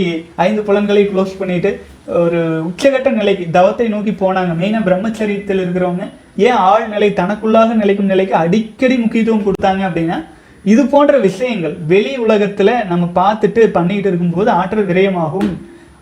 ஐந்து 0.46 0.61
புலன்களை 0.66 1.03
க்ளோஸ் 1.12 1.38
பண்ணிவிட்டு 1.40 1.70
ஒரு 2.07 2.38
உச்சகட்ட 2.69 3.09
நிலைக்கு 3.19 3.45
தவத்தை 3.57 3.87
நோக்கி 3.88 4.12
போனாங்க. 4.12 4.53
மெயினாக 4.61 4.87
பிரம்மச்சரியத்தில் 4.87 5.62
இருக்கிறவங்க 5.65 6.05
ஏன் 6.47 6.61
ஆள் 6.69 6.87
நிலை 6.95 7.09
தனக்குள்ளாக 7.19 7.75
நிலைக்கும் 7.81 8.12
நிலைக்கு 8.12 8.35
அடிக்கடி 8.45 8.97
முக்கியத்துவம் 9.03 9.45
கொடுத்தாங்க 9.47 9.83
அப்படின்னா 9.88 10.19
இது 10.65 10.83
போன்ற 10.95 11.15
விஷயங்கள் 11.29 11.75
வெளி 11.93 12.15
உலகத்தில் 12.25 12.73
நம்ம 12.91 13.05
பார்த்துட்டு 13.21 13.62
பண்ணிக்கிட்டு 13.77 14.11
இருக்கும்போது 14.11 14.51
ஆற்றல் 14.59 14.88
விரயமாகும். 14.91 15.53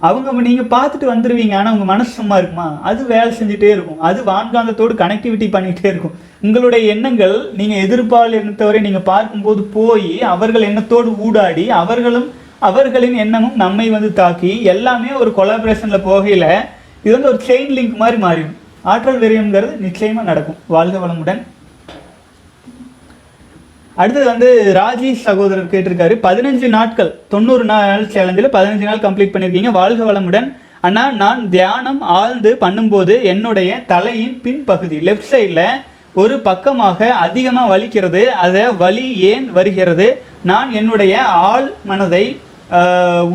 அவங்க 0.09 0.43
நீங்கள் 0.49 0.73
பார்த்துட்டு 0.75 1.07
வந்துடுவீங்க 1.13 1.55
ஆனால் 1.59 1.75
உங்கள் 1.75 1.91
மனசு 1.93 2.13
சும்மா 2.19 2.37
இருக்குமா? 2.41 2.69
அது 2.89 3.01
வேலை 3.15 3.31
செஞ்சுட்டே 3.39 3.71
இருக்கும். 3.77 4.01
அது 4.09 4.19
வான்காந்தத்தோடு 4.33 4.95
கனெக்டிவிட்டி 5.03 5.47
பண்ணிகிட்டே 5.55 5.89
இருக்கும். 5.93 6.15
உங்களுடைய 6.47 6.83
எண்ணங்கள் 6.95 7.37
நீங்கள் 7.59 7.83
எதிர்பால் 7.87 8.37
எண்ணத்தவரை 8.41 8.81
நீங்கள் 8.87 9.09
பார்க்கும்போது 9.13 9.63
போய் 9.77 10.13
அவர்கள் 10.35 10.69
எண்ணத்தோடு 10.71 11.11
ஊடாடி 11.27 11.67
அவர்களும் 11.81 12.29
அவர்களின் 12.69 13.17
எண்ணமும் 13.25 13.61
நம்மை 13.65 13.87
வந்து 13.97 14.11
தாக்கி 14.21 14.53
எல்லாமே 14.73 15.11
ஒரு 15.21 15.31
கொலாபரேஷனில் 15.39 16.07
போகையில் 16.09 16.51
இது 17.05 17.13
வந்து 17.17 17.31
ஒரு 17.33 17.41
செயின் 17.49 17.73
லிங்க் 17.77 18.01
மாதிரி 18.03 18.19
மாறிடும். 18.25 18.57
ஆற்றல் 18.93 19.23
விரயம்ங்கிறது 19.23 19.75
நிச்சயமாக 19.87 20.29
நடக்கும். 20.31 20.59
வாழ்க 20.75 20.97
வளமுடன். 21.05 21.41
அடுத்தது 24.01 24.27
வந்து 24.33 24.49
ராஜேஷ் 24.81 25.25
சகோதரர் 25.29 25.71
கேட்டிருக்காரு. 25.73 26.15
பதினஞ்சு 26.27 26.69
நாட்கள் 26.77 27.11
தொண்ணூறு 27.33 27.65
நாள் 27.71 28.05
சேலஞ்சில் 28.15 28.55
பதினஞ்சு 28.57 28.87
நாள் 28.89 29.05
கம்ப்ளீட் 29.07 29.33
பண்ணியிருக்கீங்க. 29.33 29.71
வாழ்க 29.81 30.03
வளமுடன். 30.11 30.49
ஆனால் 30.89 31.15
நான் 31.23 31.41
தியானம் 31.55 32.03
ஆழ்ந்து 32.19 32.51
பண்ணும்போது 32.61 33.15
என்னுடைய 33.33 33.71
தலையின் 33.93 34.37
பின்பகுதி 34.45 34.99
லெஃப்ட் 35.09 35.31
சைடில் 35.33 35.67
ஒரு 36.21 36.37
பக்கமாக 36.47 37.09
அதிகமாக 37.25 37.71
வலிக்கிறது. 37.73 38.23
அதை 38.45 38.63
வலி 38.85 39.09
ஏன் 39.33 39.49
வருகிறது? 39.59 40.07
நான் 40.51 40.71
என்னுடைய 40.81 41.15
ஆள் 41.51 41.69
மனதை 41.91 42.25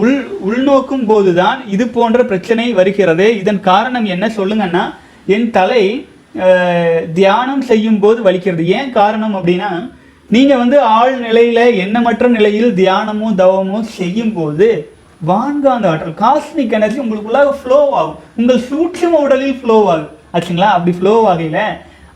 உள் 0.02 0.18
உள்நோக்கும் 0.48 1.06
போதுதான் 1.12 1.60
இது 1.76 1.86
போன்ற 1.96 2.20
பிரச்சனை 2.32 2.66
வருகிறது. 2.80 3.26
இதன் 3.42 3.60
காரணம் 3.70 4.06
என்ன? 4.16 4.26
சொல்லுங்கன்னா 4.38 4.84
என் 5.36 5.48
தலை 5.58 5.84
தியானம் 7.18 7.64
செய்யும் 7.70 8.00
போது 8.04 8.20
வலிக்கிறது. 8.28 8.64
ஏன் 8.78 8.92
காரணம் 9.00 9.36
அப்படின்னா 9.40 9.70
நீங்கள் 10.36 10.62
வந்து 10.62 10.78
ஆழ்நிலையில் 10.98 11.78
எண்ணமற்ற 11.84 12.28
நிலையில் 12.36 12.70
தியானமோ 12.80 13.28
தவமோ 13.42 13.80
செய்யும் 13.98 14.36
போது 14.38 14.68
வான்காந்த 15.30 15.90
ஆற்றல் 15.92 16.16
காஸ்மிக் 16.24 16.76
எனர்ஜி 16.78 17.00
உங்களுக்குள்ளாக 17.04 17.52
ஃப்ளோ 17.60 17.80
ஆகும். 18.00 18.18
உங்கள் 18.40 18.64
சூட்சம 18.70 19.20
உடலில் 19.26 19.60
ஃப்ளோ 19.60 19.78
ஆகும். 19.94 20.10
ஆச்சுங்களா? 20.36 20.72
அப்படி 20.78 20.94
ஃப்ளோ 20.98 21.14
ஆகையில் 21.34 21.62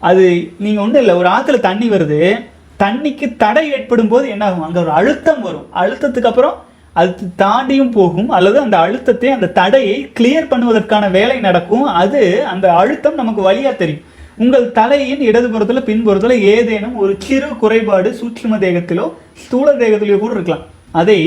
அது 0.10 0.24
நீங்கள் 0.64 0.84
ஒன்றும் 0.86 1.04
இல்லை 1.04 1.16
ஒரு 1.22 1.30
ஆற்றுல 1.36 1.60
தண்ணி 1.70 1.90
வருது. 1.94 2.22
தண்ணிக்கு 2.84 3.28
தடை 3.44 3.64
ஏற்படும் 3.76 4.12
போது 4.12 4.26
என்ன 4.34 4.44
ஆகும் 4.50 4.66
அங்கே 4.68 4.80
ஒரு 4.86 4.92
அழுத்தம் 5.00 5.42
வரும். 5.48 5.70
அழுத்தத்துக்கு 5.82 6.32
அப்புறம் 6.32 6.58
அது 7.00 7.26
தாண்டியும் 7.42 7.92
போகும் 7.98 8.30
அல்லது 8.38 8.58
அந்த 8.66 8.78
அழுத்தத்தை 8.86 9.30
அந்த 9.38 9.52
தடையை 9.60 9.98
கிளியர் 10.20 10.50
பண்ணுவதற்கான 10.52 11.06
வேலை 11.18 11.38
நடக்கும். 11.48 11.86
அது 12.04 12.22
அந்த 12.54 12.68
அழுத்தம் 12.82 13.20
நமக்கு 13.22 13.42
வழியாக 13.50 13.76
தெரியும். 13.82 14.06
உங்கள் 14.44 14.66
தலையின் 14.80 15.24
இடதுபுறத்தில் 15.30 15.88
பின்புறத்தில் 15.88 16.44
ஏதேனும் 16.54 16.98
ஒரு 17.04 17.14
சிறு 17.26 17.50
குறைபாடு 17.62 18.10
சூட்சும 18.20 18.60
தேகத்திலோ 18.66 19.06
ஸ்தூல 19.44 19.74
தேகத்திலோ 19.82 20.20
கூட 20.24 20.34
இருக்கலாம். 20.38 20.66
அதை 21.02 21.20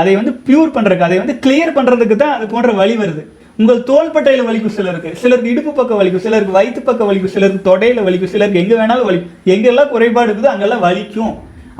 அதை 0.00 0.12
வந்து 0.20 0.32
பியூர் 0.46 0.74
பண்ணுறதுக்கு 0.74 1.06
அதை 1.06 1.18
வந்து 1.20 1.34
கிளியர் 1.44 1.76
பண்ணுறதுக்கு 1.76 2.16
தான் 2.22 2.34
அது 2.36 2.46
போன்ற 2.54 2.72
வழி 2.80 2.96
வருது. 3.02 3.22
உங்கள் 3.60 3.80
தோள்பட்டையில் 3.90 4.48
வலிக்கும் 4.48 4.74
சிலருக்கு 4.74 5.10
சிலருக்கு 5.22 5.52
இடுப்பு 5.52 5.70
பக்கம் 5.78 6.00
வலிக்கும் 6.00 6.24
சிலருக்கு 6.26 6.56
வயிற்று 6.56 6.80
பக்கம் 6.88 7.08
வலிக்கும் 7.10 7.32
சிலருக்கு 7.36 7.66
தொடையில் 7.70 8.04
வலிக்கும் 8.08 8.32
சிலருக்கு 8.34 8.60
எங்கே 8.62 8.76
வேணாலும் 8.80 9.08
வலிக்கும். 9.08 9.32
எங்கெல்லாம் 9.54 9.90
குறைபாடு 9.94 10.28
இருக்குதோ 10.30 10.52
அங்கெல்லாம் 10.52 10.84
வலிக்கும். 10.88 11.32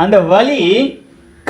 அந்த 0.05 0.17
வலி 0.33 0.59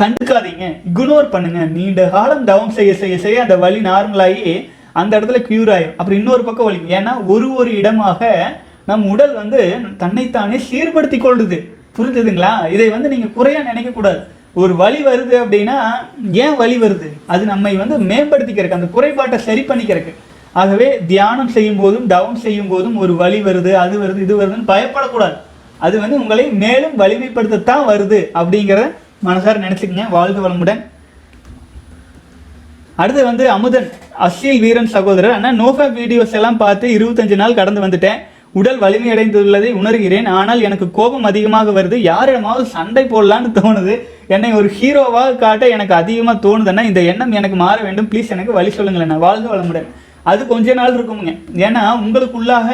கண்டுக்காதீங்க. 0.01 0.67
இக்னோர் 0.89 1.33
பண்ணுங்க. 1.35 1.61
நீண்ட 1.77 2.01
காலம் 2.15 2.45
தவம் 2.51 2.75
செய்ய 2.77 2.91
செய்ய 3.03 3.15
செய்ய 3.25 3.45
அந்த 3.45 3.55
வலி 3.63 3.81
நார்மலாகி 3.89 4.53
அந்த 5.01 5.13
இடத்துல 5.19 5.39
கியூர் 5.49 5.71
ஆயிடும் 5.75 5.97
அப்புறம் 5.99 6.19
இன்னொரு 6.21 6.43
பக்கம் 6.49 6.69
வலி 6.69 6.81
ஏன்னா 6.99 7.13
ஒரு 7.35 7.47
ஒரு 7.61 7.71
இடமாக 7.81 8.31
நம் 8.91 9.07
உடல் 9.13 9.35
வந்து 9.41 9.61
தன்னைத்தானே 10.03 10.59
சீர்படுத்தி 10.69 11.19
கொள்ளுது. 11.25 11.59
புரிஞ்சுதுங்களா? 11.97 12.53
இதை 12.75 12.87
வந்து 12.95 13.09
நீங்கள் 13.13 13.35
குறையாக 13.39 13.69
நினைக்கக்கூடாது. 13.71 14.21
ஒரு 14.63 14.75
வழி 14.83 15.01
வருது 15.09 15.35
அப்படின்னா 15.43 15.77
ஏன் 16.45 16.57
வழி 16.61 16.77
வருது? 16.85 17.09
அது 17.33 17.43
நம்மை 17.53 17.73
வந்து 17.83 17.97
மேம்படுத்திக்கிறக்கு 18.11 18.79
அந்த 18.79 18.89
குறைபாட்டை 18.95 19.39
சரி 19.49 19.65
பண்ணிக்கிறதுக்கு. 19.69 20.15
ஆகவே 20.61 20.89
தியானம் 21.11 21.53
செய்யும் 21.57 21.81
போதும் 21.83 22.07
தவம் 22.15 22.41
செய்யும் 22.45 22.71
போதும் 22.73 22.97
ஒரு 23.05 23.15
வழி 23.23 23.41
வருது 23.49 23.73
அது 23.83 23.95
வருது 24.05 24.23
இது 24.27 24.41
வருதுன்னு 24.41 24.71
பயப்படக்கூடாது. 24.73 25.37
அது 25.87 25.97
வந்து 26.05 26.17
உங்களை 26.23 26.47
மேலும் 26.65 26.97
வலிமைப்படுத்தத்தான் 27.03 27.85
வருது 27.93 28.21
அப்படிங்கிற 28.41 28.81
மனசார 29.27 29.55
நினச்சிக்கங்க. 29.67 30.07
வாழ்க 30.17 30.39
வளமுடன். 30.45 30.81
அடுத்து 33.03 33.23
வந்து 33.25 33.45
அமுதன் 33.55 33.89
அசியல் 34.27 34.61
வீரன் 34.63 34.93
சகோதரர். 34.95 35.35
ஆனால் 35.37 35.59
நோஃபேப் 35.63 35.97
வீடியோஸ் 36.01 36.37
எல்லாம் 36.39 36.61
பார்த்து 36.63 36.87
இருபத்தஞ்சு 36.99 37.37
நாள் 37.43 37.59
கடந்து 37.61 37.85
வந்துட்டேன். 37.85 38.21
உடல் 38.59 38.81
வலிமையடைந்துள்ளதை 38.85 39.71
உணர்கிறேன். 39.81 40.29
ஆனால் 40.39 40.61
எனக்கு 40.69 40.87
கோபம் 40.99 41.29
அதிகமாக 41.31 41.71
வருது. 41.79 41.97
யாரிடமாவது 42.11 42.65
சண்டை 42.77 43.05
போடலான்னு 43.05 43.51
தோணுது. 43.59 43.95
என்னை 44.35 44.51
ஒரு 44.61 44.69
ஹீரோவாக 44.79 45.37
காட்ட 45.43 45.69
எனக்கு 45.75 45.95
அதிகமாக 45.95 46.43
தோணுதுன்னா 46.47 46.83
இந்த 46.91 47.01
எண்ணம் 47.11 47.37
எனக்கு 47.41 47.57
மாற 47.65 47.77
வேண்டும். 47.87 48.09
ப்ளீஸ் 48.13 48.35
எனக்கு 48.37 48.53
வழி 48.59 48.71
சொல்லுங்களேன் 48.71 49.13
நான் 49.13 49.27
வாழ்க 49.29 49.47
வளமுடன். 49.55 49.89
அது 50.31 50.43
கொஞ்ச 50.47 50.75
நாள் 50.81 50.97
இருக்குமுங்க. 50.97 51.35
ஏன்னா 51.67 51.85
உங்களுக்குள்ளாக 52.05 52.71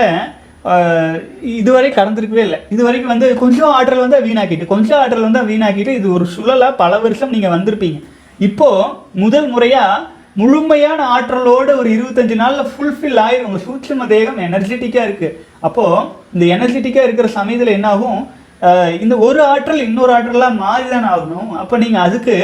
இதுவரை 1.58 1.88
கடந்திருக்கவே 1.98 2.42
இல்லை. 2.46 2.58
இது 2.74 2.82
வரைக்கும் 2.86 3.12
வந்து 3.14 3.28
கொஞ்சம் 3.42 3.72
ஆற்றல் 3.78 4.04
வந்து 4.04 4.18
வீணாக்கிட்டு 4.26 4.66
கொஞ்சம் 4.74 4.98
ஆற்றல் 5.02 5.26
வந்தால் 5.26 5.48
வீணாக்கிட்டு 5.52 5.92
இது 6.00 6.08
ஒரு 6.16 6.26
சுழலாக 6.34 6.78
பல 6.82 6.98
வருஷம் 7.04 7.34
நீங்கள் 7.34 7.54
வந்திருப்பீங்க. 7.56 7.98
இப்போது 8.48 8.90
முதல் 9.22 9.48
முறையாக 9.54 10.12
முழுமையான 10.40 11.00
ஆற்றலோடு 11.16 11.72
ஒரு 11.80 11.88
இருபத்தஞ்சு 11.96 12.36
நாளில் 12.40 12.70
ஃபுல்ஃபில் 12.70 13.20
ஆயிரும். 13.24 13.48
உங்கள் 13.48 13.64
சூட்சும 13.66 14.06
தேகம் 14.14 14.40
எனர்ஜெட்டிக்காக 14.46 15.06
இருக்குது 15.08 15.36
அப்போது 15.66 16.00
இந்த 16.34 16.44
எனர்ஜெட்டிக்காக 16.56 17.06
இருக்கிற 17.08 17.28
சமயத்தில் 17.38 17.76
என்னாகும் 17.76 18.20
இந்த 19.04 19.14
ஒரு 19.26 19.40
ஆற்றல் 19.52 19.86
இன்னொரு 19.88 20.12
ஆற்றலாக 20.16 20.60
மாறிதான் 20.64 21.08
ஆகணும். 21.14 21.50
அப்போ 21.62 21.74
நீங்கள் 21.84 22.04
அதுக்கு 22.08 22.36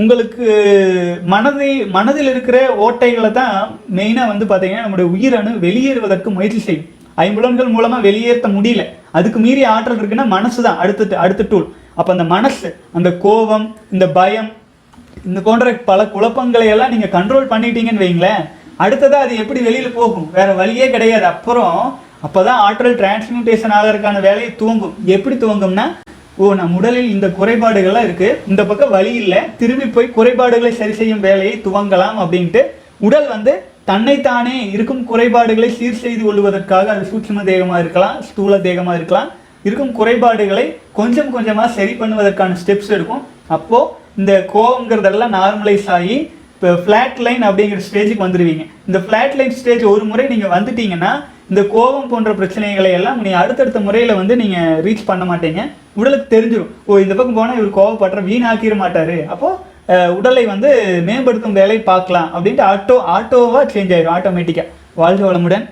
உங்களுக்கு 0.00 0.44
மனதை 1.32 1.70
மனதில் 1.96 2.30
இருக்கிற 2.32 2.58
ஓட்டைகளை 2.84 3.30
தான் 3.40 3.56
மெயினாக 3.98 4.30
வந்து 4.32 4.46
பார்த்தீங்கன்னா 4.50 4.84
நம்முடைய 4.86 5.08
உயிரணு 5.14 5.50
வெளியேறுவதற்கு 5.64 6.30
முயற்சி 6.36 6.60
செய்யும். 6.66 6.88
ஐம்புலன்கள் 7.24 7.74
மூலமாக 7.76 8.06
வெளியேற்ற 8.08 8.48
முடியல. 8.56 8.84
அதுக்கு 9.18 9.38
மீறி 9.44 9.62
ஆற்றல் 9.74 10.00
இருக்குன்னா 10.00 10.26
மனசு 10.36 10.60
தான் 10.66 10.80
அடுத்த 10.82 11.18
அடுத்த 11.24 11.46
டூல் 11.50 11.66
அப்போ 11.98 12.10
அந்த 12.14 12.24
மனசு 12.34 12.68
அந்த 12.98 13.08
கோபம் 13.24 13.66
இந்த 13.94 14.06
பயம் 14.18 14.50
இந்த 15.28 15.40
போன்ற 15.46 15.72
பல 15.90 16.00
குழப்பங்களை 16.14 16.66
எல்லாம் 16.74 16.92
நீங்கள் 16.94 17.14
கண்ட்ரோல் 17.16 17.50
பண்ணிட்டீங்கன்னு 17.50 18.04
வைங்களேன். 18.04 18.42
அடுத்ததாக 18.84 19.24
அது 19.24 19.34
எப்படி 19.42 19.60
வெளியில் 19.66 19.96
போகும்? 19.98 20.28
வேறு 20.36 20.52
வழியே 20.60 20.86
கிடையாது. 20.94 21.26
அப்புறம் 21.32 21.76
அப்பதான் 22.26 22.62
ஆற்றல் 22.66 22.96
டிரான்ஸ்மியூட்டேஷன் 23.00 23.74
ஆகிறதுக்கான 23.76 24.20
வேலையை 24.28 24.50
துவங்கும். 24.60 24.94
எப்படி 25.16 25.36
துவங்கும்னா 25.44 25.86
ஓ 26.42 26.46
நம் 26.60 26.76
உடலில் 26.78 27.10
இந்த 27.14 27.26
குறைபாடுகள்லாம் 27.38 28.06
இருக்குது 28.08 28.38
இந்த 28.50 28.62
பக்கம் 28.68 28.94
வழி 28.96 29.12
இல்லை. 29.22 29.40
திரும்பி 29.60 29.86
போய் 29.96 30.14
குறைபாடுகளை 30.16 30.72
சரி 30.78 30.94
செய்யும் 31.00 31.24
வேலையை 31.26 31.54
துவங்கலாம் 31.66 32.18
அப்படின்ட்டு 32.22 32.62
உடல் 33.06 33.28
வந்து 33.34 33.52
தன்னைத்தானே 33.92 34.58
இருக்கும் 34.74 35.00
குறைபாடுகளை 35.12 35.70
சீர் 35.78 36.02
செய்து 36.02 36.22
கொள்வதற்காக 36.26 36.92
அது 36.96 37.08
சூட்சும 37.12 37.42
தேகமாக 37.48 37.80
இருக்கலாம் 37.84 38.18
ஸ்தூல 38.28 38.58
தேகமாக 38.66 38.98
இருக்கலாம். 39.00 39.30
இருக்கும் 39.68 39.90
குறைபாடுகளை 39.96 40.66
கொஞ்சம் 40.98 41.32
கொஞ்சமாக 41.34 41.74
சரி 41.78 41.92
பண்ணுவதற்கான 41.98 42.56
ஸ்டெப்ஸ் 42.62 42.94
எடுக்கும். 42.96 43.24
அப்போது 43.56 43.90
இந்த 44.20 44.32
கோவங்கிறதெல்லாம் 44.54 45.34
நார்மலைஸ் 45.38 45.88
ஆகி 45.96 46.16
இப்போ 46.54 46.72
ஃப்ளாட் 46.84 47.20
லைன் 47.26 47.44
அப்படிங்கிற 47.48 47.80
ஸ்டேஜுக்கு 47.86 48.24
வந்துடுவீங்க 48.24 48.64
இந்த 48.88 48.98
ஃப்ளாட் 49.04 49.36
லைன் 49.38 49.56
ஸ்டேஜ் 49.60 49.84
ஒரு 49.92 50.04
முறை 50.10 50.24
நீங்கள் 50.32 50.52
வந்துட்டீங்கன்னா 50.56 51.12
இந்த 51.50 51.62
கோபம் 51.74 52.10
போன்ற 52.12 52.32
பிரச்சனைகளை 52.40 52.90
எல்லாம் 52.98 53.18
நீங்கள் 53.24 53.42
அடுத்தடுத்த 53.42 53.80
முறையில் 53.86 54.18
வந்து 54.20 54.34
நீங்கள் 54.42 54.78
ரீச் 54.86 55.08
பண்ண 55.10 55.24
மாட்டீங்க. 55.30 55.62
உடலுக்கு 56.00 56.26
தெரிஞ்சிடும் 56.34 56.70
ஓ 56.88 56.98
இந்த 57.04 57.14
பக்கம் 57.16 57.38
போனால் 57.40 57.58
இவர் 57.60 57.76
கோவப்படுற 57.78 58.22
வீணாக்கிட 58.30 58.76
மாட்டார். 58.82 59.16
அப்போது 59.32 59.58
உடலை 60.16 60.44
வந்து 60.46 60.70
மேம்படுத்தும் 61.06 61.58
வேலை 61.60 61.78
பார்க்கலாம் 61.90 62.28
அப்படின்ட்டு 62.34 62.64
ஆட்டோ 62.72 62.96
ஆட்டோவாக 63.16 63.64
சேஞ்ச் 63.72 63.94
ஆயிடும் 63.94 64.14
ஆட்டோமேட்டிக்காக 64.16 64.70
வாழ்க 65.00 65.22
வளமுடன். 65.26 65.64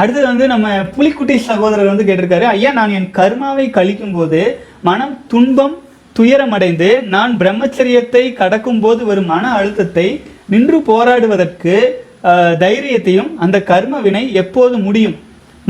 அடுத்தது 0.00 0.26
வந்து 0.26 0.46
நம்ம 0.52 0.68
புலிக்குட்டி 0.96 1.34
சகோதரர் 1.48 1.90
வந்து 1.90 2.06
கேட்டிருக்காரு 2.06 2.46
ஐயா 2.54 2.70
நான் 2.78 2.94
என் 2.98 3.10
கர்மாவை 3.18 3.66
கழிக்கும் 3.78 4.14
போது 4.18 4.40
மனம் 4.88 5.16
துன்பம் 5.32 5.76
துயரமடைந்து 6.18 6.88
நான் 7.14 7.32
பிரம்மச்சரியத்தை 7.40 8.24
கடக்கும் 8.40 8.80
போது 8.80 9.04
வரும் 9.04 9.30
மன 9.34 9.52
அழுத்தத்தை 9.58 10.06
நின்று 10.52 10.78
போராடுவதற்கு 10.88 11.74
தைரியத்தையும் 12.64 13.30
அந்த 13.44 13.56
கர்ம 13.70 14.00
வினை 14.00 14.32
எப்போது 14.42 14.76
முடியும்? 14.78 15.16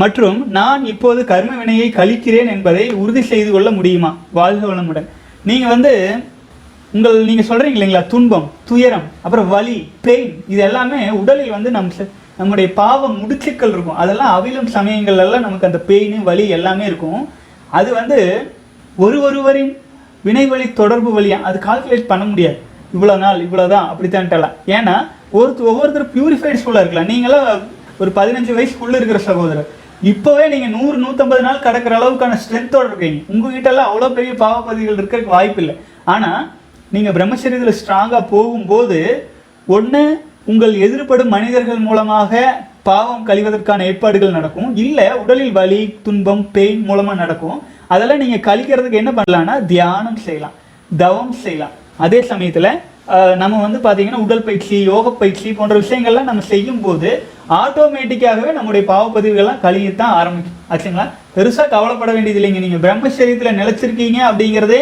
மற்றும் 0.01 0.37
நான் 0.57 0.81
இப்போது 0.93 1.19
கர்ம 1.31 1.51
வினையை 1.59 1.87
கழிக்கிறேன் 1.97 2.49
என்பதை 2.53 2.85
உறுதி 3.01 3.21
செய்து 3.31 3.49
கொள்ள 3.51 3.69
முடியுமா? 3.77 4.09
வாழ்க 4.37 4.63
வளமுடன். 4.71 5.07
நீங்கள் 5.49 5.73
வந்து 5.73 5.91
உங்கள் 6.95 7.17
நீங்கள் 7.29 7.47
சொல்கிறீங்க 7.49 7.77
இல்லைங்களா? 7.77 8.03
துன்பம் 8.13 8.47
துயரம் 8.69 9.07
அப்புறம் 9.25 9.47
வலி 9.53 9.77
பெயின் 10.07 10.33
இது 10.53 10.61
எல்லாமே 10.67 10.99
உடலில் 11.21 11.55
வந்து 11.55 11.71
நம் 11.77 11.89
நம்முடைய 12.39 12.67
பாவம் 12.79 13.15
முடிச்சுக்கள் 13.21 13.73
இருக்கும். 13.73 13.99
அதெல்லாம் 14.03 14.33
அவிழும் 14.37 14.69
சமயங்கள்லாம் 14.77 15.45
நமக்கு 15.47 15.69
அந்த 15.69 15.79
பெயின் 15.89 16.25
வலி 16.29 16.45
எல்லாமே 16.57 16.85
இருக்கும். 16.91 17.21
அது 17.79 17.89
வந்து 17.99 18.19
ஒரு 19.05 19.17
ஒருவரின் 19.27 19.71
வினை 20.27 20.45
வழி 20.51 20.65
தொடர்பு 20.81 21.09
வழியாக 21.17 21.47
அது 21.47 21.57
கால்குலேட் 21.67 22.11
பண்ண 22.11 22.23
முடியாது. 22.31 22.57
இவ்வளோ 22.95 23.15
நாள் 23.23 23.39
இவ்வளோ 23.45 23.65
தான் 23.73 23.87
அப்படித்தான்ட்டலாம். 23.91 24.57
ஏன்னா 24.75 24.95
ஒருத்தர் 25.37 25.69
ஒவ்வொருத்தர் 25.71 26.11
பியூரிஃபைடு 26.15 26.59
ஸ்கூலாக 26.61 26.83
இருக்கலாம். 26.83 27.09
நீங்களாம் 27.13 27.63
ஒரு 28.01 28.11
பதினஞ்சு 28.19 28.53
வயசுக்குள்ளே 28.57 28.99
இருக்கிற 28.99 29.19
சகோதரர். 29.29 29.69
இப்போவே 30.11 30.45
நீங்கள் 30.53 30.73
நூறு 30.77 30.97
நூற்றம்பது 31.03 31.43
நாள் 31.45 31.63
கடக்கிற 31.65 31.93
அளவுக்கான 31.97 32.37
ஸ்ட்ரென்த்தோடு 32.43 32.89
இருக்கீங்க. 32.91 33.19
உங்ககிட்டலாம் 33.33 33.89
அவ்வளோ 33.89 34.07
பெரிய 34.17 34.33
பாவப்பதிகள் 34.41 34.97
இருக்கிறதுக்கு 34.99 35.35
வாய்ப்பு 35.35 35.61
இல்லை. 35.63 35.75
ஆனால் 36.13 36.41
நீங்கள் 36.95 37.15
பிரம்மச்சரியத்தில் 37.17 37.77
ஸ்ட்ராங்காக 37.79 38.23
போகும்போது 38.33 38.99
ஒன்று 39.75 40.01
உங்கள் 40.51 40.73
எதிர்படும் 40.85 41.33
மனிதர்கள் 41.35 41.85
மூலமாக 41.85 42.41
பாவம் 42.89 43.23
கழிவதற்கான 43.29 43.85
ஏற்பாடுகள் 43.89 44.35
நடக்கும். 44.37 44.69
இல்லை 44.83 45.05
உடலில் 45.21 45.55
வலி 45.59 45.79
துன்பம் 46.07 46.43
பெயின் 46.57 46.83
மூலமாக 46.89 47.21
நடக்கும். 47.23 47.57
அதெல்லாம் 47.93 48.21
நீங்கள் 48.23 48.45
கழிக்கிறதுக்கு 48.49 49.01
என்ன 49.01 49.13
பண்ணலாம்னா 49.19 49.55
தியானம் 49.71 50.19
செய்யலாம். 50.25 50.57
தவம் 50.91 51.33
செய்யலாம். 51.45 51.73
அதே 52.07 52.19
சமயத்தில் 52.31 52.71
நம்ம 53.41 53.55
வந்து 53.63 53.79
பார்த்தீங்கன்னா 53.85 54.21
உடல் 54.25 54.45
பயிற்சி 54.45 54.75
யோக 54.91 55.11
பயிற்சி 55.21 55.49
போன்ற 55.57 55.75
விஷயங்கள்லாம் 55.81 56.29
நம்ம 56.29 56.45
செய்யும்போது 56.53 57.09
ஆட்டோமேட்டிக்காகவே 57.49 58.51
நம்முடைய 58.57 58.83
பாவப்பதிவுகள்லாம் 58.91 59.63
கழியத்தான் 59.65 60.13
ஆரம்பிக்கும். 60.19 60.55
ஆச்சுங்களா? 60.71 61.05
பெருசாக 61.35 61.67
கவலைப்பட 61.73 62.11
வேண்டியது 62.11 62.39
இல்லைங்க. 62.41 62.61
நீங்கள் 62.65 62.83
பிரம்மச்சரியத்தில் 62.85 63.57
நிலைச்சிருக்கீங்க 63.61 64.19
அப்படிங்கிறதே 64.29 64.81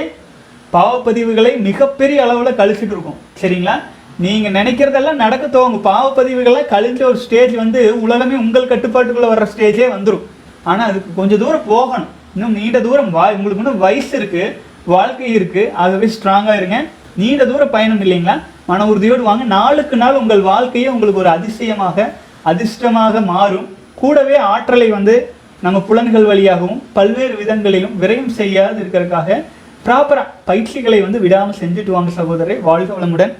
பாவப்பதிவுகளை 0.76 1.62
மிகப்பெரிய 1.62 2.24
அளவில் 2.26 2.60
கழிச்சிட்டு 2.60 2.96
இருக்கும். 2.96 3.20
சரிங்களா? 3.42 3.76
நீங்கள் 4.24 4.56
நினைக்கிறதெல்லாம் 4.60 5.22
நடக்க 5.24 5.46
துவங்க 5.48 5.80
பாவப்பதிவுகள்லாம் 5.90 6.72
கழிஞ்ச 6.74 7.04
ஒரு 7.04 7.18
ஸ்டேஜ் 7.18 7.56
வந்து 7.56 8.00
உலகமே 8.06 8.36
உங்கள் 8.36 8.72
கட்டுப்பாட்டுக்குள்ளே 8.72 9.30
வர்ற 9.34 9.48
ஸ்டேஜே 9.54 9.88
வந்துடும் 9.96 10.26
ஆனால் 10.64 10.90
அதுக்கு 10.90 11.12
கொஞ்சம் 11.16 11.42
தூரம் 11.44 11.68
போகணும். 11.68 12.10
இன்னும் 12.36 12.58
நீண்ட 12.60 12.80
தூரம் 12.80 13.12
வா 13.12 13.32
உங்களுக்கு 13.38 13.64
இன்னும் 13.64 13.84
வயசு 13.86 14.14
இருக்குது 14.20 14.56
வாழ்க்கை 14.86 15.28
இருக்குது 15.38 15.72
ஆகவே 15.74 16.08
ஸ்ட்ராங்காக 16.16 16.56
இருங்க. 16.56 16.78
நீண்ட 17.16 17.44
தூர 17.46 17.66
பயணம் 17.66 18.04
இல்லைங்களா? 18.06 18.36
மன 18.66 18.86
உறுதியோடு 18.92 19.24
வாங்க. 19.24 19.44
நாளுக்கு 19.44 19.96
நாள் 19.96 20.20
உங்கள் 20.22 20.42
வாழ்க்கையே 20.42 20.88
உங்களுக்கு 20.88 21.24
ஒரு 21.24 21.30
அதிசயமாக 21.30 22.14
அதிர்ஷ்டமாக 22.44 23.22
மாறும். 23.22 23.68
கூடவே 23.96 24.38
ஆற்றலை 24.38 24.90
வந்து 24.90 25.34
நம்ம 25.62 25.80
புலன்கள் 25.82 26.24
வழியாகவும் 26.24 26.84
பல்வேறு 26.94 27.34
விதங்களிலும் 27.34 27.96
விரயம் 28.02 28.36
செய்யாது 28.40 28.84
இருக்கிறதுக்காக 28.84 29.44
ப்ராப்பராக 29.86 30.28
பயிற்சிகளை 30.46 31.02
வந்து 31.02 31.20
விடாமல் 31.20 31.56
செஞ்சுட்டு 31.56 31.92
வாங்க 31.92 32.12
சகோதரரை 32.22 32.62
வாழ்க 32.62 32.94
வளமுடன். 32.94 33.34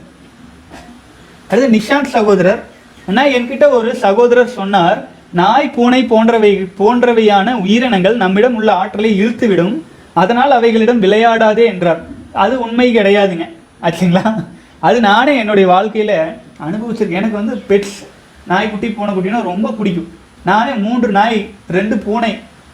அடுத்து 1.50 1.78
நிஷாந்த் 1.78 2.14
சகோதரர். 2.18 2.64
அண்ணா 3.08 3.24
என்கிட்ட 3.26 3.70
ஒரு 3.70 3.96
சகோதரர் 3.96 4.48
சொன்னார் 4.48 5.08
நாய் 5.34 5.70
பூனை 5.70 6.04
போன்றவை 6.04 6.68
போன்றவையான 6.80 7.54
உயிரினங்கள் 7.54 8.16
நம்மிடம் 8.16 8.56
உள்ள 8.56 8.74
ஆற்றலை 8.74 9.26
இழுத்துவிடும். 9.26 9.82
அதனால் 10.14 10.52
அவைகளிடம் 10.52 11.02
விளையாடாதே 11.02 11.66
என்றார். 11.66 12.02
அது 12.34 12.60
உண்மை 12.60 12.98
கிடையாதுங்க. 12.98 13.50
ஆச்சுங்களா? 13.82 14.46
அது 14.80 15.00
நானே 15.00 15.38
என்னுடைய 15.38 15.70
வாழ்க்கையில் 15.70 16.16
அனுபவிச்சிருக்கேன். 16.60 17.20
எனக்கு 17.22 17.32
வந்து 17.32 17.64
பெட்ஸ் 17.70 18.13
நாய்க்குட்டி 18.52 18.88
பூனைக்குட்டினா 18.96 19.42
ரொம்ப 19.52 19.72
பிடிக்கும். 19.80 20.10
நானே 20.50 20.74
மூன்று 20.86 21.10
நாய் 21.18 21.38
ரெண்டு 21.78 21.96
பூனை 22.06 22.32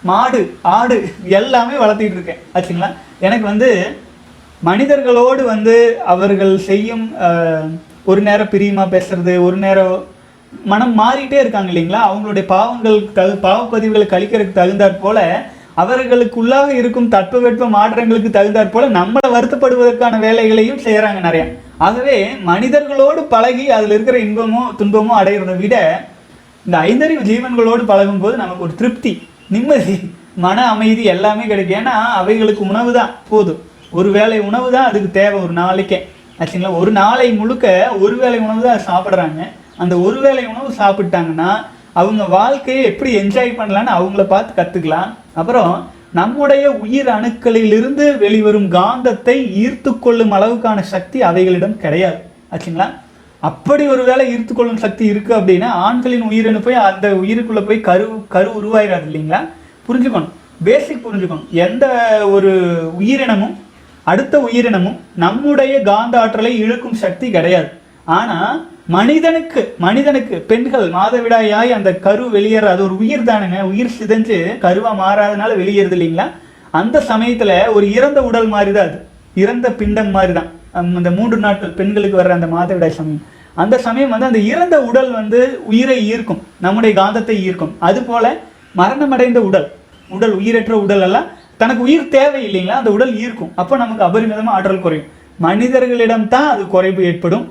மாடு 0.09 0.39
ஆடு 0.75 0.97
எல்லாமே 1.39 1.75
வளர்த்திட்டு 1.83 2.17
இருக்கேன். 2.17 2.41
ஆச்சுங்களா? 2.55 2.89
எனக்கு 3.25 3.45
வந்து 3.51 3.69
மனிதர்களோடு 4.69 5.41
வந்து 5.53 5.75
அவர்கள் 6.13 6.53
செய்யும் 6.69 7.05
ஒரு 8.09 8.21
நேரம் 8.27 8.51
பிரியமா 8.53 8.85
பேசுறது 8.95 9.33
ஒரு 9.47 9.57
நேரம் 9.65 9.97
மனம் 10.71 10.95
மாறிட்டே 10.99 11.37
இருக்காங்க 11.41 11.71
இல்லைங்களா? 11.71 12.01
அவங்களுடைய 12.09 12.45
பாவங்கள் 12.55 12.97
தகு 13.17 13.33
பாவப்பதிவுகளை 13.47 14.05
கழிக்கிறதுக்கு 14.13 14.59
தகுந்தாற் 14.61 15.01
போல 15.05 15.19
அவர்களுக்குள்ளாக 15.81 16.69
இருக்கும் 16.79 17.11
தட்பவெட்ப 17.15 17.67
மாற்றங்களுக்கு 17.75 18.29
தகுந்தாற் 18.37 18.73
போல 18.75 18.87
நம்மளை 18.99 19.29
வருத்தப்படுவதற்கான 19.35 20.19
வேலைகளையும் 20.25 20.81
செய்கிறாங்க 20.85 21.19
நிறையா. 21.27 21.45
ஆகவே 21.87 22.15
மனிதர்களோடு 22.49 23.21
பழகி 23.33 23.65
அதில் 23.75 23.93
இருக்கிற 23.95 24.17
இன்பமோ 24.27 24.63
துன்பமோ 24.79 25.13
அடைகிறத 25.19 25.53
விட 25.63 25.75
இந்த 26.65 26.77
ஐந்தறிவு 26.89 27.23
ஜீவன்களோடு 27.29 27.83
பழகும்போது 27.91 28.35
நமக்கு 28.41 28.65
ஒரு 28.67 28.73
திருப்தி 28.79 29.13
நிம்மதி 29.53 29.95
மன 30.45 30.57
அமைதி 30.73 31.03
எல்லாமே 31.13 31.43
கிடைக்கும். 31.51 31.77
ஏன்னா 31.79 31.93
அவைகளுக்கு 32.19 32.63
உணவு 32.71 32.91
தான் 32.97 33.13
போதும். 33.29 33.61
ஒரு 33.99 34.09
வேளை 34.17 34.37
உணவு 34.49 34.67
தான் 34.75 34.87
அதுக்கு 34.89 35.09
தேவை 35.19 35.37
ஒரு 35.45 35.53
நாளைக்கே. 35.61 35.99
ஆச்சுங்களா? 36.39 36.71
ஒரு 36.81 36.91
நாளை 36.99 37.27
முழுக்க 37.39 37.65
ஒரு 38.03 38.15
வேளை 38.21 38.37
உணவு 38.45 38.61
தான் 38.67 38.85
சாப்பிட்றாங்க. 38.89 39.41
அந்த 39.83 39.93
ஒரு 40.07 40.19
வேளை 40.25 40.43
உணவு 40.53 40.69
சாப்பிட்டாங்கன்னா 40.81 41.49
அவங்க 41.99 42.23
வாழ்க்கையை 42.37 42.81
எப்படி 42.91 43.11
என்ஜாய் 43.21 43.57
பண்ணலான்னு 43.59 43.95
அவங்கள 43.97 44.23
பார்த்து 44.33 44.59
கற்றுக்கலாம் 44.59 45.09
அப்புறம் 45.39 45.71
நம்முடைய 46.13 46.71
உயிர் 46.71 47.07
அணுக்களிலிருந்து 47.07 48.17
வெளிவரும் 48.17 48.71
காந்தத்தை 48.71 49.35
ஈர்த்து 49.63 49.99
கொள்ளும் 49.99 50.31
அளவுக்கான 50.31 50.79
சக்தி 50.79 51.21
அவைகளிடம் 51.21 51.77
கிடையாது. 51.77 52.17
ஆச்சுங்களா? 52.51 52.87
அப்படி 53.39 53.87
ஒரு 53.87 54.03
வேலை 54.03 54.35
ஈர்த்து 54.35 54.53
கொள்ளும் 54.53 54.77
சக்தி 54.77 55.11
இருக்குது 55.11 55.39
அப்படின்னா 55.39 55.65
ஆண்களின் 55.65 56.21
உயிரணு 56.21 56.59
போய் 56.61 56.73
அந்த 56.73 57.09
உயிருக்குள்ளே 57.09 57.65
போய் 57.67 57.81
கரு 57.81 58.25
கரு 58.27 58.49
உருவாயிராது 58.61 59.07
இல்லைங்களா? 59.09 59.45
புரிஞ்சுக்கணும். 59.87 60.29
பேசிக் 60.63 61.07
புரிஞ்சுக்கணும். 61.07 61.49
எந்த 61.49 61.85
ஒரு 62.31 62.51
உயிரினமும் 62.95 63.57
அடுத்த 64.03 64.39
உயிரினமும் 64.39 64.99
நம்முடைய 65.15 65.81
காந்த 65.81 66.21
ஆற்றலை 66.21 66.59
இழுக்கும் 66.59 66.93
சக்தி 66.93 67.29
கிடையாது. 67.31 67.67
ஆனால் 68.05 68.67
மனிதனுக்கு 68.95 69.61
மனிதனுக்கு 69.85 70.35
பெண்கள் 70.49 70.85
மாதவிடாயாய் 70.95 71.71
அந்த 71.77 71.89
கரு 72.05 72.23
வெளியேற 72.35 72.65
அது 72.73 72.81
ஒரு 72.85 72.95
உயிர் 73.01 73.25
தானுங்க 73.27 73.57
உயிர் 73.71 73.95
சிதைஞ்சு 73.97 74.37
கருவா 74.63 74.91
மாறாதனால 75.01 75.57
வெளியேறுது 75.61 75.95
இல்லைங்களா? 75.97 76.25
அந்த 76.79 76.97
சமயத்துல 77.09 77.51
ஒரு 77.75 77.85
இறந்த 77.97 78.19
உடல் 78.29 78.47
மாதிரி 78.53 78.71
தான் 78.77 78.87
அது. 78.89 78.97
இறந்த 79.43 79.67
பிண்டம் 79.79 80.11
மாதிரி 80.15 80.33
தான் 80.37 80.49
அந்த 80.99 81.11
மூன்று 81.17 81.37
நாட்கள் 81.45 81.75
பெண்களுக்கு 81.79 82.19
வர்ற 82.21 82.33
அந்த 82.37 82.49
மாதவிடாய் 82.55 82.97
சமயம். 82.99 83.21
அந்த 83.61 83.75
சமயம் 83.85 84.11
வந்து 84.13 84.29
அந்த 84.31 84.41
இறந்த 84.53 84.75
உடல் 84.89 85.11
வந்து 85.19 85.39
உயிரை 85.71 85.99
ஈர்க்கும் 86.11 86.41
நம்முடைய 86.65 86.93
காந்தத்தை 87.01 87.37
ஈர்க்கும். 87.47 87.73
அது 87.89 88.01
போல 88.09 88.25
மரணமடைந்த 88.81 89.39
உடல் 89.49 89.67
உடல் 90.09 90.35
உயிரற்ற 90.41 90.73
உடல் 90.85 91.05
எல்லாம் 91.07 91.29
தனக்கு 91.61 91.81
உயிர் 91.87 92.11
தேவை 92.17 92.41
இல்லைங்களா? 92.47 92.79
அந்த 92.81 92.91
உடல் 92.97 93.13
ஈர்க்கும். 93.23 93.51
அப்போ 93.61 93.73
நமக்கு 93.83 94.03
அபரிமிதமாக 94.09 94.57
ஆற்றல் 94.57 94.83
குறையும். 94.85 95.07
மனிதர்களிடம் 95.47 96.27
தான் 96.33 96.47
அது 96.53 96.63
குறைவு 96.75 97.01
ஏற்படும். 97.09 97.45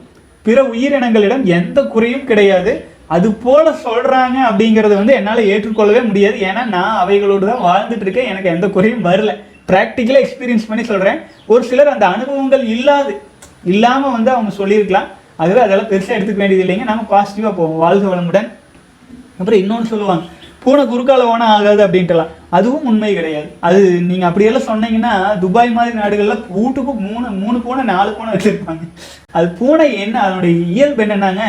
பிற 0.48 0.60
உயிரினங்களிடம் 0.74 1.44
எந்த 1.58 1.78
குறையும் 1.94 2.28
கிடையாது. 2.30 2.72
அது 3.14 3.28
போல 3.44 3.66
சொல்றாங்க 3.84 4.38
அப்படிங்கறது 4.48 4.94
வந்து 5.00 5.14
என்னால் 5.18 5.48
ஏற்றுக்கொள்ளவே 5.52 6.00
முடியாது. 6.08 6.38
ஏன்னா 6.48 6.62
நான் 6.76 6.98
அவைகளோடு 7.02 7.44
தான் 7.50 7.64
வாழ்ந்துட்டு 7.68 8.04
இருக்கேன். 8.06 8.30
எனக்கு 8.32 8.54
எந்த 8.56 8.66
குறையும் 8.76 9.04
வரல. 9.04 9.30
ப்ராக்டிக்கலாக 9.70 10.24
எக்ஸ்பீரியன்ஸ் 10.24 10.68
பண்ணி 10.68 10.84
சொல்கிறேன் 10.90 11.18
ஒரு 11.46 11.62
சிலர் 11.70 11.94
அந்த 11.94 12.06
அனுபவங்கள் 12.14 12.64
இல்லாது 12.76 13.12
இல்லாமல் 13.72 14.14
வந்து 14.16 14.30
அவங்க 14.34 14.50
சொல்லியிருக்கலாம். 14.60 15.08
அதுவே 15.42 15.60
அதெல்லாம் 15.60 15.90
பெருசாக 15.90 16.16
எடுத்துக்க 16.18 16.42
வேண்டியது 16.42 16.64
இல்லைங்க. 16.64 16.84
நம்ம 16.90 17.02
பாசிட்டிவாக 17.10 17.56
போவோம். 17.60 17.82
வாழ்க 17.84 18.06
வளமுடன். 18.14 18.48
அப்புறம் 19.38 19.60
இன்னொன்று 19.60 19.92
சொல்லுவாங்க. 19.92 20.24
பூனை 20.68 20.82
குறுக்கால 20.84 21.26
ஓனா 21.32 21.46
ஆகாது 21.56 21.80
அப்படின்ட்டுலாம். 21.84 22.32
அதுவும் 22.56 22.86
உண்மை 22.90 23.10
கிடையாது. 23.18 23.48
அது 23.68 23.80
நீங்கள் 24.08 24.28
அப்படியெல்லாம் 24.28 24.66
சொன்னீங்கன்னா 24.70 25.12
துபாய் 25.42 25.70
மாதிரி 25.76 25.94
நாடுகளில் 26.00 26.42
வீட்டுக்கு 26.56 26.92
மூணு 27.04 27.28
மூணு 27.42 27.58
பூனை 27.66 27.82
நாலு 27.90 28.10
பூனை 28.16 28.30
வச்சுருப்பாங்க. 28.34 28.84
அது 29.36 29.46
பூனை 29.58 29.86
என்ன? 30.04 30.16
அதனுடைய 30.26 30.54
இயல்பு 30.74 31.02
என்னன்னாங்க 31.04 31.44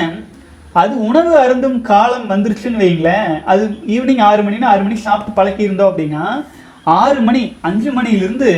அது 0.81 0.93
உணவு 1.07 1.31
அருந்தும் 1.41 1.77
காலம் 1.89 2.29
வந்துருச்சுன்னு 2.31 2.81
வைங்களேன் 2.83 3.31
அது 3.51 3.63
ஈவினிங் 3.95 4.21
ஆறு 4.29 4.41
மணினா 4.47 4.69
ஆறு 4.73 4.83
மணிக்கு 4.85 5.07
சாப்பிட்டு 5.07 5.37
பழக்கி 5.39 5.67
இருந்தோம் 5.67 5.91
அப்படின்னா 5.91 6.23
ஆறு 6.99 7.19
மணி 7.27 7.41
அஞ்சு 7.69 7.89
மணிலிருந்து 7.97 8.51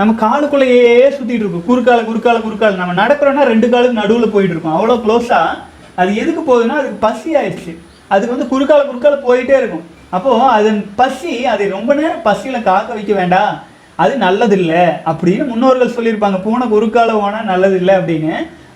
நம்ம 0.00 0.14
காலுக்குள்ளேயே 0.24 0.88
சுற்றிட்டு 1.16 1.44
இருக்கும். 1.44 1.68
குறுக்கால 1.70 2.00
குறுக்கால 2.08 2.40
குறுக்கால. 2.46 2.80
நம்ம 2.82 2.96
நடக்கிறோன்னா 3.02 3.44
ரெண்டு 3.52 3.68
காலுக்கு 3.74 4.00
நடுவில் 4.00 4.34
போயிட்டு 4.34 4.56
இருக்கோம். 4.56 4.76
அவ்வளோ 4.78 4.98
க்ளோஸாக 5.04 5.58
அது 6.02 6.10
எதுக்கு 6.24 6.42
போகுதுன்னா 6.50 6.80
அதுக்கு 6.80 7.04
பசி 7.06 7.30
ஆயிடுச்சு. 7.42 7.74
அதுக்கு 8.14 8.34
வந்து 8.36 8.50
குறுக்கால 8.52 8.84
குறுக்கால 8.90 9.16
போயிட்டே 9.28 9.56
இருக்கும். 9.62 9.86
அப்போது 10.16 10.46
அதன் 10.58 10.80
பசி 11.00 11.32
அதை 11.54 11.66
ரொம்ப 11.76 11.90
நேரம் 11.98 12.24
பசியில் 12.28 12.66
காக்க 12.68 12.88
வைக்க 12.96 13.12
வேண்டாம். 13.20 13.52
அது 14.02 14.12
நல்லதில்லை 14.26 14.84
அப்படின்னு 15.10 15.44
முன்னோர்கள் 15.50 15.96
சொல்லியிருப்பாங்க. 15.96 16.38
பூனை 16.46 16.66
குறுக்கால 16.74 17.16
ஓனால் 17.24 17.50
நல்லதில்லை 17.52 17.94
அப்படின்னு. 18.00 18.32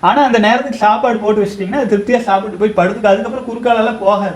ஆனால் 0.07 0.27
அந்த 0.27 0.39
நேரத்துக்கு 0.45 0.83
சாப்பாடு 0.85 1.17
போட்டு 1.23 1.41
வச்சிட்டிங்கன்னா 1.43 1.81
அது 1.81 1.91
திருப்தியாக 1.93 2.27
சாப்பிட்டு 2.29 2.61
போய் 2.61 2.77
படுத்துக்கு 2.79 3.11
அதுக்கப்புறம் 3.11 3.47
குறுக்காலெல்லாம் 3.49 4.01
போகாது. 4.05 4.35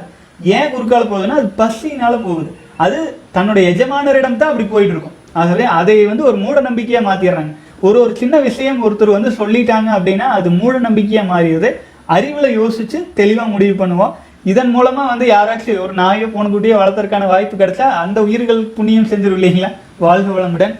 ஏன் 0.57 0.71
குறுக்கால 0.73 1.03
போகுதுன்னா 1.11 1.39
அது 1.41 1.49
பசினால் 1.61 2.25
போகுது. 2.27 2.49
அது 2.83 2.97
தன்னுடைய 3.35 3.63
எஜமானரிடம் 3.73 4.39
தான் 4.41 4.51
அப்படி 4.51 4.67
போயிட்டு 4.73 4.93
இருக்கும். 4.95 5.17
ஆகவே 5.41 5.65
அதை 5.79 5.97
வந்து 6.11 6.23
ஒரு 6.29 6.37
மூட 6.43 6.57
நம்பிக்கையாக 6.67 7.07
மாற்றிடுறாங்க 7.09 7.53
ஒரு 7.87 7.97
ஒரு 8.03 8.13
சின்ன 8.21 8.35
விஷயம் 8.45 8.79
ஒருத்தர் 8.85 9.17
வந்து 9.17 9.31
சொல்லிட்டாங்க 9.41 9.89
அப்படின்னா 9.97 10.27
அது 10.37 10.49
மூட 10.61 10.75
நம்பிக்கையாக 10.87 11.31
மாறிடுது. 11.33 11.69
அறிவில் 12.15 12.55
யோசித்து 12.59 12.97
தெளிவாக 13.19 13.53
முடிவு 13.53 13.75
பண்ணுவோம். 13.81 14.15
இதன் 14.51 14.73
மூலமா 14.75 15.03
வந்து 15.11 15.25
யாராச்சும் 15.35 15.79
ஒரு 15.85 15.93
நாயோ 16.01 16.27
பூனைக்குட்டியோ 16.33 16.75
வளர்த்துறதுக்கான 16.81 17.25
வாய்ப்பு 17.31 17.55
கிடைச்சா 17.61 17.87
அந்த 18.03 18.19
உயிர்கள் 18.27 18.61
புண்ணியம் 18.75 19.09
செஞ்சிடும் 19.11 19.39
இல்லைங்களா? 19.39 19.69
வாழ்க 20.05 20.29
வளமுடன். 20.35 20.75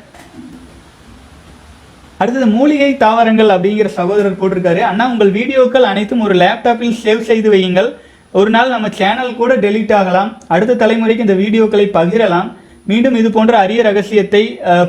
அடுத்தது 2.22 2.48
மூலிகை 2.56 2.91
தாவரங்கள் 3.04 3.54
அப்படிங்கிற 3.56 3.89
சகோதரர் 3.98 4.39
போட்டிருக்காரு. 4.39 4.82
அண்ணா 4.89 5.06
உங்கள் 5.12 5.34
வீடியோக்கள் 5.39 5.89
அனைத்தும் 5.91 6.24
ஒரு 6.28 6.36
லேப்டாப்பில் 6.43 6.95
சேவ் 7.04 7.28
செய்து 7.30 7.50
வையுங்கள். 7.54 7.89
ஒரு 8.39 8.50
நாள் 8.56 8.74
நம்ம 8.76 8.88
சேனல் 9.02 9.38
கூட 9.41 9.52
டெலீட் 9.65 9.93
ஆகலாம். 10.00 10.32
அடுத்த 10.56 10.78
தலைமுறைக்கு 10.82 11.26
இந்த 11.28 11.38
வீடியோக்களை 11.43 11.86
பகிரலாம். 11.98 12.50
மீண்டும் 12.89 13.15
இது 13.22 13.30
போன்ற 13.38 13.54
அரிய 13.63 13.82
ரகசியத்தை 13.89 14.43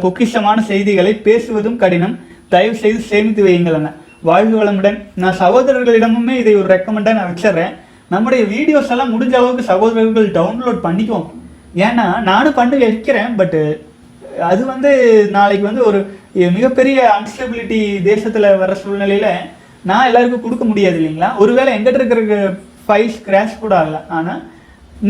பொக்கிஷமான 0.04 0.58
செய்திகளை 0.70 1.12
பேசுவதும் 1.28 1.78
கடினம். 1.82 2.16
தயவு 2.54 2.76
செய்து 2.82 3.00
சேமித்து 3.10 3.42
வையுங்கள் 3.48 3.78
அண்ணா. 3.78 3.92
வாழ்க 4.28 4.52
வளமுடன். 4.62 4.98
நான் 5.22 5.40
சகோதரர்களிடமுமே 5.44 6.34
இதை 6.42 6.54
ஒரு 6.62 6.68
ரெக்கமெண்டாக 6.74 7.18
நான் 7.20 7.30
வச்சிடுறேன். 7.32 7.74
நம்முடைய 8.14 8.42
வீடியோஸ் 8.54 8.92
எல்லாம் 8.94 9.12
முடிஞ்ச 9.14 9.34
அளவுக்கு 9.40 9.70
சகோதரர்கள் 9.70 10.28
டவுன்லோட் 10.38 10.84
பண்ணிக்குவோம். 10.86 11.28
ஏன்னா 11.86 12.06
நானும் 12.28 12.56
பண்ணி 12.58 12.76
வைக்கிறேன் 12.84 13.36
பட்டு 13.40 13.60
அது 14.50 14.62
வந்து 14.72 14.90
நாளைக்கு 15.36 15.64
வந்து 15.70 15.82
ஒரு 15.88 15.98
மிகப்பெரிய 16.56 16.98
அன்ஸ்டபிலிட்டி 17.16 17.80
தேசத்தில் 18.08 18.56
வர 18.62 18.72
சூழ்நிலையில் 18.82 19.32
நான் 19.88 20.08
எல்லாருக்கும் 20.08 20.44
கொடுக்க 20.44 20.64
முடியாது 20.70 20.96
இல்லைங்களா? 21.00 21.28
ஒருவேளை 21.42 21.70
எங்கிட்ட 21.76 22.00
இருக்கிற 22.00 22.38
ஃபைல்ஸ் 22.86 23.20
கிராஷ் 23.26 23.60
கூட 23.62 23.74
ஆகலாம் 23.80 24.08
ஆனால் 24.18 24.40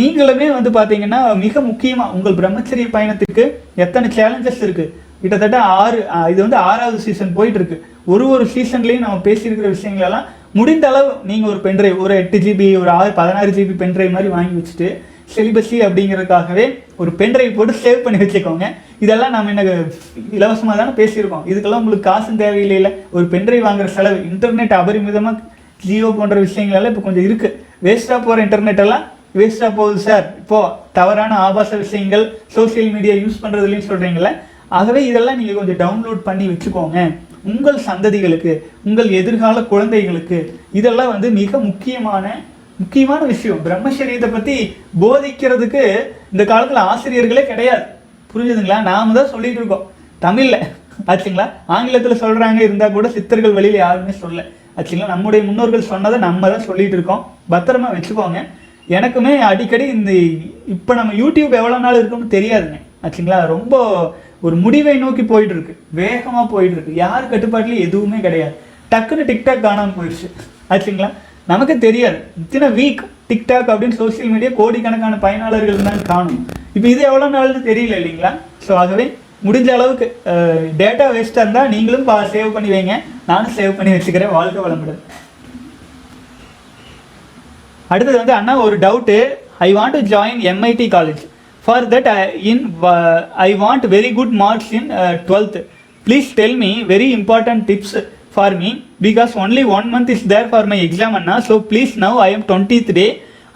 நீங்களுமே 0.00 0.48
வந்து 0.56 0.70
பார்த்தீங்கன்னா 0.78 1.20
மிக 1.44 1.60
முக்கியமாக 1.70 2.14
உங்கள் 2.16 2.36
பிரம்மச்சரிய 2.40 2.88
பயணத்துக்கு 2.96 3.44
எத்தனை 3.84 4.08
சேலஞ்சஸ் 4.18 4.64
இருக்குது 4.66 4.92
கிட்டத்தட்ட 5.22 5.58
ஆறு 5.78 5.98
இது 6.32 6.40
வந்து 6.44 6.58
ஆறாவது 6.68 6.98
சீசன் 7.06 7.36
போயிட்டு 7.38 7.58
இருக்கு. 7.60 7.78
ஒரு 8.12 8.24
ஒரு 8.34 8.44
சீசன்லேயும் 8.54 9.04
நம்ம 9.06 9.18
பேசியிருக்கிற 9.26 9.70
விஷயங்களெல்லாம் 9.76 10.28
முடிந்த 10.58 10.84
அளவு 10.90 11.10
நீங்கள் 11.30 11.50
ஒரு 11.52 11.60
பென்ட்ரைவ் 11.64 11.98
ஒரு 12.04 12.14
எட்டு 12.22 12.38
ஜிபி 12.44 12.68
ஒரு 12.82 12.90
ஆறு 12.98 13.10
பதினாறு 13.18 13.50
ஜிபி 13.56 13.74
பென்ட்ரைவ் 13.82 14.14
மாதிரி 14.16 14.30
வாங்கி 14.36 14.54
வச்சுட்டு 14.58 14.88
செலிபஸி 15.34 15.76
அப்படிங்கிறதுக்காகவே 15.86 16.64
ஒரு 17.00 17.10
பென்ட்ரைவ் 17.20 17.52
போட்டு 17.58 17.74
சேவ் 17.84 18.02
பண்ணி 18.04 18.18
வச்சுக்கோங்க. 18.22 18.66
இதெல்லாம் 19.04 19.34
நம்ம 19.34 19.52
எனக்கு 19.54 19.74
இலவசமாக 20.38 20.74
தானே 20.80 20.92
பேசியிருக்கோம். 20.98 21.44
இதுக்கெல்லாம் 21.50 21.82
உங்களுக்கு 21.82 22.08
காசும் 22.10 22.40
தேவையில்லையில. 22.42 22.88
ஒரு 23.16 23.24
பென்ட்ரைவ் 23.34 23.66
வாங்குற 23.68 23.88
செலவு 23.96 24.18
இன்டர்நெட் 24.32 24.74
அபரிமிதமாக 24.80 25.38
ஜியோ 25.86 26.08
போன்ற 26.18 26.36
விஷயங்களெல்லாம் 26.46 26.92
இப்போ 26.94 27.04
கொஞ்சம் 27.06 27.26
இருக்குது 27.28 27.56
வேஸ்ட்டாக 27.86 28.20
போகிற 28.26 28.38
இன்டர்நெட் 28.46 28.82
எல்லாம் 28.84 29.04
வேஸ்ட்டாக 29.38 29.72
போகுது 29.78 30.00
சார் 30.08 30.26
இப்போது 30.42 30.74
தவறான 30.98 31.32
ஆபாச 31.46 31.76
விஷயங்கள் 31.84 32.24
சோஷியல் 32.56 32.92
மீடியா 32.96 33.14
யூஸ் 33.24 33.42
பண்ணுறதுலையும் 33.42 33.88
சொல்கிறீங்களே 33.90 34.32
ஆகவே 34.78 35.00
இதெல்லாம் 35.10 35.38
நீங்கள் 35.40 35.58
கொஞ்சம் 35.60 35.80
டவுன்லோட் 35.84 36.20
பண்ணி 36.28 36.46
வச்சுக்கோங்க. 36.50 36.98
உங்கள் 37.44 37.84
சந்ததிகளுக்கு 37.86 38.62
உங்கள் 38.84 39.10
எதிர்கால 39.10 39.62
குழந்தைகளுக்கு 39.62 40.60
இதெல்லாம் 40.72 41.08
வந்து 41.08 41.30
மிக 41.30 41.58
முக்கியமான 41.58 42.48
முக்கியமான 42.78 43.24
விஷயம். 43.24 43.64
பிரம்மச்சரியத்தை 43.64 44.32
பற்றி 44.32 44.76
போதிக்கிறதுக்கு 45.00 45.82
இந்த 46.32 46.44
காலத்தில் 46.44 46.76
ஆசிரியர்களே 46.76 47.46
கிடையாது. 47.46 47.84
புரிஞ்சுதுங்களா? 48.34 48.82
நாம் 48.82 49.12
தான் 49.12 49.28
சொல்லிட்டு 49.28 49.56
இருக்கோம். 49.56 49.90
தமிழில். 50.18 50.60
ஆச்சுங்களா? 51.06 51.50
ஆங்கிலத்தில் 51.66 52.22
சொல்கிறாங்க 52.22 52.56
இருந்தால் 52.56 52.92
கூட 52.92 53.08
சித்தர்கள் 53.08 53.52
வெளியில் 53.52 53.84
யாருமே 53.84 54.10
சொல்ல 54.10 54.44
ஆச்சுங்களா? 54.76 55.06
நம்முடைய 55.06 55.44
முன்னோர்கள் 55.44 55.80
சொன்னதை 55.80 56.18
நம்ம 56.18 56.50
தான் 56.50 56.60
சொல்லிட்டு 56.60 56.96
இருக்கோம். 56.96 57.36
பத்திரமா 57.50 57.88
வச்சுக்கோங்க. 57.96 58.40
எனக்குமே 58.88 59.38
அடிக்கடி 59.38 59.86
இந்த 59.86 60.12
இப்போ 60.66 60.94
நம்ம 60.94 61.12
யூடியூப் 61.12 61.58
எவ்வளோ 61.60 61.78
நாள் 61.78 61.98
இருக்குன்னு 61.98 62.34
தெரியாதுங்க. 62.36 62.78
ஆச்சுங்களா? 63.02 63.46
ரொம்ப 63.46 63.74
ஒரு 64.46 64.56
முடிவை 64.64 64.94
நோக்கி 65.04 65.22
போயிட்டு 65.32 65.54
இருக்கு 65.56 65.74
வேகமாக 66.00 66.44
போயிட்டு 66.52 66.76
இருக்கு 66.76 66.94
யார் 67.04 67.30
கட்டுப்பாட்டுலையும் 67.32 67.86
எதுவுமே 67.86 68.18
கிடையாது. 68.26 68.54
டக்குன்னு 68.92 69.28
டிக்டாக் 69.30 69.64
காணாமல் 69.66 69.96
போயிடுச்சு 69.98 70.28
ஆச்சுங்களா 70.74 71.08
நமக்கு 71.50 71.74
தெரியாது. 71.86 72.18
இத்தனை 72.42 72.68
வீக் 72.78 73.02
டிக்டாக் 73.30 73.70
அப்படின்னு 73.72 73.98
சோஷியல் 74.02 74.32
மீடியா 74.34 74.50
கோடிக்கணக்கான 74.60 75.18
பயனாளர்கள் 75.24 75.88
தான் 75.88 76.06
காணும். 76.10 76.40
இப்போ 76.76 76.86
இது 76.92 77.02
எவ்வளோ 77.10 77.28
நாள்னு 77.34 77.60
தெரியல 77.70 77.98
இல்லைங்களா? 78.00 78.32
ஸோ 78.66 78.72
ஆகவே 78.82 79.06
முடிஞ்ச 79.46 79.68
அளவுக்கு 79.76 80.06
டேட்டா 80.80 81.04
வேஸ்ட்டாக 81.16 81.44
இருந்தால் 81.44 81.70
நீங்களும் 81.74 82.06
பா 82.08 82.16
சேவ் 82.34 82.54
பண்ணி 82.56 82.70
வைங்க. 82.74 82.96
நானும் 83.30 83.56
சேவ் 83.58 83.76
பண்ணி 83.78 83.92
வச்சுக்கிறேன். 83.94 84.34
வாழ்க்கை 84.38 84.62
வளமுடன் 84.64 85.02
அடுத்தது 87.92 88.16
வந்து 88.22 88.34
அண்ணா 88.38 88.52
ஒரு 88.66 88.76
doubt 88.86 89.16
I 89.66 89.68
want 89.78 89.96
to 89.98 90.02
join 90.14 90.42
MIT 90.50 90.86
college 90.96 91.22
for 91.64 91.86
that 91.94 92.08
in 92.52 92.62
I 93.48 93.50
want 93.64 93.86
very 93.96 94.12
good 94.20 94.34
marks 94.44 94.70
in 94.78 94.88
twelfth 95.28 95.58
please 96.06 96.30
tell 96.40 96.56
me 96.64 96.72
very 96.92 97.08
important 97.18 97.64
tips 97.70 97.96
for 98.34 98.56
me 98.62 98.70
because 99.06 99.32
only 99.42 99.64
one 99.76 99.88
month 99.94 100.12
is 100.14 100.24
there 100.32 100.48
for 100.52 100.68
my 100.72 100.78
exam 100.86 101.16
Anna 101.18 101.36
so 101.48 101.56
please 101.72 101.92
now 102.04 102.18
I 102.28 102.30
am 102.36 102.46
twentieth 102.50 102.90
day 102.98 103.06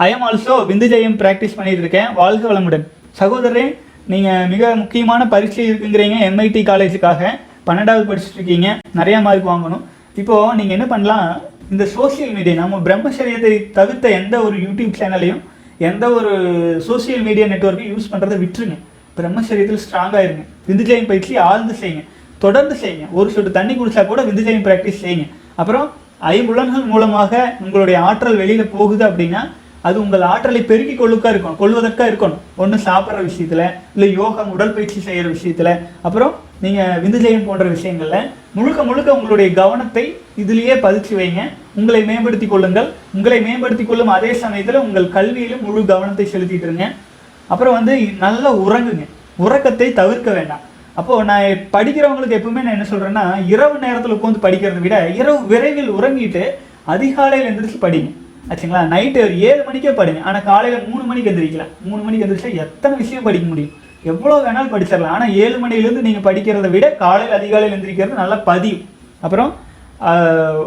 I 0.07 0.09
am 0.15 0.25
also 0.29 0.55
விந்துஜயம் 0.71 1.17
practice 1.23 1.57
பண்ணிட்டு 1.59 1.83
இருக்கேன் 1.85 2.09
வாழ்க 2.21 2.45
வளமுடன். 2.51 2.85
சகோதரரே 3.21 3.67
நீங்கள் 4.13 4.49
மிக 4.53 4.75
முக்கியமான 4.83 5.23
பரீட்சை 5.35 5.65
இருக்குங்கிறீங்க 5.69 6.17
MIT 6.29 6.63
காலேஜுக்காக 6.71 7.31
பன்னெண்டாவது 7.69 8.05
படிச்சுட்டு 8.09 8.39
இருக்கீங்க 8.41 8.69
நிறையா 8.99 9.19
மார்க் 9.27 9.51
வாங்கணும். 9.53 9.85
இப்போது 10.21 10.57
நீங்கள் 10.59 10.77
என்ன 10.77 10.87
பண்ணலாம்? 10.95 11.29
இந்த 11.73 11.85
சோஷியல் 11.95 12.33
மீடியா 12.37 12.57
நம்ம 12.63 12.81
பிரம்மச்சரியத்தை 12.87 13.53
தவிர்த்த 13.79 14.11
எந்த 14.21 14.35
ஒரு 14.47 14.57
யூடியூப் 14.65 14.99
சேனலையும் 15.01 15.41
எந்த 15.79 16.11
ஒரு 16.11 16.33
சோஷியல் 16.87 17.23
மீடியா 17.23 17.47
நெட்வொர்க்கையும் 17.47 17.95
யூஸ் 17.95 18.13
பண்ணுறதை 18.13 18.37
விட்டுருங்க. 18.43 18.77
பிரம்மசரியத்தில் 19.19 19.83
ஸ்ட்ராங்காக 19.85 20.25
இருங்க. 20.25 20.45
விந்துஜயம் 20.69 21.07
பயிற்சி 21.07 21.37
ஆழ்ந்து 21.37 21.75
செய்யுங்க. 21.81 22.05
தொடர்ந்து 22.39 22.75
செய்யுங்க. 22.75 23.07
ஒரு 23.13 23.31
சொட்டு 23.31 23.51
தண்ணி 23.51 23.75
குடிச்சா 23.75 24.07
கூட 24.07 24.23
விந்துஜயம் 24.23 24.65
ப்ராக்டிஸ் 24.67 25.03
செய்யுங்க. 25.03 25.27
அப்புறம் 25.55 25.93
ஐம்புலன்கள் 26.21 26.87
மூலமாக 26.87 27.57
உங்களுடைய 27.61 28.01
ஆற்றல் 28.01 28.37
வெளியில் 28.37 28.73
போகுது 28.77 29.05
அப்படின்னா 29.05 29.51
அது 29.81 30.01
உங்கள் 30.01 30.21
ஆற்றலை 30.21 30.63
பெருக்கி 30.63 30.95
கொள்ளுக்கா 30.97 31.31
இருக்கணும். 31.33 31.57
கொள்வதற்காக 31.57 32.11
இருக்கணும். 32.11 32.41
ஒன்று 32.57 32.77
சாப்பிட்ற 32.77 33.25
விஷயத்தில் 33.25 33.71
இல்லை 33.95 34.13
யோகம் 34.13 34.53
உடற்பயிற்சி 34.53 35.01
செய்கிற 35.01 35.29
விஷயத்தில். 35.29 35.79
அப்புறம் 36.03 36.35
நீங்கள் 36.61 37.03
விந்துஜயம் 37.05 37.45
போன்ற 37.45 37.65
விஷயங்களில் 37.65 38.31
முழுக்க 38.53 38.83
முழுக்க 38.83 39.15
உங்களுடைய 39.15 39.53
கவனத்தை 39.53 40.17
இதுலேயே 40.39 40.77
பதிச்சு 40.87 41.13
வைங்க. 41.21 41.43
உங்களை 41.81 42.01
மேம்படுத்தி 42.11 42.47
கொள்ளுங்கள். 42.47 42.89
உங்களை 43.17 43.39
மேம்படுத்தி 43.47 43.85
கொள்ளும் 43.85 44.13
அதே 44.17 44.31
சமயத்தில் 44.43 44.83
உங்கள் 44.85 45.09
கல்வியிலும் 45.17 45.65
முழு 45.67 45.81
கவனத்தை 45.93 46.27
செலுத்திட்டு 46.35 46.67
இருங்க. 46.69 46.87
அப்புறம் 47.53 47.77
வந்து 47.79 47.95
நல்லா 48.25 48.51
உறங்குங்க. 48.67 49.07
உறக்கத்தை 49.45 49.89
தவிர்க்க 50.01 50.31
வேண்டாம். 50.39 50.63
அப்போ 51.01 51.15
நான் 51.31 51.63
படிக்கிறவங்களுக்கு 51.77 52.37
எப்பவுமே 52.39 52.61
நான் 52.65 52.77
என்ன 52.77 52.87
சொல்றேன்னா 52.91 53.25
இரவு 53.55 53.77
நேரத்தில் 53.85 54.15
உட்காந்து 54.17 54.45
படிக்கிறத 54.45 54.81
விட 54.85 54.97
இரவு 55.21 55.41
விரைவில் 55.53 55.91
உறங்கிட்டு 55.97 56.45
அதிகாலையில் 56.95 57.49
எந்திரிச்சு 57.51 57.79
படிங்க. 57.87 58.11
ஆச்சுங்களா? 58.51 58.83
நைட்டு 58.93 59.19
ஒரு 59.27 59.35
ஏழு 59.49 59.63
மணிக்கே 59.67 59.93
படிங்க. 60.01 60.23
ஆனால் 60.29 60.47
காலையில் 60.51 60.89
மூணு 60.93 61.05
மணிக்கு 61.11 61.31
எந்திரிக்கலாம் 61.33 61.73
மூணு 61.89 62.01
மணிக்கு 62.07 62.27
எந்திரிச்சா 62.27 62.53
எத்தனை 62.65 62.95
விஷயம் 63.03 63.27
படிக்க 63.29 63.47
முடியும்? 63.53 63.75
எவ்வளோ 64.13 64.39
வேணாலும் 64.47 64.73
படிச்சிடலாம். 64.75 65.15
ஆனால் 65.17 65.35
ஏழு 65.45 65.57
மணிலேருந்து 65.65 66.07
நீங்கள் 66.09 66.27
படிக்கிறத 66.29 66.71
விட 66.75 66.89
காலையில் 67.05 67.39
அதிகாலையில் 67.41 67.77
எந்திரிக்கிறது 67.77 68.21
நல்லா 68.23 68.37
பதியும் 68.51 68.83
அப்புறம் 69.27 69.53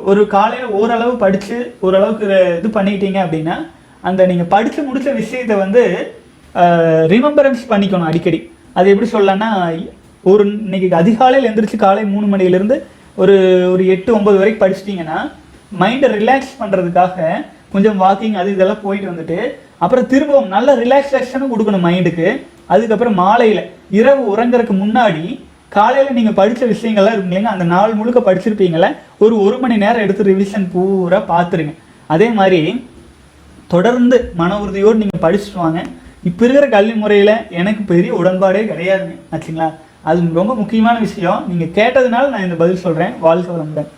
ஒரு 0.06 0.28
காலையில் 0.28 0.66
ஓரளவு 0.66 1.18
படித்து 1.18 1.74
ஓரளவுக்கு 1.80 2.26
இது 2.58 2.80
பண்ணிட்டீங்க 2.80 3.20
அப்படின்னா 3.26 3.56
அந்த 4.02 4.26
நீங்கள் 4.26 4.48
படித்து 4.48 4.84
முடித்த 4.84 5.12
விஷயத்தை 5.12 5.56
வந்து 5.58 6.14
ரிமெம்பரன்ஸ் 7.06 7.64
பண்ணிக்கணும் 7.70 8.10
அடிக்கடி. 8.10 8.52
அது 8.74 8.90
எப்படி 8.90 9.10
சொல்லலாம்னா 9.12 9.84
ஒரு 10.24 10.48
இன்னைக்கு 10.48 10.96
அதிகாலையில் 10.96 11.50
எழுந்திரிச்சு 11.50 11.76
காலை 11.76 12.04
மூணு 12.04 12.38
மணிலேருந்து 12.38 12.82
ஒரு 13.16 13.36
ஒரு 13.72 13.88
எட்டு 13.88 14.16
ஒன்பது 14.16 14.38
வரைக்கும் 14.38 14.70
படிச்சிட்டிங்கன்னா 14.70 15.32
மைண்டை 15.80 16.10
ரிலாக்ஸ் 16.10 16.60
பண்ணுறதுக்காக 16.60 17.44
கொஞ்சம் 17.72 18.02
வாக்கிங் 18.02 18.34
அது 18.34 18.52
இதெல்லாம் 18.52 18.82
போயிட்டு 18.84 19.12
வந்துட்டு 19.12 19.52
அப்புறம் 19.78 20.06
திரும்பவும் 20.06 20.48
நல்ல 20.48 20.76
ரிலாக்ஸேஷனும் 20.76 21.54
கொடுக்கணும் 21.54 21.86
மைண்டுக்கு 21.86 22.42
அதுக்கப்புறம் 22.66 23.14
மாலையில் 23.14 23.70
இரவு 23.90 24.36
உறங்குறதுக்கு 24.36 24.78
முன்னாடி 24.78 25.40
காலையில் 25.76 26.18
நீங்கள் 26.18 26.38
படித்த 26.40 26.64
விஷயங்கள்லாம் 26.74 27.16
இருக்கும் 27.16 27.34
இல்லைங்க 27.34 27.54
அந்த 27.56 27.66
நாள் 27.74 27.98
முழுக்க 28.00 28.20
படிச்சிருப்பீங்களே 28.28 28.90
ஒரு 29.24 29.36
ஒரு 29.46 29.58
மணி 29.64 29.76
நேரம் 29.84 30.04
எடுத்து 30.06 30.30
ரிவிஷன் 30.32 30.68
பூரா 30.74 31.20
பார்த்துருங்க 31.34 31.74
அதே 32.14 32.28
மாதிரி 32.40 32.62
தொடர்ந்து 33.74 34.18
மன 34.40 34.58
உறுதியோடு 34.64 35.02
நீங்கள் 35.02 35.24
படிச்சுட்டு 35.26 35.60
வாங்க. 35.64 35.80
இப்போ 36.30 36.42
இருக்கிற 36.46 36.68
கல்வி 36.76 36.96
முறையில் 37.02 37.34
எனக்கு 37.60 37.82
பெரிய 37.92 38.12
உடன்பாடே 38.20 38.62
கிடையாதுங்க 38.72 39.16
ஆச்சுங்களா? 39.36 39.68
அது 40.10 40.20
ரொம்ப 40.40 40.54
முக்கியமான 40.62 40.96
விஷயம். 41.06 41.40
நீங்கள் 41.50 41.74
கேட்டதுனால 41.78 42.30
நான் 42.34 42.46
இந்த 42.48 42.58
பதில் 42.62 42.84
சொல்கிறேன் 42.86 43.14
வாழ்க்கை 43.26 43.52
வளமுடன். 43.54 43.90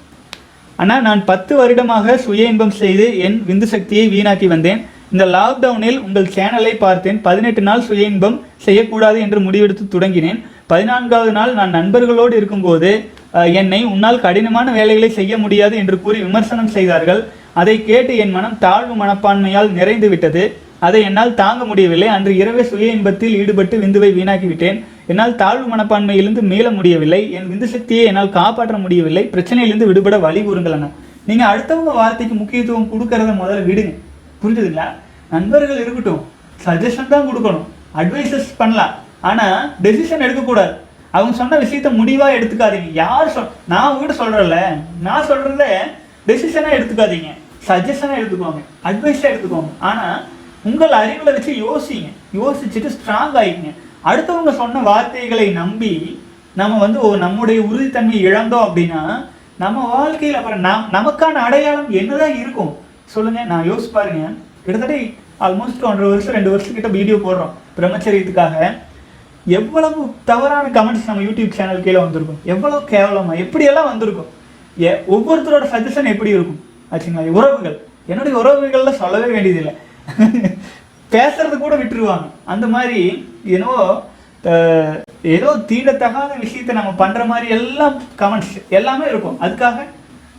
ஆனால் 0.82 1.04
நான் 1.08 1.22
பத்து 1.32 1.54
வருடமாக 1.60 2.16
சுய 2.26 2.52
இன்பம் 2.52 2.78
செய்து 2.84 3.06
என் 3.26 3.38
விந்து 3.50 3.68
சக்தியை 3.74 4.06
வீணாக்கி 4.16 4.48
வந்தேன். 4.56 4.82
இந்த 5.14 5.26
லாக்டவுனில் 5.36 6.00
உங்கள் 6.06 6.34
சேனலை 6.36 6.74
பார்த்தேன். 6.86 7.20
பதினெட்டு 7.28 7.62
நாள் 7.68 7.86
சுய 7.88 8.12
இன்பம் 8.14 8.38
செய்யக்கூடாது 8.66 9.20
என்று 9.26 9.40
முடிவெடுத்து 9.48 9.86
தொடங்கினேன். 9.96 10.40
பதினான்காவது 10.72 11.32
நாள் 11.38 11.52
நான் 11.60 11.76
நண்பர்களோடு 11.78 12.34
இருக்கும்போது 12.40 12.90
என்னை 13.60 13.80
உன்னால் 13.92 14.24
கடினமான 14.26 14.68
வேலைகளை 14.78 15.10
செய்ய 15.18 15.34
முடியாது 15.44 15.76
என்று 15.82 15.96
கூறி 16.04 16.20
விமர்சனம் 16.26 16.74
செய்தார்கள். 16.76 17.22
அதை 17.62 17.76
கேட்டு 17.88 18.14
என் 18.24 18.34
மனம் 18.36 18.60
தாழ்வு 18.66 18.96
மனப்பான்மையால் 19.02 19.70
நிறைந்து 19.78 20.08
விட்டது. 20.12 20.44
அதை 20.88 21.00
என்னால் 21.08 21.34
தாங்க 21.42 21.64
முடியவில்லை. 21.70 22.08
அன்று 22.16 22.32
இரவே 22.42 22.64
சுய 22.70 22.92
இன்பத்தில் 22.98 23.36
ஈடுபட்டு 23.40 23.76
விந்துவை 23.84 24.12
வீணாக்கிவிட்டேன். 24.18 24.78
என்னால் 25.12 25.36
தாழ்வு 25.42 25.68
மனப்பான்மையிலிருந்து 25.74 26.44
மீள 26.52 26.66
முடியவில்லை. 26.78 27.22
என் 27.38 27.50
விந்து 27.52 27.68
சக்தியை 27.74 28.06
என்னால் 28.12 28.36
காப்பாற்ற 28.40 28.78
முடியவில்லை. 28.86 29.24
பிரச்சனையிலிருந்து 29.34 29.90
விடுபட 29.92 30.18
வழி 30.28 30.44
கூறுங்கள் 30.48 30.78
அண்ணா 30.78 30.90
நீங்க 31.30 31.44
அடுத்தவங்க 31.52 31.92
வார்த்தைக்கு 32.02 32.36
முக்கியத்துவம் 32.42 32.90
கொடுக்கறத 32.94 33.34
முதல்ல 33.42 33.68
விடுங்க. 33.70 33.94
புரிஞ்சுதுங்களா? 34.42 34.88
நண்பர்கள் 35.36 35.84
இருக்கட்டும் 35.84 36.24
சஜஷன் 36.66 37.14
தான் 37.14 37.28
கொடுக்கணும். 37.30 37.68
அட்வைசஸ் 38.02 38.58
பண்ணலாம். 38.62 38.96
ஆனால் 39.22 39.72
டெசிஷன் 39.84 40.26
எடுக்கக்கூடாது. 40.26 40.74
அவங்க 41.12 41.38
சொன்ன 41.38 41.58
விஷயத்த 41.58 41.90
முடிவாக 42.00 42.38
எடுத்துக்காதீங்க. 42.38 42.90
யார் 42.94 43.30
சொல் 43.30 43.48
நான் 43.68 43.92
உங்ககிட்ட 43.92 44.16
சொல்கிறேன்ல 44.24 44.60
நான் 45.02 45.28
சொல்கிறத 45.30 45.66
டெசிஷனாக 46.28 46.78
எடுத்துக்காதீங்க. 46.80 47.30
சஜஷனாக 47.68 48.20
எடுத்துக்கோங்க. 48.20 48.62
அட்வைஸாக 48.84 49.32
எடுத்துக்கோங்க. 49.32 49.72
ஆனால் 49.80 50.24
உங்கள் 50.64 50.92
அறிவில் 50.92 51.34
வச்சு 51.34 51.52
யோசிங்க. 51.66 52.10
யோசிச்சுட்டு 52.40 52.90
ஸ்ட்ராங் 52.96 53.38
ஆகிங்க 53.42 53.70
அடுத்தவங்க 54.06 54.52
சொன்ன 54.56 54.80
வார்த்தைகளை 54.80 55.50
நம்பி 55.52 56.24
நம்ம 56.60 56.78
வந்து 56.78 57.18
நம்முடைய 57.18 57.62
உறுதித்தன்மையை 57.62 58.22
இழந்தோம் 58.30 58.66
அப்படின்னா 58.68 59.02
நம்ம 59.58 59.88
வாழ்க்கையில் 59.88 60.38
அப்புறம் 60.38 60.60
நம் 60.60 60.90
நமக்கான 60.92 61.40
அடையாளம் 61.46 61.90
என்னதான் 61.90 62.38
இருக்கும்? 62.38 62.78
சொல்லுங்கள் 63.06 63.46
நான் 63.46 63.72
யோசிச்சு 63.72 63.92
பாருங்க. 63.94 64.28
கிட்டத்தட்ட 64.66 64.96
ஆல்மோஸ்ட் 65.46 65.88
ஒன்றரை 65.90 66.10
வருஷம் 66.10 66.34
ரெண்டு 66.34 66.50
வருஷம் 66.50 66.74
கிட்ட 66.74 66.88
வீடியோ 66.88 67.16
போடுறோம். 67.16 67.54
பிரம்மச்சரியத்துக்காக. 67.78 68.78
எவ்வளவு 69.46 70.16
தவறான 70.26 70.68
கமெண்ட்ஸ் 70.68 71.06
நம்ம 71.06 71.22
யூடியூப் 71.22 71.52
சேனல் 71.52 71.84
கீழே 71.84 71.98
வந்திருக்கும்? 71.98 72.40
எவ்வளவு 72.44 72.84
கேவலமாக 72.84 73.40
எப்படியெல்லாம் 73.40 73.86
வந்திருக்கும்? 73.86 74.26
ஏ 74.82 74.92
ஒவ்வொருத்தரோட 74.92 75.66
சஜஷன் 75.66 76.06
எப்படி 76.06 76.30
இருக்கும்? 76.30 76.64
ஆச்சுங்களா? 76.92 77.28
உறவுகள். 77.30 77.82
என்னுடைய 78.08 78.38
உறவுகளில் 78.38 78.94
சொல்லவே 78.94 79.32
வேண்டியதில்லை. 79.32 79.76
பேசுறது 81.12 81.58
கூட 81.58 81.76
விட்டுருவாங்க. 81.76 82.26
அந்த 82.46 82.68
மாதிரி 82.68 83.28
ஏதோ 83.46 84.04
ஏதோ 85.22 85.56
தீண்டத்தகாத 85.68 86.40
விஷயத்தை 86.40 86.76
நம்ம 86.76 87.08
பண்ணுற 87.08 87.26
மாதிரி 87.26 87.52
எல்லாம் 87.52 88.02
கமெண்ட்ஸ் 88.18 88.62
எல்லாமே 88.70 89.08
இருக்கும். 89.08 89.38
அதுக்காக 89.42 89.84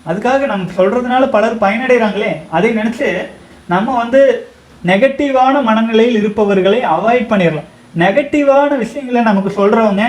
அதுக்காக 0.08 0.46
நம்ம 0.46 0.70
சொல்கிறதுனால 0.76 1.28
பலர் 1.30 1.58
பயனடைகிறாங்களே 1.58 2.36
அதை 2.50 2.76
நினச்சி 2.76 3.26
நம்ம 3.68 3.96
வந்து 3.96 4.48
நெகட்டிவான 4.86 5.62
மனநிலையில் 5.62 6.14
இருப்பவர்களை 6.14 6.80
அவாய்ட் 6.84 7.30
பண்ணிடலாம். 7.32 7.68
நெகட்டிவான 7.98 8.76
விஷயங்களை 8.78 9.22
நமக்கு 9.22 9.50
சொல்கிறவங்க 9.60 10.04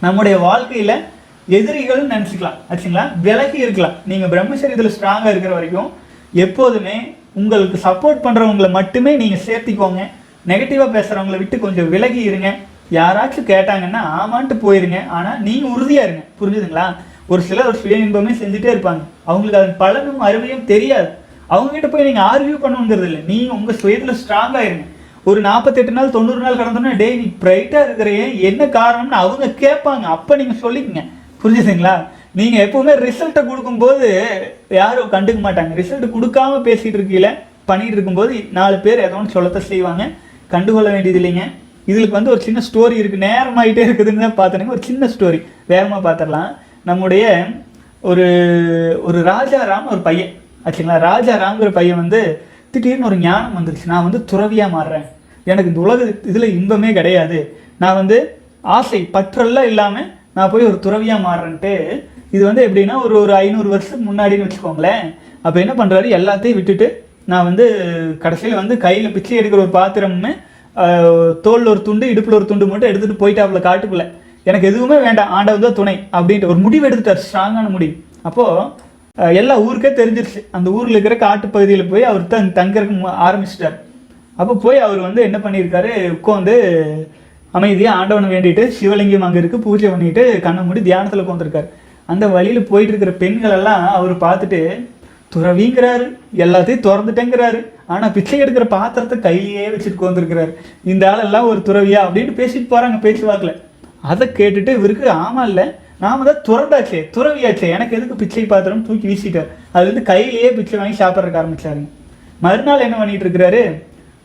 நம்முடைய 0.00 0.38
வாழ்க்கையில் 0.38 0.94
எதிரிகள்னு 1.48 2.14
நினச்சிக்கலாம். 2.14 2.58
ஆச்சுங்களா? 2.70 3.20
விலகி 3.20 3.58
இருக்கலாம். 3.58 3.92
நீங்கள் 4.06 4.30
பிரம்மச்சரியத்தில் 4.32 4.94
ஸ்ட்ராங்காக 4.96 5.32
இருக்கிற 5.34 5.54
வரைக்கும் 5.54 5.92
எப்போதுமே 6.32 6.96
உங்களுக்கு 7.32 7.78
சப்போர்ட் 7.84 8.24
பண்ணுறவங்களை 8.26 8.70
மட்டுமே 8.70 9.16
நீங்கள் 9.16 9.44
சேர்த்திக்கோங்க. 9.46 10.02
நெகட்டிவாக 10.46 10.90
பேசுகிறவங்களை 10.96 11.38
விட்டு 11.38 11.58
கொஞ்சம் 11.58 11.88
விலகி 11.88 12.22
இருங்க. 12.22 12.56
யாராச்சும் 12.90 13.50
கேட்டாங்கன்னா 13.52 14.02
ஆமான்ட்டு 14.20 14.56
போயிருங்க. 14.64 15.08
ஆனால் 15.08 15.40
நீங்கள் 15.40 15.70
உறுதியாக 15.70 16.06
இருங்க. 16.06 16.22
புரிஞ்சுதுங்களா? 16.40 16.94
ஒரு 17.26 17.42
சிலர் 17.42 17.66
ஒரு 17.66 17.78
சுய 17.78 17.96
இன்பமே 17.96 18.30
செஞ்சுட்டே 18.30 18.70
இருப்பாங்க. 18.74 19.02
அவங்களுக்கு 19.24 19.60
அதன் 19.60 19.76
பலனும் 19.76 20.20
அருமையும் 20.20 20.64
தெரியாது. 20.64 21.10
அவங்ககிட்ட 21.50 21.88
போய் 21.90 22.04
நீங்கள் 22.04 22.24
ஆர்வியூ 22.24 22.56
பண்ணணுங்கிறது 22.64 23.08
இல்லை. 23.10 23.20
நீங்கள் 23.26 23.56
உங்கள் 23.56 23.76
சுயத்தில் 23.76 24.20
ஸ்ட்ராங்காக 24.22 24.68
இருங்க. 24.68 24.86
ஒரு 25.28 25.40
நாற்பத்தெட்டு 25.46 25.92
நாள் 25.96 26.14
தொண்ணூறு 26.16 26.40
நாள் 26.44 26.58
கடந்தோடனே 26.58 26.92
டே 27.00 27.08
நீ 27.20 27.26
பிரைட்டாக 27.42 27.86
இருக்கிறேன் 27.86 28.28
என்ன 28.48 28.62
காரணம்னு 28.76 29.16
அவங்க 29.22 29.46
கேட்பாங்க. 29.62 30.04
அப்போ 30.16 30.32
நீங்கள் 30.40 30.62
சொல்லிக்கங்க. 30.64 31.02
புரிஞ்சுதுங்களா? 31.42 31.94
நீங்கள் 32.38 32.62
எப்போவுமே 32.66 32.92
ரிசல்ட்டை 33.06 33.42
கொடுக்கும்போது 33.48 34.08
யாரும் 34.80 35.12
கண்டுக்க 35.14 35.40
மாட்டாங்க. 35.46 35.72
ரிசல்ட் 35.80 36.14
கொடுக்காம 36.14 36.60
பேசிகிட்டு 36.68 36.98
இருக்கீல 37.00 37.28
பண்ணிகிட்டு 37.70 37.96
இருக்கும்போது 37.98 38.34
நாலு 38.58 38.76
பேர் 38.84 39.04
ஏதோ 39.06 39.16
ஒன்று 39.20 39.36
சொல்லத்தை 39.36 39.62
செய்வாங்க. 39.70 40.04
கண்டுகொள்ள 40.54 40.88
வேண்டியது 40.94 41.20
இல்லைங்க. 41.20 41.44
இதுக்கு 41.90 42.16
வந்து 42.18 42.32
ஒரு 42.34 42.42
சின்ன 42.46 42.62
ஸ்டோரி 42.68 42.96
இருக்குது 43.00 43.26
நேரமாயிட்டே 43.28 43.84
இருக்குதுன்னு 43.88 44.24
தான் 44.26 44.38
பார்த்தேனுங்க. 44.40 44.74
ஒரு 44.76 44.84
சின்ன 44.88 45.10
ஸ்டோரி 45.14 45.40
வேகமாக 45.72 46.00
பார்த்துடலாம். 46.06 46.50
நம்முடைய 46.90 47.24
ஒரு 48.10 48.26
ஒரு 49.08 49.18
ராஜாராம் 49.32 49.92
ஒரு 49.94 50.02
பையன். 50.08 50.32
ஆச்சுங்களா? 50.64 50.98
ராஜாராம்ங்கிற 51.10 51.70
பையன் 51.78 52.02
வந்து 52.04 52.20
திடீர்னு 52.72 53.08
ஒரு 53.10 53.18
ஞானம் 53.28 53.56
வந்துருச்சு. 53.58 53.92
நான் 53.92 54.06
வந்து 54.08 54.22
துறவியாக 54.32 54.74
மாறுறேன். 54.76 55.06
எனக்கு 55.48 55.68
இந்த 55.68 55.80
உலக 55.80 56.04
இதில் 56.24 56.52
இன்பமே 56.52 56.92
கிடையாது. 56.92 57.56
நான் 57.76 57.94
வந்து 57.94 58.38
ஆசை 58.60 59.08
பற்றெல்லாம் 59.12 59.62
இல்லாமல் 59.62 60.12
நான் 60.34 60.50
போய் 60.50 60.64
ஒரு 60.64 60.78
துறவியாக 60.78 61.28
மாறுறேன்ட்டு. 61.28 62.04
இது 62.30 62.44
வந்து 62.44 62.66
எப்படின்னா 62.66 63.02
ஒரு 63.04 63.20
ஒரு 63.20 63.34
ஐநூறு 63.34 63.68
வருஷத்துக்கு 63.68 64.12
முன்னாடின்னு 64.12 64.50
வச்சுக்கோங்களேன். 64.50 65.14
அப்போ 65.42 65.60
என்ன 65.60 65.84
பண்ணுறாரு 65.84 66.20
எல்லாத்தையும் 66.20 66.54
விட்டுட்டு 66.54 67.04
நான் 67.24 67.44
வந்து 67.44 67.80
கடைசியில் 68.18 68.56
வந்து 68.56 68.76
கையில் 68.76 69.12
பிச்சை 69.12 69.38
எடுக்கிற 69.38 69.52
ஒரு 69.52 69.68
பாத்திரமுமே 69.72 70.36
தோலில் 71.40 71.68
ஒரு 71.68 71.82
துண்டு 71.82 72.10
இடுப்பில் 72.10 72.34
ஒரு 72.34 72.44
துண்டு 72.44 72.66
மட்டும் 72.66 72.90
எடுத்துகிட்டு 72.90 73.22
போயிட்டாப்புல 73.22 73.60
காட்டுக்குள்ள. 73.60 74.12
எனக்கு 74.44 74.66
எதுவுமே 74.66 74.98
வேண்டாம். 74.98 75.30
ஆண்டவன் 75.30 75.60
தான் 75.60 75.74
துணை 75.74 75.98
அப்படின்ட்டு 76.12 76.44
ஒரு 76.44 76.58
முடிவு 76.58 76.88
எடுத்துட்டார். 76.88 77.18
ஸ்ட்ராங்கான 77.32 77.68
முடிவு. 77.68 77.96
அப்போது 78.22 78.70
எல்லா 79.34 79.58
ஊருக்கே 79.58 80.04
தெரிஞ்சிருச்சு. 80.04 80.46
அந்த 80.50 80.70
ஊரில் 80.70 80.90
இருக்கிற 80.90 81.16
காட்டு 81.16 81.48
பகுதியில் 81.48 81.88
போய் 81.88 82.02
அவர் 82.02 82.22
தங் 82.22 82.52
தங்கறதுக்கு 82.52 83.04
மு- 83.04 83.18
ஆரம்பிச்சிட்டார். 83.28 83.86
அப்போ 84.40 84.54
போய் 84.64 84.84
அவர் 84.86 85.00
வந்து 85.06 85.20
என்ன 85.28 85.38
பண்ணியிருக்காரு 85.44 85.92
உட்காந்து 86.16 86.54
அமைதியாக 87.58 87.98
ஆண்டவனை 88.00 88.28
வேண்டிட்டு 88.34 88.64
சிவலிங்கம் 88.78 89.26
அங்கே 89.26 89.40
இருக்குது 89.42 89.64
பூஜை 89.66 89.88
பண்ணிட்டு 89.92 90.24
கண்ணை 90.46 90.62
மூடி 90.66 90.80
தியானத்தில் 90.88 91.24
உட்காந்துருக்காரு 91.24 91.68
அந்த 92.12 92.24
வழியில் 92.34 92.68
போயிட்டு 92.70 92.92
இருக்கிற 92.92 93.12
பெண்கள் 93.22 93.56
எல்லாம் 93.56 93.82
அவர் 93.96 94.12
பார்த்துட்டு 94.26 94.60
துறவிங்கிறாரு 95.34 96.06
எல்லாத்தையும் 96.44 96.84
திறந்துட்டேங்கிறாரு. 96.86 97.58
ஆனால் 97.94 98.12
பிச்சை 98.14 98.38
எடுக்கிற 98.44 98.64
பாத்திரத்தை 98.76 99.16
கையிலேயே 99.26 99.66
வச்சுட்டு 99.72 99.98
உட்காந்துருக்கிறாரு 99.98 100.52
இந்த 100.92 101.04
ஆளெல்லாம் 101.10 101.48
ஒரு 101.50 101.60
துறவியா 101.68 102.00
அப்படின்னு 102.06 102.32
பேசிட்டு 102.40 102.70
போகிறாங்க 102.72 102.98
பேச்சுவாக்கில். 103.04 103.52
அதை 104.10 104.24
கேட்டுட்டு 104.38 104.72
இவருக்கு 104.78 105.06
ஆமா 105.24 105.42
இல்லை 105.50 105.66
நாம 106.04 106.24
தான் 106.30 106.42
துறந்தாச்சே 106.48 107.00
துறவியாச்சே 107.14 107.68
எனக்கு 107.76 107.96
எதுக்கு 107.98 108.20
பிச்சை 108.22 108.44
பாத்திரம் 108.52 108.84
தூக்கி 108.88 109.06
வீசிட்டார்? 109.10 109.48
அதுலேருந்து 109.74 110.04
கையிலேயே 110.10 110.50
பிச்சை 110.58 110.76
வாங்கி 110.80 110.98
சாப்பிட்றதுக்கு 111.02 111.40
ஆரம்பிச்சாருங்க. 111.42 111.88
மறுநாள் 112.46 112.86
என்ன 112.86 112.96
பண்ணிட்டு 113.00 113.26
இருக்கிறாரு? 113.26 113.62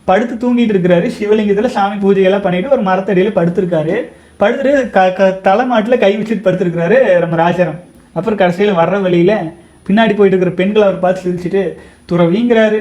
படுத்து 0.08 0.34
தூங்கிட்டு 0.42 0.72
இருக்கிறாரு 0.74 1.06
சிவலிங்கத்தில் 1.16 1.74
சாமி 1.76 1.96
பூஜையெல்லாம் 2.04 2.44
பண்ணிட்டு 2.46 2.74
ஒரு 2.76 2.82
மரத்தடியில் 2.88 3.36
படுத்திருக்காரு. 3.38 3.96
படுத்துட்டு 4.40 4.72
க 4.94 5.02
க 5.18 5.30
தலைமாட்டில் 5.46 6.02
கை 6.04 6.12
வச்சுட்டு 6.18 6.46
படுத்திருக்கிறாரு 6.46 6.96
நம்ம 7.22 7.36
ராஜாராம். 7.44 7.80
அப்புறம் 8.16 8.40
கடைசியில் 8.42 8.78
வர்ற 8.80 9.00
வழியில் 9.06 9.36
பின்னாடி 9.86 10.14
போயிட்டு 10.18 10.36
இருக்கிற 10.36 10.52
பெண்களை 10.60 10.84
அவர் 10.88 11.02
பார்த்து 11.04 11.24
சிரிச்சுட்டு 11.24 11.62
துறவிங்கிறாரு. 12.10 12.80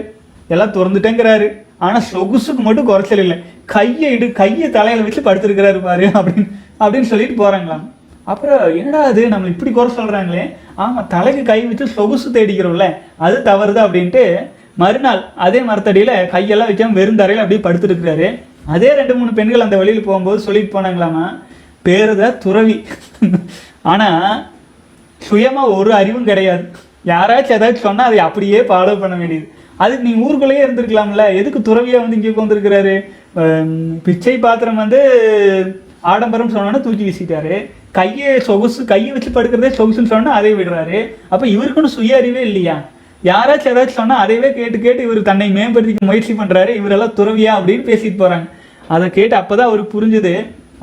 எல்லாம் 0.53 0.75
திறந்துட்டேங்கிறாரு. 0.77 1.47
ஆனால் 1.85 2.07
சொகுசுக்கு 2.13 2.61
மட்டும் 2.67 2.89
குறைச்சல் 2.89 3.23
இல்லை. 3.23 3.37
கையை 3.73 4.09
இடு 4.15 4.27
கையை 4.41 4.67
தலையில் 4.77 5.05
வச்சு 5.05 5.21
படுத்திருக்கிறாரு 5.27 5.79
பாரு 5.87 6.05
அப்படின்னு 6.17 6.45
அப்படின்னு 6.81 7.09
சொல்லிட்டு 7.11 7.35
போகிறாங்களாம் 7.41 7.83
அப்புறம் 8.31 8.61
என்னடா 8.79 8.99
அது 9.11 9.21
நம்ம 9.31 9.49
இப்படி 9.53 9.71
குறை 9.77 9.89
சொல்கிறாங்களே 9.97 10.43
ஆமாம் 10.83 11.07
தலைக்கு 11.13 11.41
கை 11.49 11.57
வச்சு 11.69 11.85
சொகுசு 11.97 12.27
தேடிக்கிறோம்ல. 12.35 12.85
அது 13.25 13.37
தவறுது 13.49 13.79
அப்படின்ட்டு 13.85 14.23
மறுநாள் 14.81 15.21
அதே 15.45 15.59
மரத்தடியில் 15.69 16.13
கையெல்லாம் 16.33 16.69
வைக்காம 16.69 16.97
வெறும் 16.99 17.19
தரையில் 17.21 17.43
அப்படியே 17.43 17.63
படுத்துருக்கிறாரு. 17.65 18.27
அதே 18.75 18.89
ரெண்டு 18.99 19.13
மூணு 19.17 19.31
பெண்கள் 19.39 19.65
அந்த 19.65 19.77
வழியில் 19.81 20.07
போகும்போது 20.07 20.39
சொல்லிட்டு 20.45 20.73
போனாங்களாமா? 20.75 21.25
பேருத 21.87 22.31
துறவி. 22.45 22.77
ஆனால் 23.91 24.39
சுயமாக 25.21 25.75
ஒரு 25.79 25.91
அறிவும் 25.99 26.29
கிடையாது. 26.29 26.63
யாராச்சும் 27.11 27.55
ஏதாச்சும் 27.57 27.87
சொன்னால் 27.87 28.09
அதை 28.09 28.19
அப்படியே 28.27 28.59
ஃபாலோ 28.69 28.93
பண்ண 29.01 29.15
வேண்டியது. 29.21 29.47
அதுக்கு 29.83 30.07
நீ 30.07 30.13
ஊருக்குள்ளேயே 30.25 30.63
இருந்திருக்கலாம்ல. 30.65 31.23
எதுக்கு 31.39 31.59
துறவியாக 31.69 32.03
வந்து 32.03 32.17
இங்கே 32.17 32.31
உட்காந்துருக்கிறாரு 32.33 32.95
பிச்சை 34.05 34.35
பாத்திரம் 34.45 34.81
வந்து 34.83 34.99
ஆடம்பரம் 36.11 36.53
சொன்னோன்னா 36.55 36.81
தூக்கி 36.85 37.05
வீசிட்டாரு. 37.07 37.55
கையை 37.97 38.31
சொகுசு 38.47 38.81
கையை 38.91 39.11
வச்சு 39.15 39.29
படுக்கிறதே 39.35 39.71
சொகுசுன்னு 39.79 40.13
சொன்னால் 40.13 40.37
அதை 40.39 40.51
விடுறாரு. 40.59 40.99
அப்போ 41.33 41.45
இவருக்குன்னு 41.55 41.95
சுய 41.97 42.19
அறிவே 42.21 42.41
இல்லையா? 42.49 42.75
யாராச்சும் 43.29 43.71
ஏதாச்சும் 43.73 43.99
சொன்னால் 43.99 44.21
அதையவே 44.23 44.49
கேட்டு 44.57 44.77
கேட்டு 44.85 45.01
இவர் 45.05 45.19
தன்னை 45.29 45.47
மேம்படுத்திக்க 45.57 46.09
முயற்சி 46.09 46.33
பண்ணுறாரு 46.39 46.71
இவரெல்லாம் 46.79 47.15
துறவியா 47.19 47.51
அப்படின்னு 47.59 47.85
பேசிட்டு 47.89 48.17
போகிறாங்க 48.21 48.47
அதை 48.93 49.05
கேட்டு 49.17 49.35
அப்பதான் 49.39 49.69
அவருக்கு 49.69 49.95
புரிஞ்சுது. 49.95 50.33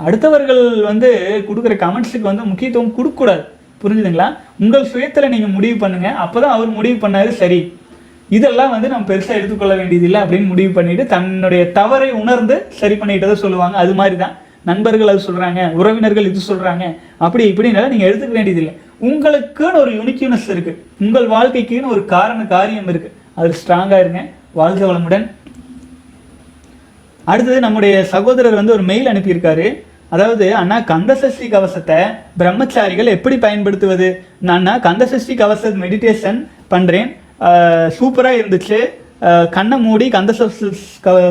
அடுத்தவர்கள் 0.06 0.62
வந்து 0.90 1.08
கொடுக்குற 1.48 1.74
கமெண்ட்ஸுக்கு 1.82 2.30
வந்து 2.30 2.44
முக்கியத்துவம் 2.50 2.94
கொடுக்கக்கூடாது. 2.98 3.42
புரிஞ்சுதுங்களா? 3.82 4.28
உங்கள் 4.64 4.88
சுயத்தில் 4.92 5.32
நீங்கள் 5.34 5.54
முடிவு 5.56 5.76
பண்ணுங்கள் 5.82 6.16
அப்போ 6.24 6.38
தான் 6.44 6.54
அவர் 6.56 6.70
முடிவு 6.78 6.96
பண்ணாரு 7.04 7.30
சரி. 7.42 7.60
இதெல்லாம் 8.36 8.72
வந்து 8.74 8.88
நம்ம 8.92 9.06
பெருசாக 9.10 9.38
எடுத்துக்கொள்ள 9.38 9.74
வேண்டியதில்லை 9.80 10.18
அப்படின்னு 10.22 10.50
முடிவு 10.52 10.72
பண்ணிட்டு 10.78 11.04
தன்னுடைய 11.14 11.62
தவறை 11.78 12.10
உணர்ந்து 12.22 12.56
சரி 12.80 12.96
பண்ணிட்டதை 13.00 13.36
சொல்லுவாங்க. 13.44 13.76
அது 13.84 13.94
மாதிரி 14.00 14.16
தான் 14.22 14.34
நண்பர்கள் 14.70 15.12
அது 15.12 15.20
சொல்கிறாங்க 15.28 15.60
உறவினர்கள் 15.80 16.28
இது 16.30 16.40
சொல்கிறாங்க 16.50 16.84
அப்படி 17.26 17.44
இப்படின்னால 17.52 17.90
நீங்கள் 17.94 18.08
எடுத்துக்க 18.10 18.34
வேண்டியதில்லை. 18.38 18.74
உங்களுக்குன்னு 19.08 19.80
ஒரு 19.82 19.92
யுனிக்யூனஸ் 19.98 20.48
இருக்கு. 20.54 20.72
உங்கள் 21.04 21.26
வாழ்க்கைக்குன்னு 21.34 21.92
ஒரு 21.94 22.02
காரண 22.14 22.40
காரியம் 22.54 22.88
இருக்கு. 22.92 23.10
அது 23.40 23.50
ஸ்ட்ராங்காக 23.60 24.00
இருங்க. 24.04 24.22
வாழ்க 24.60 24.82
வளமுடன். 24.90 25.26
அடுத்தது 27.32 27.58
நம்முடைய 27.66 27.94
சகோதரர் 28.14 28.58
வந்து 28.60 28.74
ஒரு 28.76 28.84
மெயில் 28.90 29.10
அனுப்பியிருக்காரு. 29.12 29.66
அதாவது 30.14 30.46
அண்ணா 30.60 30.76
கந்தசஷ்டி 30.92 31.48
கவசத்தை 31.54 31.98
பிரம்மச்சாரிகள் 32.40 33.14
எப்படி 33.16 33.36
பயன்படுத்துவது? 33.44 34.08
நான் 34.48 34.70
கந்தசஷ்டி 34.86 35.34
கவச 35.42 35.70
மெடிடேஷன் 35.82 36.38
பண்ணுறேன் 36.72 37.10
சூப்பராக 37.98 38.40
இருந்துச்சு. 38.40 38.78
கண்ணை 39.56 39.76
மூடி 39.86 40.06
கந்தசஷ்டி 40.16 40.68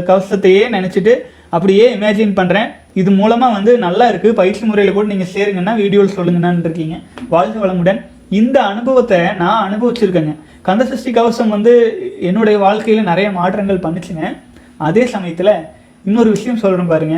கவசத்தையே 0.09 0.63
நினச்சிட்டு 0.77 1.13
அப்படியே 1.55 1.85
இமேஜின் 1.95 2.33
பண்ணுறேன் 2.39 2.69
இது 3.01 3.09
மூலமாக 3.19 3.55
வந்து 3.57 3.71
நல்லா 3.85 4.05
இருக்குது 4.11 4.37
பயிற்சி 4.39 4.63
முறையில் 4.69 4.95
கூட 4.97 5.07
நீங்கள் 5.13 5.31
சேருங்கன்னா 5.33 5.73
வீடியோவில் 5.81 6.15
சொல்லுங்கன்னு 6.17 6.67
இருக்கீங்க 6.67 6.95
வாழ்க 7.33 7.57
வளமுடன். 7.63 7.99
இந்த 8.39 8.57
அனுபவத்தை 8.71 9.19
நான் 9.41 9.63
அனுபவிச்சிருக்கேங்க. 9.67 10.33
கந்தசஷ்டி 10.67 11.11
கவசம் 11.17 11.53
வந்து 11.55 11.73
என்னுடைய 12.29 12.55
வாழ்க்கையில் 12.63 13.09
நிறைய 13.11 13.27
மாற்றங்கள் 13.37 13.83
பண்ணுச்சுங்க. 13.85 14.23
அதே 14.87 15.03
சமயத்தில் 15.13 15.53
இன்னொரு 16.09 16.29
விஷயம் 16.35 16.61
சொல்கிறேன் 16.63 16.91
பாருங்க. 16.93 17.17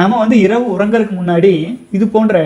நம்ம 0.00 0.18
வந்து 0.22 0.36
இரவு 0.46 0.66
உறங்கறதுக்கு 0.74 1.16
முன்னாடி 1.20 1.52
இது 1.96 2.04
போன்ற 2.14 2.42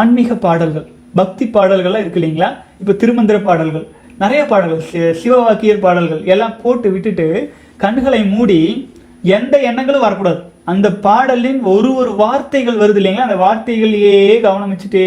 ஆன்மீக 0.00 0.34
பாடல்கள் 0.46 0.86
பக்தி 1.20 1.44
பாடல்கள்லாம் 1.56 2.04
இருக்கு 2.04 2.20
இல்லைங்களா? 2.20 2.50
இப்போ 2.82 2.92
திருமந்திர 3.02 3.38
பாடல்கள் 3.48 3.86
நிறைய 4.22 4.42
பாடல்கள் 4.52 5.12
சிவவாக்கியர் 5.20 5.84
பாடல்கள் 5.84 6.22
எல்லாம் 6.32 6.56
போட்டு 6.62 6.88
விட்டுட்டு 6.94 7.26
கண்களை 7.82 8.20
மூடி 8.34 8.58
எந்த 9.36 9.54
எண்ணங்களும் 9.70 10.04
வரக்கூடாது. 10.06 10.40
அந்த 10.70 10.88
பாடலின் 11.04 11.60
ஒரு 11.72 11.88
ஒரு 12.00 12.10
வார்த்தைகள் 12.20 12.80
வருது 12.82 13.00
இல்லைங்களா? 13.00 13.26
அந்த 13.28 13.38
வார்த்தைகளையே 13.44 14.18
கவனம் 14.44 14.72
வச்சுட்டே 14.72 15.06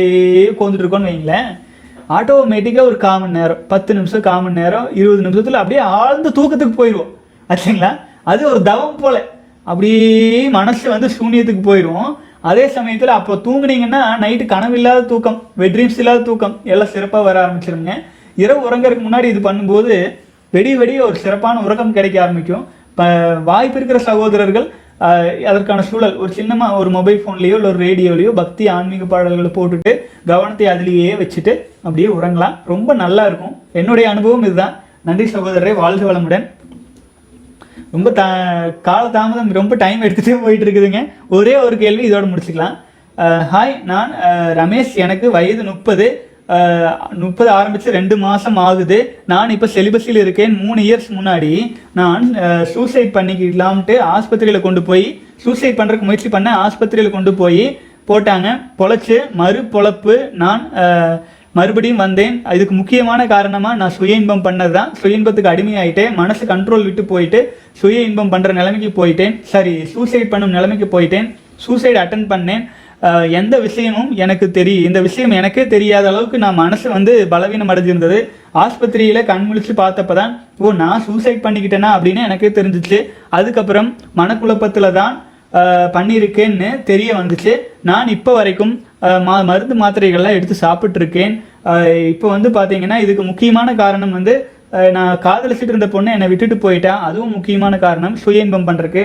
உட்காந்துட்டு 0.53 0.83
இருக்கோம்னு 0.83 1.11
வைங்களேன். 1.11 1.47
ஆட்டோமேட்டிக்காக 2.17 2.89
ஒரு 2.89 2.97
கால் 3.05 3.21
மணி 3.21 3.37
நேரம் 3.39 3.61
பத்து 3.71 3.91
நிமிஷம் 3.97 4.25
கால் 4.27 4.43
மணி 4.45 4.59
நேரம் 4.61 4.87
இருபது 4.99 5.21
நிமிஷத்தில் 5.25 5.61
அப்படியே 5.61 5.81
ஆழ்ந்த 5.99 6.33
தூக்கத்துக்கு 6.39 6.75
போயிடுவோம் 6.81 7.13
ஆச்சுங்களா 7.49 7.91
அது 8.31 8.41
ஒரு 8.51 8.61
தவம் 8.69 8.99
போல. 9.03 9.15
அப்படியே 9.71 10.41
மனசு 10.59 10.85
வந்து 10.95 11.07
சூன்யத்துக்கு 11.17 11.63
போயிடுவோம் 11.69 12.11
அதே 12.49 12.65
சமயத்தில் 12.75 13.17
அப்போ 13.17 13.33
தூங்குனீங்கன்னா 13.47 14.01
நைட்டு 14.23 14.45
கனவில்லாத 14.53 15.07
தூக்கம் 15.11 15.37
வெட்ரீம்ஸ் 15.61 15.99
இல்லாத 16.01 16.25
தூக்கம் 16.29 16.55
எல்லாம் 16.73 16.93
சிறப்பாக 16.95 17.25
வர 17.27 17.37
ஆரம்பிச்சிருங்க. 17.45 17.93
இரவு 18.43 18.61
உறங்கறதுக்கு 18.67 19.07
முன்னாடி 19.07 19.27
இது 19.33 19.41
பண்ணும்போது 19.49 19.95
வெடி 20.53 20.71
வெடிய 20.81 20.99
ஒரு 21.09 21.17
சிறப்பான 21.25 21.61
உறக்கம் 21.65 21.95
கிடைக்க 21.97 22.17
ஆரம்பிக்கும். 22.25 22.65
இப்போ 22.91 23.05
வாய்ப்பு 23.49 23.77
இருக்கிற 23.79 23.99
சகோதரர்கள் 24.09 24.67
அதற்கான 25.49 25.83
சூழல். 25.89 26.15
ஒரு 26.23 26.31
சின்னமாக 26.37 26.77
ஒரு 26.81 26.89
மொபைல் 26.97 27.21
ஃபோன்லேயோ 27.21 27.55
இல்லை 27.59 27.69
ஒரு 27.73 27.79
ரேடியோலையோ 27.85 28.31
பக்தி 28.41 28.65
ஆன்மீக 28.75 29.05
பாடல்களை 29.13 29.51
போட்டுட்டு 29.57 29.91
கவனத்தை 30.31 30.67
அதிலேயே 30.73 31.13
வச்சுட்டு 31.21 31.53
அப்படியே 31.85 32.09
உறங்கலாம். 32.17 32.55
ரொம்ப 32.73 32.93
நல்லா 33.03 33.23
இருக்கும். 33.29 33.55
என்னுடைய 33.81 34.05
அனுபவம் 34.13 34.45
இதுதான். 34.49 34.75
நன்றி 35.07 35.25
சகோதரரை 35.33 35.73
வாழ்க 35.81 36.05
வளமுடன். 36.11 36.45
ரொம்ப 37.95 38.09
த 38.19 38.23
கால 38.87 39.03
தாமதம் 39.15 39.51
ரொம்ப 39.57 39.73
டைம் 39.83 40.05
எடுத்துகிட்டே 40.05 40.37
போயிட்டு 40.45 40.65
இருக்குதுங்க 40.65 41.01
ஒரே 41.37 41.53
ஒரு 41.65 41.75
கேள்வி 41.83 42.03
இதோடு 42.07 42.31
முடிச்சுக்கலாம். 42.31 42.75
ஹாய் 43.51 43.75
நான் 43.91 44.11
ரமேஷ் 44.61 44.95
எனக்கு 45.03 45.27
வயது 45.35 45.63
முப்பது. 45.71 46.07
முப்பது 47.21 47.49
ஆரம்பித்து 47.57 47.95
ரெண்டு 47.97 48.15
மாதம் 48.23 48.57
ஆகுது. 48.65 48.97
நான் 49.31 49.53
இப்போ 49.55 49.67
செலிபஸில் 49.75 50.19
இருக்கேன். 50.23 50.53
மூணு 50.65 50.81
இயர்ஸ் 50.87 51.09
முன்னாடி 51.17 51.53
நான் 51.99 52.25
சூசைட் 52.73 53.15
பண்ணிக்கலாம்ட்டு 53.17 53.95
ஆஸ்பத்திரியில் 54.15 54.65
கொண்டு 54.65 54.83
போய் 54.89 55.05
சூசைட் 55.45 55.79
பண்ணுறதுக்கு 55.79 56.09
முயற்சி 56.09 56.29
பண்ண 56.35 56.49
ஆஸ்பத்திரியில் 56.65 57.15
கொண்டு 57.15 57.33
போய் 57.41 57.63
போட்டாங்க. 58.09 58.47
பொழைச்சி 58.81 59.17
மறு 59.41 59.61
பொழப்பு 59.73 60.15
நான் 60.43 60.61
மறுபடியும் 61.57 62.01
வந்தேன். 62.03 62.35
இதுக்கு 62.55 62.73
முக்கியமான 62.79 63.21
காரணமாக 63.33 63.79
நான் 63.81 63.93
சுய 63.97 64.19
இன்பம் 64.21 64.45
பண்ணது 64.47 64.73
தான் 64.77 64.89
சுய 65.01 65.17
இன்பத்துக்கு 65.17 65.51
அடிமையாயிட்டேன். 65.51 66.15
மனசு 66.21 66.43
கண்ட்ரோல் 66.49 66.85
விட்டு 66.87 67.03
போயிட்டு 67.11 67.39
சுய 67.81 68.07
இன்பம் 68.07 68.31
பண்ணுற 68.33 68.53
நிலைமைக்கு 68.59 68.89
போயிட்டேன். 68.99 69.35
சரி 69.53 69.73
சூசைட் 69.93 70.31
பண்ணும் 70.33 70.55
நிலைமைக்கு 70.57 70.89
போயிட்டேன். 70.95 71.27
சூசைட் 71.65 72.01
அட்டன் 72.01 72.27
பண்ணேன். 72.33 72.63
எந்த 73.39 73.55
விஷயமும் 73.65 74.11
எனக்கு 74.23 74.45
தெரியும் 74.57 74.85
இந்த 74.89 74.99
விஷயம் 75.07 75.35
எனக்கே 75.39 75.63
தெரியாத 75.73 76.05
அளவுக்கு 76.11 76.37
நான் 76.43 76.59
மனசு 76.63 76.87
வந்து 76.95 77.13
பலவீனம் 77.33 77.71
அடைஞ்சிருந்தது. 77.71 78.17
ஆஸ்பத்திரியில் 78.63 79.27
கண் 79.29 79.45
முழிச்சு 79.47 79.73
பார்த்தப்ப 79.81 80.15
தான் 80.19 80.31
ஓ 80.63 80.71
நான் 80.83 81.03
சூசைட் 81.07 81.43
பண்ணிக்கிட்டேனா 81.45 81.89
அப்படின்னு 81.97 82.21
எனக்கே 82.27 82.51
தெரிஞ்சிச்சு. 82.57 82.99
அதுக்கப்புறம் 83.39 83.89
மனக்குழப்பத்தில் 84.21 84.95
தான் 84.99 85.15
பண்ணியிருக்கேன்னு 85.95 86.69
தெரிய 86.89 87.09
வந்துச்சு. 87.19 87.53
நான் 87.89 88.07
இப்போ 88.15 88.31
வரைக்கும் 88.39 88.73
மா 89.27 89.35
மருந்து 89.49 89.75
மாத்திரைகள்லாம் 89.83 90.37
எடுத்து 90.37 90.55
சாப்பிட்ருக்கேன் 90.65 91.33
இப்போ 92.13 92.27
வந்து 92.35 92.49
பார்த்தீங்கன்னா 92.57 92.97
இதுக்கு 93.05 93.23
முக்கியமான 93.29 93.75
காரணம் 93.83 94.17
வந்து 94.17 94.33
நான் 94.97 95.19
காதலிச்சிட்டு 95.25 95.73
இருந்த 95.73 95.89
பொண்ணை 95.93 96.11
என்னை 96.15 96.27
விட்டுட்டு 96.31 96.57
போயிட்டேன் 96.65 97.03
அதுவும் 97.07 97.35
முக்கியமான 97.37 97.73
காரணம் 97.85 98.15
சுய 98.23 98.45
இன்பம் 98.45 98.67
பண்ணுறதுக்கு 98.69 99.03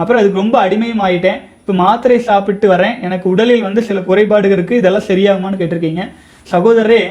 அப்புறம் 0.00 0.20
அதுக்கு 0.20 0.42
ரொம்ப 0.42 0.56
அடிமையும் 0.66 1.02
ஆயிட்டேன். 1.06 1.40
இப்போ 1.62 1.74
மாத்திரை 1.80 2.16
சாப்பிட்டு 2.28 2.66
வரேன். 2.70 2.94
எனக்கு 3.06 3.26
உடலில் 3.32 3.66
வந்து 3.66 3.80
சில 3.88 3.98
குறைபாடுகள் 4.06 4.56
இருக்குது 4.58 4.80
இதெல்லாம் 4.80 5.04
சரியாகுமான்னு 5.08 5.58
கேட்டிருக்கீங்க. 5.60 6.04
சகோதரரே 6.52 7.02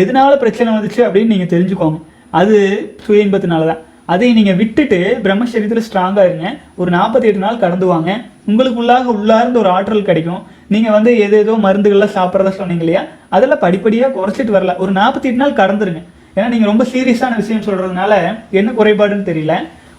எதனால 0.00 0.32
பிரச்சனை 0.42 0.68
வந்துச்சு 0.74 1.00
அப்படின்னு 1.06 1.32
நீங்கள் 1.34 1.50
தெரிஞ்சுக்கோங்க. 1.52 1.98
அது 2.40 2.56
சுய 3.04 3.24
இன்பத்தினால 3.26 3.66
தான் 3.70 3.82
அதை 4.14 4.26
நீங்கள் 4.38 4.58
விட்டுட்டு 4.58 4.98
பிரம்மச்சரியத்தில் 5.22 5.84
ஸ்ட்ராங்காக 5.86 6.26
இருங்க. 6.28 6.48
ஒரு 6.80 6.90
நாற்பத்தி 6.96 7.28
எட்டு 7.30 7.42
நாள் 7.44 7.62
கடந்து 7.62 7.86
வாங்க. 7.92 8.10
உங்களுக்குள்ளாக 8.50 9.06
உள்ளார்ந்த 9.14 9.58
ஒரு 9.62 9.70
ஆற்றல் 9.76 10.06
கிடைக்கும். 10.10 10.42
நீங்கள் 10.74 10.94
வந்து 10.96 11.10
எது 11.24 11.38
ஏதோ 11.44 11.54
மருந்துகள்லாம் 11.64 12.14
சாப்பிட்றதா 12.18 12.52
சொன்னீங்க 12.60 12.84
இல்லையா? 12.86 13.02
அதெல்லாம் 13.36 13.62
படிப்படியாக 13.64 14.14
குறைச்சிட்டு 14.18 14.54
வரல. 14.58 14.74
ஒரு 14.84 14.94
நாற்பத்தி 15.00 15.28
எட்டு 15.30 15.42
நாள் 15.44 15.58
கடந்துருங்க. 15.62 16.02
ஏன்னா 16.36 16.48
நீங்கள் 16.54 16.70
ரொம்ப 16.72 16.86
சீரியஸான 16.92 17.34
விஷயம் 17.42 17.66
சொல்கிறதுனால 17.66 18.12
என்ன 18.60 18.76
குறைபாடுன்னு 18.80 19.28
தெரியல. 19.32 19.56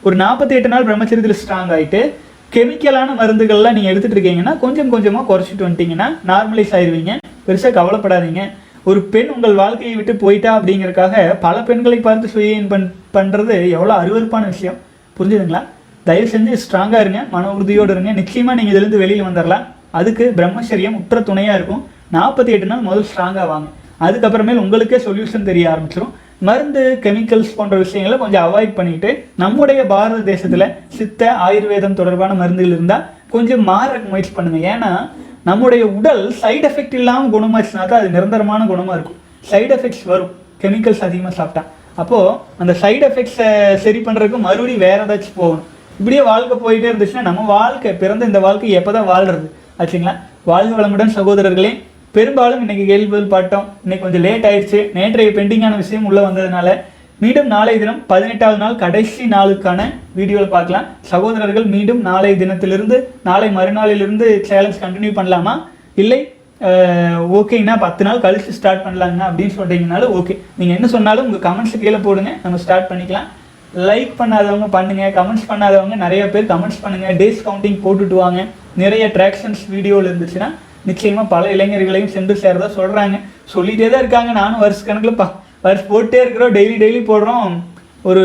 ஒரு 0.07 0.15
நாற்பத்தி 0.23 0.55
எட்டு 0.59 0.71
நாள் 0.75 0.87
பிரம்மச்சரியத்தில் 0.87 1.39
ஸ்ட்ராங் 1.41 1.71
ஆகிட்டு 1.75 2.01
கெமிக்கலான 2.55 3.15
மருந்துகள்லாம் 3.19 3.75
நீங்கள் 3.77 3.91
எடுத்துகிட்டு 3.93 4.17
இருக்கீங்கன்னா 4.17 4.53
கொஞ்சம் 4.61 4.91
கொஞ்சமாக 4.93 5.25
குறைச்சிட்டு 5.29 5.65
வந்துட்டீங்கன்னா 5.65 6.07
நார்மலைஸ் 6.29 6.73
ஆயிருவீங்க. 6.77 7.13
பெருசாக 7.47 7.71
கவலைப்படாதீங்க. 7.79 8.43
ஒரு 8.89 8.99
பெண் 9.13 9.31
உங்கள் 9.35 9.55
வாழ்க்கையை 9.61 9.95
விட்டு 9.95 10.13
போயிட்டா 10.21 10.51
அப்படிங்கிறக்காக 10.57 11.15
பல 11.45 11.55
பெண்களை 11.69 11.97
பார்த்து 12.05 12.27
சுய 12.33 12.59
பண் 12.73 12.85
பண்ணுறது 13.17 13.55
எவ்வளோ 13.77 13.93
அருவருப்பான 14.01 14.45
விஷயம். 14.53 14.77
புரிஞ்சுதுங்களா? 15.17 15.61
தயவு 16.07 16.27
செஞ்சு 16.33 16.59
ஸ்ட்ராங்காக 16.63 17.01
இருங்க 17.05 17.21
மன 17.33 17.51
உறுதியோடு 17.55 17.93
இருங்க. 17.95 18.11
நிச்சயமாக 18.19 18.57
நீங்கள் 18.59 18.73
இதுலேருந்து 18.73 19.01
வெளியில் 19.03 19.27
வந்துடலாம் 19.27 19.65
அதுக்கு 19.99 20.25
பிரம்மச்சரியம் 20.37 20.97
உற்ற 20.99 21.19
துணையாக 21.29 21.57
இருக்கும். 21.59 21.83
நாற்பத்தி 22.15 22.51
எட்டு 22.55 22.69
நாள் 22.71 22.85
முதல் 22.87 23.07
ஸ்ட்ராங்காக 23.09 23.47
வாங்க. 23.53 23.67
அதுக்கப்புறமேல் 24.05 24.61
உங்களுக்கே 24.63 24.97
சொல்யூஷன் 25.07 25.47
தெரிய 25.49 25.65
ஆரம்பிச்சிடும் 25.73 26.13
மருந்து 26.41 26.81
கெமிக்கல்ஸ் 27.03 27.55
போன்ற 27.57 27.75
விஷயங்களை 27.83 28.15
கொஞ்சம் 28.23 28.43
அவாய்ட் 28.47 28.73
பண்ணிட்டு 28.79 29.09
நம்முடைய 29.43 29.79
பாரத 29.91 30.19
தேசத்தில் 30.31 30.73
சித்த 30.97 31.31
ஆயுர்வேதம் 31.45 31.95
தொடர்பான 31.99 32.35
மருந்துகள் 32.41 32.75
இருந்தால் 32.75 33.05
கொஞ்சம் 33.35 33.63
மாற 33.69 33.89
முயற்சி 34.11 34.33
பண்ணுங்க. 34.35 34.59
ஏன்னா 34.73 34.91
நம்முடைய 35.49 35.83
உடல் 35.97 36.21
சைடு 36.41 36.65
எஃபெக்ட் 36.69 36.95
இல்லாமல் 36.99 37.33
குணமாச்சுனா 37.35 37.83
தான் 37.91 38.01
அது 38.01 38.13
நிரந்தரமான 38.17 38.67
குணமாக 38.73 38.97
இருக்கும். 38.97 39.17
சைடு 39.51 39.71
எஃபெக்ட்ஸ் 39.77 40.05
வரும். 40.11 40.31
கெமிக்கல்ஸ் 40.61 41.03
அதிகமாக 41.07 41.33
சாப்பிட்டா. 41.39 41.63
அப்போது 42.01 42.37
அந்த 42.61 42.73
சைடு 42.81 43.03
எஃபெக்ட்ஸை 43.09 43.49
சரி 43.85 43.99
பண்ணுறதுக்கு 44.07 44.39
மறுபடியும் 44.47 44.85
வேற 44.87 44.99
ஏதாச்சும் 45.05 45.39
போகணும். 45.41 45.65
இப்படியே 45.99 46.23
வாழ்க்கை 46.31 46.55
போயிட்டே 46.65 46.89
இருந்துச்சுன்னா 46.91 47.27
நம்ம 47.29 47.45
வாழ்க்கை 47.57 47.91
பிறந்த 48.01 48.25
இந்த 48.31 48.39
வாழ்க்கை 48.47 48.71
எப்போ 48.79 48.91
தான் 48.97 49.09
வாழ்றது? 49.13 49.47
ஆச்சுங்களா? 49.81 50.15
வாழ்க 50.51 50.73
வளமுடன் 50.79 51.15
சகோதரர்களே 51.19 51.71
பெரும்பாலும் 52.17 52.61
இன்றைக்கி 52.63 52.83
கேள்வி 52.89 53.07
பதில் 53.13 53.33
பாட்டோம் 53.33 53.65
இன்னைக்கு 53.85 54.03
கொஞ்சம் 54.03 54.23
லேட் 54.25 54.45
ஆயிடுச்சு. 54.49 54.79
நேற்றைய 54.97 55.31
பெண்டிங்கான 55.37 55.75
விஷயம் 55.81 56.05
உள்ளே 56.09 56.21
வந்ததுனால 56.25 56.67
மீண்டும் 57.23 57.49
நாளைய 57.53 57.77
தினம் 57.81 57.99
பதினெட்டாவது 58.11 58.59
நாள் 58.61 58.77
கடைசி 58.83 59.23
நாளுக்கான 59.33 59.79
வீடியோவில் 60.17 60.51
பார்க்கலாம். 60.55 60.85
சகோதரர்கள் 61.11 61.65
மீண்டும் 61.73 62.01
நாளைய 62.09 62.33
தினத்திலிருந்து 62.41 62.97
நாளை 63.29 63.47
மறுநாளிலிருந்து 63.57 64.27
சேலஞ்ச் 64.49 64.81
கண்டினியூ 64.83 65.13
பண்ணலாமா? 65.19 65.53
இல்லை 66.03 66.19
ஓகேங்கண்ணா 67.39 67.75
பத்து 67.85 68.03
நாள் 68.07 68.23
கழித்து 68.25 68.57
ஸ்டார்ட் 68.59 68.85
பண்ணலாங்கண்ணா 68.85 69.27
அப்படின்னு 69.31 69.55
சொல்கிறீங்கனாலும் 69.57 70.13
ஓகே 70.19 70.35
நீங்கள் 70.59 70.77
என்ன 70.77 70.89
சொன்னாலும் 70.95 71.27
உங்கள் 71.27 71.43
கமெண்ட்ஸ் 71.47 71.81
கீழே 71.83 71.99
போடுங்க. 72.07 72.31
நம்ம 72.43 72.59
ஸ்டார்ட் 72.65 72.89
பண்ணிக்கலாம். 72.91 73.27
லைக் 73.89 74.13
பண்ணாதவங்க 74.21 74.69
பண்ணுங்கள் 74.77 75.13
கமெண்ட்ஸ் 75.17 75.49
பண்ணாதவங்க 75.51 75.97
நிறைய 76.05 76.23
பேர் 76.35 76.47
கமெண்ட்ஸ் 76.53 76.81
பண்ணுங்கள் 76.85 77.19
டேஸ் 77.21 77.43
கவுண்டிங் 77.49 77.81
போட்டுட்டு 77.85 78.17
வாங்க. 78.23 78.39
நிறைய 78.83 79.03
ட்ராக்ஷன்ஸ் 79.17 79.65
வீடியோவில் 79.75 80.09
இருந்துச்சுன்னா 80.11 80.49
நிச்சயமாக 80.89 81.31
பல 81.33 81.43
இளைஞர்களையும் 81.55 82.13
சென்று 82.15 82.33
சேரதா 82.43 82.69
சொல்கிறாங்க 82.79 83.17
சொல்லிகிட்டே 83.53 83.89
தான் 83.91 84.03
இருக்காங்க. 84.03 84.31
நானும் 84.41 84.63
வருஷ 84.63 84.81
கணக்கில் 84.87 85.19
பா 85.21 85.27
வருஷம் 85.65 85.91
போட்டே 85.91 86.19
இருக்கிறோம். 86.23 86.55
டெய்லி 86.57 86.75
டெய்லி 86.83 87.01
போடுறோம். 87.11 87.53
ஒரு 88.09 88.23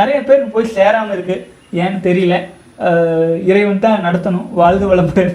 நிறைய 0.00 0.18
பேர் 0.28 0.52
போய் 0.54 0.74
சேராமல் 0.76 1.14
இருக்குது 1.16 1.46
ஏன்னு 1.82 1.98
தெரியல. 2.08 2.36
இறைவன் 3.50 3.82
தான் 3.86 4.04
நடத்தணும். 4.08 4.46
வாழ்க 4.60 4.84
வளமுடன். 4.92 5.34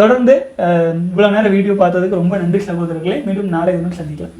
தொடர்ந்து 0.00 0.34
இவ்வளோ 1.10 1.30
நேரம் 1.36 1.54
வீடியோ 1.56 1.74
பார்த்ததுக்கு 1.80 2.20
ரொம்ப 2.22 2.34
நன்றி 2.42 2.60
சகோதரர்களை. 2.68 3.16
மீண்டும் 3.26 3.54
நாளை 3.56 3.72
தினம் 3.76 3.98
சந்திக்கலாம். 4.00 4.36